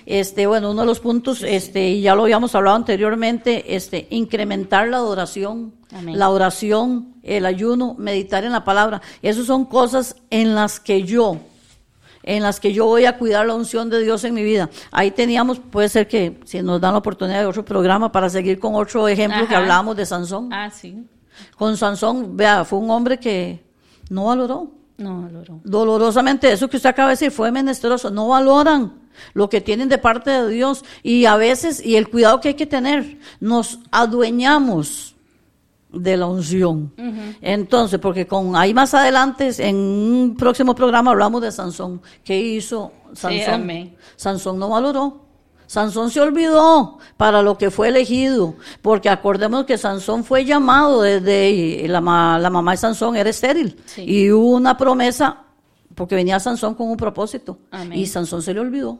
Este, 0.06 0.48
bueno, 0.48 0.72
uno 0.72 0.82
de 0.82 0.88
los 0.88 1.00
puntos, 1.00 1.44
este, 1.44 1.90
y 1.90 2.02
ya 2.02 2.16
lo 2.16 2.24
habíamos 2.24 2.56
hablado 2.56 2.76
anteriormente, 2.76 3.76
este, 3.76 4.08
incrementar 4.10 4.88
la 4.88 4.98
adoración, 4.98 5.74
Amén. 5.94 6.18
la 6.18 6.30
oración, 6.30 7.14
el 7.24 7.46
ayuno, 7.46 7.96
meditar 7.98 8.44
en 8.44 8.52
la 8.52 8.64
palabra. 8.64 9.02
Esas 9.22 9.46
son 9.46 9.66
cosas 9.66 10.16
en 10.30 10.56
las 10.56 10.80
que 10.80 11.04
yo 11.04 11.38
en 12.24 12.44
las 12.44 12.60
que 12.60 12.74
yo 12.74 12.86
voy 12.86 13.06
a 13.06 13.18
cuidar 13.18 13.46
la 13.46 13.56
unción 13.56 13.90
de 13.90 14.02
Dios 14.02 14.24
en 14.24 14.34
mi 14.34 14.44
vida. 14.44 14.70
Ahí 14.92 15.12
teníamos, 15.12 15.60
puede 15.60 15.90
ser 15.90 16.08
que 16.08 16.40
si 16.46 16.62
nos 16.62 16.80
dan 16.80 16.94
la 16.94 17.00
oportunidad 17.00 17.40
de 17.40 17.46
otro 17.46 17.66
programa 17.66 18.12
para 18.12 18.30
seguir 18.30 18.60
con 18.60 18.76
otro 18.76 19.08
ejemplo 19.08 19.48
que 19.48 19.56
hablábamos 19.56 19.96
de 19.96 20.06
Sansón. 20.06 20.50
Ah, 20.52 20.70
sí. 20.70 21.06
Con 21.56 21.78
Sansón, 21.78 22.36
vea, 22.36 22.66
fue 22.66 22.80
un 22.80 22.90
hombre 22.90 23.18
que 23.18 23.64
no 24.10 24.26
valoró. 24.26 24.72
No, 24.98 25.24
valoró. 25.24 25.60
Dolorosamente, 25.64 26.52
eso 26.52 26.70
que 26.70 26.78
usted 26.78 26.90
acaba 26.90 27.10
de 27.10 27.14
decir 27.14 27.32
fue 27.32 27.52
menesteroso. 27.52 28.12
No 28.12 28.28
valoran 28.28 29.02
lo 29.34 29.50
que 29.50 29.62
tienen 29.62 29.90
de 29.90 29.98
parte 29.98 30.30
de 30.30 30.50
Dios 30.50 30.84
y 31.04 31.26
a 31.26 31.36
veces, 31.36 31.84
y 31.84 31.96
el 31.96 32.10
cuidado 32.10 32.40
que 32.42 32.50
hay 32.50 32.54
que 32.54 32.66
tener, 32.66 33.18
nos 33.40 33.80
adueñamos 33.92 35.11
de 35.94 36.18
la 36.18 36.26
unción. 36.28 36.94
Entonces, 37.42 38.00
porque 38.00 38.26
con 38.28 38.56
ahí 38.56 38.74
más 38.74 38.94
adelante, 38.94 39.52
en 39.60 39.76
un 39.76 40.36
próximo 40.38 40.74
programa 40.76 41.12
hablamos 41.12 41.42
de 41.42 41.52
Sansón. 41.52 42.02
¿Qué 42.24 42.40
hizo 42.40 42.92
Sansón? 43.14 43.92
Sansón 44.16 44.60
no 44.60 44.70
valoró. 44.70 45.26
Sansón 45.68 46.10
se 46.12 46.20
olvidó 46.20 46.98
para 47.16 47.42
lo 47.42 47.58
que 47.58 47.72
fue 47.72 47.88
elegido, 47.88 48.56
porque 48.82 49.08
acordemos 49.08 49.64
que 49.66 49.78
Sansón 49.78 50.26
fue 50.26 50.44
llamado 50.44 51.02
desde 51.02 51.88
la, 51.88 52.02
ma- 52.02 52.38
la 52.40 52.50
mamá 52.50 52.72
de 52.72 52.78
Sansón 52.78 53.16
era 53.16 53.30
estéril 53.30 53.78
Sí. 53.86 54.04
y 54.06 54.32
hubo 54.32 54.50
una 54.58 54.76
promesa 54.76 55.44
porque 55.96 56.16
venía 56.16 56.42
Sansón 56.42 56.76
con 56.76 56.90
un 56.90 56.98
propósito 56.98 57.58
Amén. 57.72 57.98
y 57.98 58.06
Sansón 58.06 58.42
se 58.42 58.54
le 58.54 58.60
olvidó. 58.60 59.00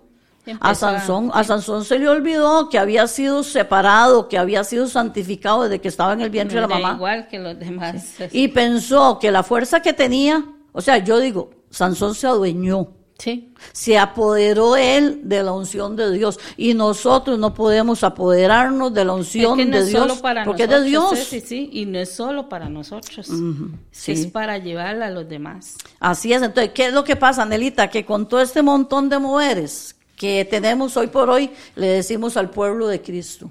A 0.60 0.74
Sansón, 0.76 1.32
a 1.34 1.44
Sansón 1.44 1.86
se 1.86 2.00
le 2.00 2.10
olvidó 2.10 2.70
que 2.70 2.80
había 2.80 3.08
sido 3.08 3.44
separado, 3.44 4.28
que 4.28 4.38
había 4.38 4.64
sido 4.64 4.88
santificado 4.88 5.64
desde 5.64 5.80
que 5.80 5.88
estaba 5.88 6.14
en 6.14 6.22
el 6.22 6.30
vientre 6.30 6.56
de 6.56 6.62
la 6.62 6.68
mamá. 6.68 6.94
Igual 6.96 7.28
que 7.28 7.40
los 7.40 7.58
demás. 7.60 8.16
Y 8.32 8.48
pensó 8.48 9.20
que 9.20 9.32
la 9.32 9.44
fuerza 9.44 9.82
que 9.82 9.94
tenía, 9.94 10.44
o 10.72 10.82
sea, 10.82 10.98
yo 10.98 11.20
digo, 11.20 11.52
Sansón 11.70 12.16
se 12.16 12.28
adueñó. 12.28 12.90
Sí. 13.20 13.54
Se 13.72 14.00
apoderó 14.00 14.76
él 14.76 15.22
de 15.26 15.44
la 15.44 15.52
unción 15.52 15.96
de 15.96 16.12
Dios 16.12 16.40
y 16.58 16.74
nosotros 16.74 17.38
no 17.38 17.54
podemos 17.54 18.04
apoderarnos 18.04 18.92
de 18.96 19.06
la 19.06 19.12
Es 19.14 19.18
unción 19.20 19.58
que 19.58 19.66
no 19.66 19.78
de 19.78 19.86
Dios 19.86 20.20
para 20.22 20.44
porque 20.44 20.66
nosotros. 20.66 20.80
es 20.80 20.84
de 20.84 20.90
Dios. 20.90 21.20
Ceci, 21.30 21.40
sí, 21.42 21.70
y 21.72 21.86
no 21.86 22.00
es 22.00 22.12
solo 22.16 22.50
para 22.50 22.68
nosotros. 22.68 23.30
sí. 23.92 24.12
Es 24.14 24.26
para 24.26 24.58
llevarla 24.58 25.06
a 25.06 25.10
los 25.12 25.30
demás. 25.30 25.78
Así 26.00 26.34
es. 26.34 26.42
Entonces, 26.42 26.72
¿qué 26.74 26.88
es 26.88 26.94
lo 26.94 27.04
que 27.04 27.16
pasa, 27.16 27.44
Anelita? 27.44 27.92
Que 27.92 28.04
con 28.04 28.28
todo 28.28 28.42
este 28.42 28.64
montón 28.64 29.08
de 29.08 29.20
mujeres 29.20 29.96
que 30.22 30.46
tenemos 30.46 30.96
hoy 30.98 31.08
por 31.08 31.32
hoy, 31.32 31.50
le 31.76 31.88
decimos 31.88 32.38
al 32.38 32.52
pueblo 32.52 32.86
de 32.88 33.02
Cristo, 33.02 33.50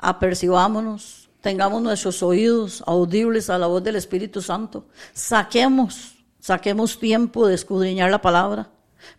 apercibámonos, 0.00 1.28
tengamos 1.40 1.80
nuestros 1.82 2.20
oídos 2.22 2.82
audibles 2.86 3.48
a 3.48 3.58
la 3.58 3.68
voz 3.68 3.82
del 3.84 3.94
Espíritu 3.94 4.42
Santo, 4.42 4.86
saquemos, 5.12 6.16
saquemos 6.40 6.98
tiempo 6.98 7.46
de 7.46 7.54
escudriñar 7.54 8.10
la 8.10 8.20
palabra 8.20 8.70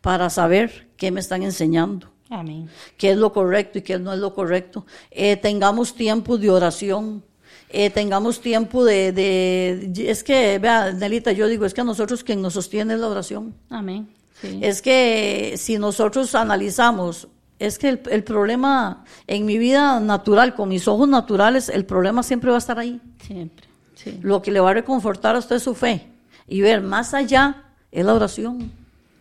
para 0.01 0.29
saber 0.29 0.89
qué 0.97 1.11
me 1.11 1.21
están 1.21 1.43
enseñando 1.43 2.11
Amén. 2.29 2.69
qué 2.97 3.11
es 3.11 3.17
lo 3.17 3.31
correcto 3.31 3.77
y 3.79 3.81
qué 3.81 3.97
no 3.99 4.11
es 4.11 4.19
lo 4.19 4.33
correcto. 4.33 4.85
Eh, 5.11 5.37
tengamos 5.37 5.95
tiempo 5.95 6.37
de 6.37 6.49
oración. 6.49 7.23
eh, 7.69 7.89
tengamos 7.89 8.41
tiempo 8.41 8.83
de, 8.83 9.11
de- 9.13 10.09
Es 10.09 10.23
que, 10.23 10.59
vea, 10.59 10.91
Nelita, 10.91 11.31
yo 11.31 11.47
digo, 11.47 11.65
es 11.65 11.73
que 11.73 11.81
a 11.81 11.83
nosotros 11.85 12.23
quien 12.23 12.41
nos 12.41 12.53
sostiene 12.53 12.93
es 12.95 12.99
la 12.99 13.07
oración. 13.07 13.53
Amén. 13.69 14.07
Sí. 14.45 14.59
Es 14.61 14.81
que 14.81 15.55
si 15.57 15.77
nosotros 15.77 16.35
analizamos, 16.35 17.27
es 17.59 17.77
que 17.79 17.89
el, 17.89 18.01
el 18.11 18.23
problema 18.23 19.03
en 19.27 19.45
mi 19.45 19.57
vida 19.57 19.99
natural, 19.99 20.55
con 20.55 20.69
mis 20.69 20.87
ojos 20.87 21.07
naturales, 21.07 21.69
el 21.69 21.85
problema 21.85 22.23
siempre 22.23 22.49
va 22.49 22.57
a 22.57 22.59
estar 22.59 22.79
ahí. 22.79 23.01
Siempre. 23.25 23.67
Sí. 23.95 24.19
Lo 24.21 24.41
que 24.41 24.51
le 24.51 24.59
va 24.59 24.71
a 24.71 24.73
reconfortar 24.73 25.35
a 25.35 25.39
usted 25.39 25.55
es 25.57 25.63
su 25.63 25.73
fe. 25.73 26.07
Y 26.47 26.61
ver 26.61 26.81
más 26.81 27.13
allá 27.13 27.63
es 27.91 28.05
la 28.05 28.13
oración, 28.13 28.71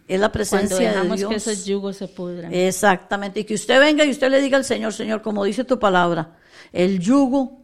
es 0.09 0.21
la 0.21 0.29
Cuando 0.29 0.33
presencia 0.33 1.03
de 1.03 1.17
Dios. 1.17 1.31
que 1.31 1.37
esos 1.37 1.65
yugos 1.65 1.97
se 1.97 2.09
pudran. 2.09 2.53
Exactamente, 2.53 3.41
y 3.41 3.45
que 3.45 3.55
usted 3.55 3.81
venga 3.81 4.05
y 4.05 4.11
usted 4.11 4.31
le 4.31 4.41
diga 4.43 4.59
al 4.59 4.65
Señor, 4.65 4.93
Señor, 4.93 5.23
como 5.23 5.45
dice 5.45 5.65
tu 5.65 5.79
palabra, 5.79 6.37
el 6.73 6.99
yugo 6.99 7.64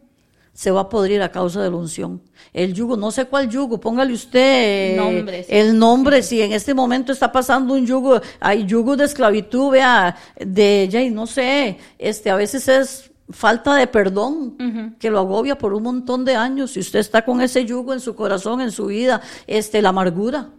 se 0.53 0.71
va 0.71 0.81
a 0.81 0.89
podrir 0.89 1.21
a 1.21 1.31
causa 1.31 1.61
de 1.61 1.69
la 1.69 1.77
unción. 1.77 2.21
El 2.53 2.73
yugo, 2.73 2.97
no 2.97 3.11
sé 3.11 3.25
cuál 3.25 3.49
yugo, 3.49 3.79
póngale 3.79 4.13
usted 4.13 4.97
eh, 4.97 5.45
el 5.47 5.77
nombre, 5.77 6.21
si 6.21 6.41
en 6.41 6.51
este 6.51 6.73
momento 6.73 7.11
está 7.11 7.31
pasando 7.31 7.73
un 7.73 7.85
yugo, 7.85 8.19
hay 8.39 8.65
yugo 8.65 8.97
de 8.97 9.05
esclavitud, 9.05 9.71
vea, 9.71 10.15
de, 10.39 10.87
ya, 10.91 11.01
y 11.01 11.09
no 11.09 11.27
sé, 11.27 11.77
este, 11.97 12.29
a 12.29 12.35
veces 12.35 12.67
es 12.67 13.11
falta 13.29 13.75
de 13.75 13.87
perdón 13.87 14.97
que 14.99 15.09
lo 15.09 15.19
agobia 15.19 15.57
por 15.57 15.73
un 15.73 15.83
montón 15.83 16.25
de 16.25 16.35
años. 16.35 16.71
Si 16.71 16.79
usted 16.79 16.99
está 16.99 17.23
con 17.23 17.41
ese 17.41 17.65
yugo 17.65 17.93
en 17.93 17.99
su 17.99 18.15
corazón, 18.15 18.61
en 18.61 18.71
su 18.71 18.87
vida, 18.87 19.21
este, 19.47 19.81
la 19.81 19.89
amargura. 19.89 20.49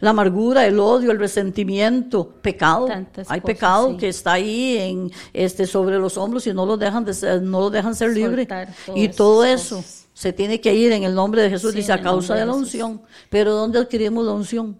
La 0.00 0.10
amargura, 0.10 0.66
el 0.66 0.78
odio, 0.80 1.10
el 1.10 1.18
resentimiento, 1.18 2.28
pecado. 2.42 2.86
Tantas 2.86 3.30
Hay 3.30 3.40
cosas, 3.40 3.54
pecado 3.54 3.90
sí. 3.92 3.96
que 3.98 4.08
está 4.08 4.32
ahí 4.32 4.76
en 4.78 5.10
este 5.32 5.66
sobre 5.66 5.98
los 5.98 6.16
hombros 6.16 6.46
y 6.46 6.52
no 6.54 6.66
los 6.66 6.78
dejan 6.78 7.04
de 7.04 7.14
ser, 7.14 7.42
no 7.42 7.60
los 7.60 7.72
dejan 7.72 7.94
ser 7.94 8.14
todas 8.14 8.68
Y 8.94 9.08
todo 9.08 9.44
eso 9.44 9.76
cosas. 9.76 10.08
se 10.12 10.32
tiene 10.32 10.60
que 10.60 10.74
ir 10.74 10.92
en 10.92 11.04
el 11.04 11.14
nombre 11.14 11.42
de 11.42 11.50
Jesús, 11.50 11.72
Sí, 11.72 11.78
dice 11.78 11.92
a 11.92 12.00
causa 12.00 12.34
de 12.34 12.40
de 12.40 12.46
la 12.46 12.52
unción. 12.54 13.02
Pero 13.30 13.54
¿dónde 13.54 13.78
adquirimos 13.78 14.24
la 14.24 14.32
unción? 14.32 14.78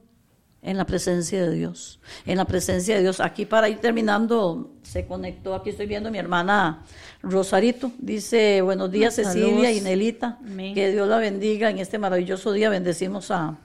En 0.63 0.79
la 0.79 0.87
presencia 0.87 1.43
de 1.43 1.51
Dios. 1.55 2.01
En 2.25 2.39
la 2.39 2.47
presencia 2.47 2.95
de 2.97 3.03
Dios. 3.03 3.21
Aquí 3.21 3.45
para 3.45 3.69
ir 3.69 3.81
terminando, 3.81 4.71
se 4.83 5.07
conectó, 5.07 5.55
aquí 5.55 5.69
estoy 5.69 5.85
viendo 5.87 6.09
a 6.09 6.13
mi 6.13 6.17
hermana 6.19 6.83
Rosarito. 7.23 7.91
Dice, 7.99 8.63
buenos 8.63 8.91
días 8.91 9.15
Saludos. 9.17 9.35
Cecilia 9.35 9.73
y 9.73 9.83
Nelita. 9.83 10.39
Amén. 10.43 10.75
Que 10.75 10.91
Dios 10.91 11.07
la 11.07 11.19
bendiga 11.19 11.69
en 11.69 11.79
este 11.79 11.99
maravilloso 11.99 12.53
día. 12.53 12.71
Bendecimos 12.71 13.31
a, 13.31 13.59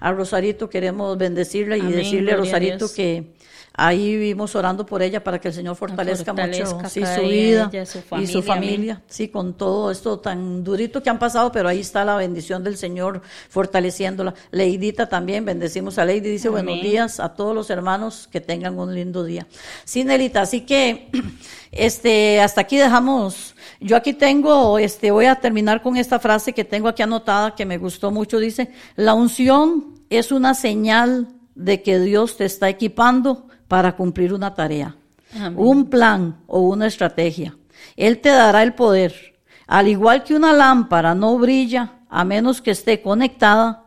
a 0.00 0.12
Rosarito, 0.12 0.68
queremos 0.68 1.16
bendecirla 1.18 1.76
y 1.76 1.80
Amén, 1.80 1.96
decirle 1.96 2.32
a 2.32 2.36
Rosarito 2.36 2.92
que 2.92 3.35
ahí 3.76 4.16
vivimos 4.16 4.54
orando 4.56 4.86
por 4.86 5.02
ella 5.02 5.22
para 5.22 5.38
que 5.38 5.48
el 5.48 5.54
Señor 5.54 5.76
fortalezca, 5.76 6.32
fortalezca 6.32 6.74
mucho 6.76 6.88
sí, 6.88 7.02
su 7.04 7.28
vida 7.28 7.70
ella, 7.72 7.86
su 7.86 7.98
y 8.18 8.26
su 8.26 8.42
familia, 8.42 8.44
familia. 8.44 9.02
Sí, 9.06 9.28
con 9.28 9.54
todo 9.54 9.90
esto 9.90 10.18
tan 10.18 10.64
durito 10.64 11.02
que 11.02 11.10
han 11.10 11.18
pasado, 11.18 11.52
pero 11.52 11.68
ahí 11.68 11.80
está 11.80 12.04
la 12.04 12.16
bendición 12.16 12.64
del 12.64 12.76
Señor 12.76 13.20
fortaleciéndola. 13.50 14.34
Leidita 14.50 15.08
también, 15.08 15.44
bendecimos 15.44 15.98
a 15.98 16.04
Lady, 16.04 16.20
dice 16.20 16.48
Amén. 16.48 16.64
buenos 16.64 16.82
días 16.82 17.20
a 17.20 17.34
todos 17.34 17.54
los 17.54 17.68
hermanos, 17.70 18.28
que 18.30 18.40
tengan 18.40 18.78
un 18.78 18.94
lindo 18.94 19.24
día. 19.24 19.46
Sí, 19.84 20.04
Nelita, 20.04 20.42
así 20.42 20.62
que 20.62 21.10
este 21.70 22.40
hasta 22.40 22.62
aquí 22.62 22.78
dejamos. 22.78 23.54
Yo 23.80 23.96
aquí 23.96 24.14
tengo, 24.14 24.78
este, 24.78 25.10
voy 25.10 25.26
a 25.26 25.34
terminar 25.34 25.82
con 25.82 25.96
esta 25.96 26.18
frase 26.18 26.54
que 26.54 26.64
tengo 26.64 26.88
aquí 26.88 27.02
anotada 27.02 27.54
que 27.54 27.66
me 27.66 27.76
gustó 27.76 28.10
mucho. 28.10 28.38
Dice, 28.38 28.70
la 28.94 29.12
unción 29.12 29.96
es 30.08 30.32
una 30.32 30.54
señal 30.54 31.28
de 31.54 31.82
que 31.82 31.98
Dios 31.98 32.36
te 32.36 32.44
está 32.44 32.68
equipando 32.68 33.48
para 33.68 33.96
cumplir 33.96 34.32
una 34.32 34.54
tarea, 34.54 34.96
Amén. 35.34 35.54
un 35.56 35.90
plan 35.90 36.40
o 36.46 36.60
una 36.60 36.86
estrategia. 36.86 37.56
Él 37.96 38.20
te 38.20 38.30
dará 38.30 38.62
el 38.62 38.74
poder. 38.74 39.34
Al 39.66 39.88
igual 39.88 40.22
que 40.22 40.34
una 40.34 40.52
lámpara 40.52 41.14
no 41.14 41.36
brilla 41.38 42.00
a 42.08 42.24
menos 42.24 42.62
que 42.62 42.70
esté 42.70 43.02
conectada, 43.02 43.86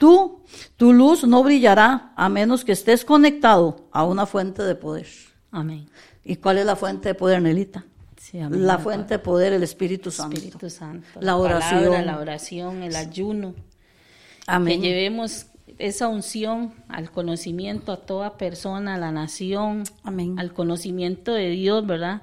Tú, 0.00 0.40
tu 0.78 0.94
luz 0.94 1.24
no 1.24 1.42
brillará 1.42 2.14
a 2.16 2.30
menos 2.30 2.64
que 2.64 2.72
estés 2.72 3.04
conectado 3.04 3.86
a 3.92 4.06
una 4.06 4.24
fuente 4.24 4.62
de 4.62 4.74
poder. 4.74 5.06
Amén. 5.50 5.90
¿Y 6.24 6.36
cuál 6.36 6.56
es 6.56 6.64
la 6.64 6.74
fuente 6.74 7.10
de 7.10 7.14
poder, 7.14 7.42
Nelita? 7.42 7.84
Sí, 8.16 8.40
amén. 8.40 8.66
La 8.66 8.78
fuente 8.78 9.14
de 9.14 9.18
poder, 9.18 9.52
el 9.52 9.62
Espíritu 9.62 10.10
Santo. 10.10 10.38
Espíritu 10.38 10.70
Santo. 10.70 11.06
La 11.20 11.36
oración. 11.36 11.80
palabra, 11.84 12.02
la 12.02 12.18
oración, 12.18 12.82
el 12.82 12.96
ayuno. 12.96 13.54
Amén. 14.46 14.80
Que 14.80 14.88
llevemos 14.88 15.48
esa 15.80 16.08
unción 16.08 16.72
al 16.88 17.10
conocimiento 17.10 17.92
a 17.92 17.96
toda 17.96 18.36
persona, 18.36 18.94
a 18.94 18.98
la 18.98 19.10
nación, 19.12 19.84
Amén. 20.02 20.38
al 20.38 20.52
conocimiento 20.52 21.32
de 21.32 21.50
Dios, 21.50 21.86
¿verdad? 21.86 22.22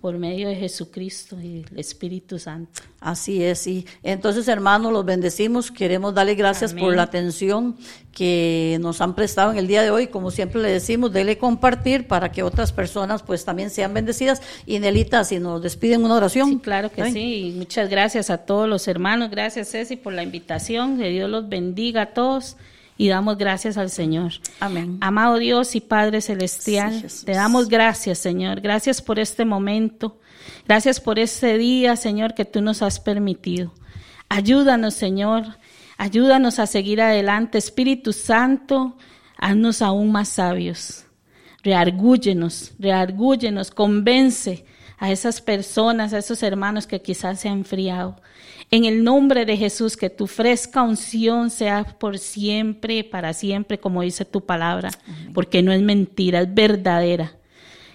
Por 0.00 0.18
medio 0.18 0.48
de 0.48 0.56
Jesucristo 0.56 1.40
y 1.40 1.64
el 1.70 1.78
Espíritu 1.78 2.38
Santo. 2.38 2.82
Así 3.00 3.42
es, 3.42 3.66
y 3.66 3.86
entonces 4.02 4.46
hermanos, 4.48 4.92
los 4.92 5.04
bendecimos, 5.04 5.70
queremos 5.70 6.14
darle 6.14 6.34
gracias 6.34 6.72
Amén. 6.72 6.84
por 6.84 6.96
la 6.96 7.02
atención 7.02 7.76
que 8.12 8.78
nos 8.80 9.00
han 9.00 9.14
prestado 9.14 9.50
en 9.52 9.58
el 9.58 9.66
día 9.66 9.82
de 9.82 9.90
hoy, 9.90 10.06
como 10.06 10.30
siempre 10.30 10.60
le 10.60 10.68
decimos, 10.68 11.12
dele 11.12 11.38
compartir 11.38 12.06
para 12.06 12.30
que 12.30 12.42
otras 12.42 12.72
personas 12.72 13.22
pues 13.22 13.44
también 13.44 13.70
sean 13.70 13.94
bendecidas. 13.94 14.42
Y 14.66 14.78
Nelita, 14.78 15.24
si 15.24 15.40
nos 15.40 15.62
despiden 15.62 16.04
una 16.04 16.16
oración. 16.16 16.48
Sí, 16.50 16.58
claro 16.58 16.90
que 16.90 17.02
Ay. 17.02 17.12
sí. 17.12 17.46
Y 17.46 17.50
muchas 17.52 17.88
gracias 17.88 18.30
a 18.30 18.38
todos 18.38 18.68
los 18.68 18.86
hermanos. 18.86 19.30
Gracias, 19.30 19.70
Ceci, 19.70 19.96
por 19.96 20.12
la 20.12 20.22
invitación. 20.22 20.98
Que 20.98 21.08
Dios 21.08 21.30
los 21.30 21.48
bendiga 21.48 22.02
a 22.02 22.06
todos. 22.06 22.56
Y 22.96 23.08
damos 23.08 23.38
gracias 23.38 23.76
al 23.78 23.90
Señor. 23.90 24.32
Amén. 24.60 24.98
Amado 25.00 25.38
Dios 25.38 25.74
y 25.74 25.80
Padre 25.80 26.20
Celestial, 26.20 27.08
Sí, 27.08 27.24
te 27.24 27.32
damos 27.32 27.68
gracias, 27.68 28.18
Señor. 28.18 28.60
Gracias 28.60 29.00
por 29.00 29.18
este 29.18 29.44
momento. 29.44 30.20
Gracias 30.66 31.00
por 31.00 31.18
este 31.18 31.58
día, 31.58 31.96
Señor, 31.96 32.34
que 32.34 32.44
tú 32.44 32.60
nos 32.60 32.82
has 32.82 33.00
permitido. 33.00 33.72
Ayúdanos, 34.28 34.94
Señor. 34.94 35.44
Ayúdanos 35.98 36.58
a 36.58 36.66
seguir 36.66 37.00
adelante. 37.00 37.58
Espíritu 37.58 38.12
Santo, 38.12 38.96
haznos 39.36 39.82
aún 39.82 40.12
más 40.12 40.28
sabios. 40.28 41.04
Reargúyenos, 41.62 42.72
reargúyenos, 42.78 43.70
convence 43.70 44.64
a 44.98 45.10
esas 45.10 45.40
personas, 45.40 46.12
a 46.12 46.18
esos 46.18 46.42
hermanos 46.42 46.86
que 46.86 47.02
quizás 47.02 47.40
se 47.40 47.48
han 47.48 47.58
enfriado. 47.58 48.20
En 48.72 48.86
el 48.86 49.04
nombre 49.04 49.44
de 49.44 49.58
Jesús, 49.58 49.98
que 49.98 50.08
tu 50.08 50.26
fresca 50.26 50.82
unción 50.82 51.50
sea 51.50 51.84
por 51.84 52.18
siempre, 52.18 53.04
para 53.04 53.34
siempre, 53.34 53.78
como 53.78 54.00
dice 54.00 54.24
tu 54.24 54.46
palabra, 54.46 54.90
porque 55.34 55.62
no 55.62 55.72
es 55.72 55.82
mentira, 55.82 56.40
es 56.40 56.54
verdadera. 56.54 57.34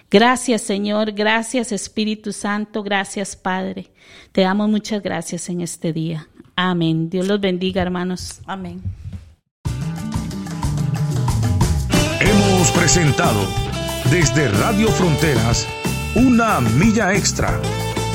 Gracias 0.08 0.62
Señor, 0.62 1.10
gracias 1.12 1.72
Espíritu 1.72 2.32
Santo, 2.32 2.84
gracias 2.84 3.34
Padre. 3.34 3.90
Te 4.30 4.42
damos 4.42 4.68
muchas 4.68 5.02
gracias 5.02 5.48
en 5.48 5.62
este 5.62 5.92
día. 5.92 6.28
Amén. 6.54 7.10
Dios 7.10 7.26
los 7.26 7.40
bendiga, 7.40 7.82
hermanos. 7.82 8.40
Amén. 8.46 8.80
Hemos 12.20 12.70
presentado 12.70 13.40
desde 14.12 14.46
Radio 14.48 14.86
Fronteras 14.90 15.66
una 16.14 16.60
milla 16.60 17.14
extra. 17.14 17.60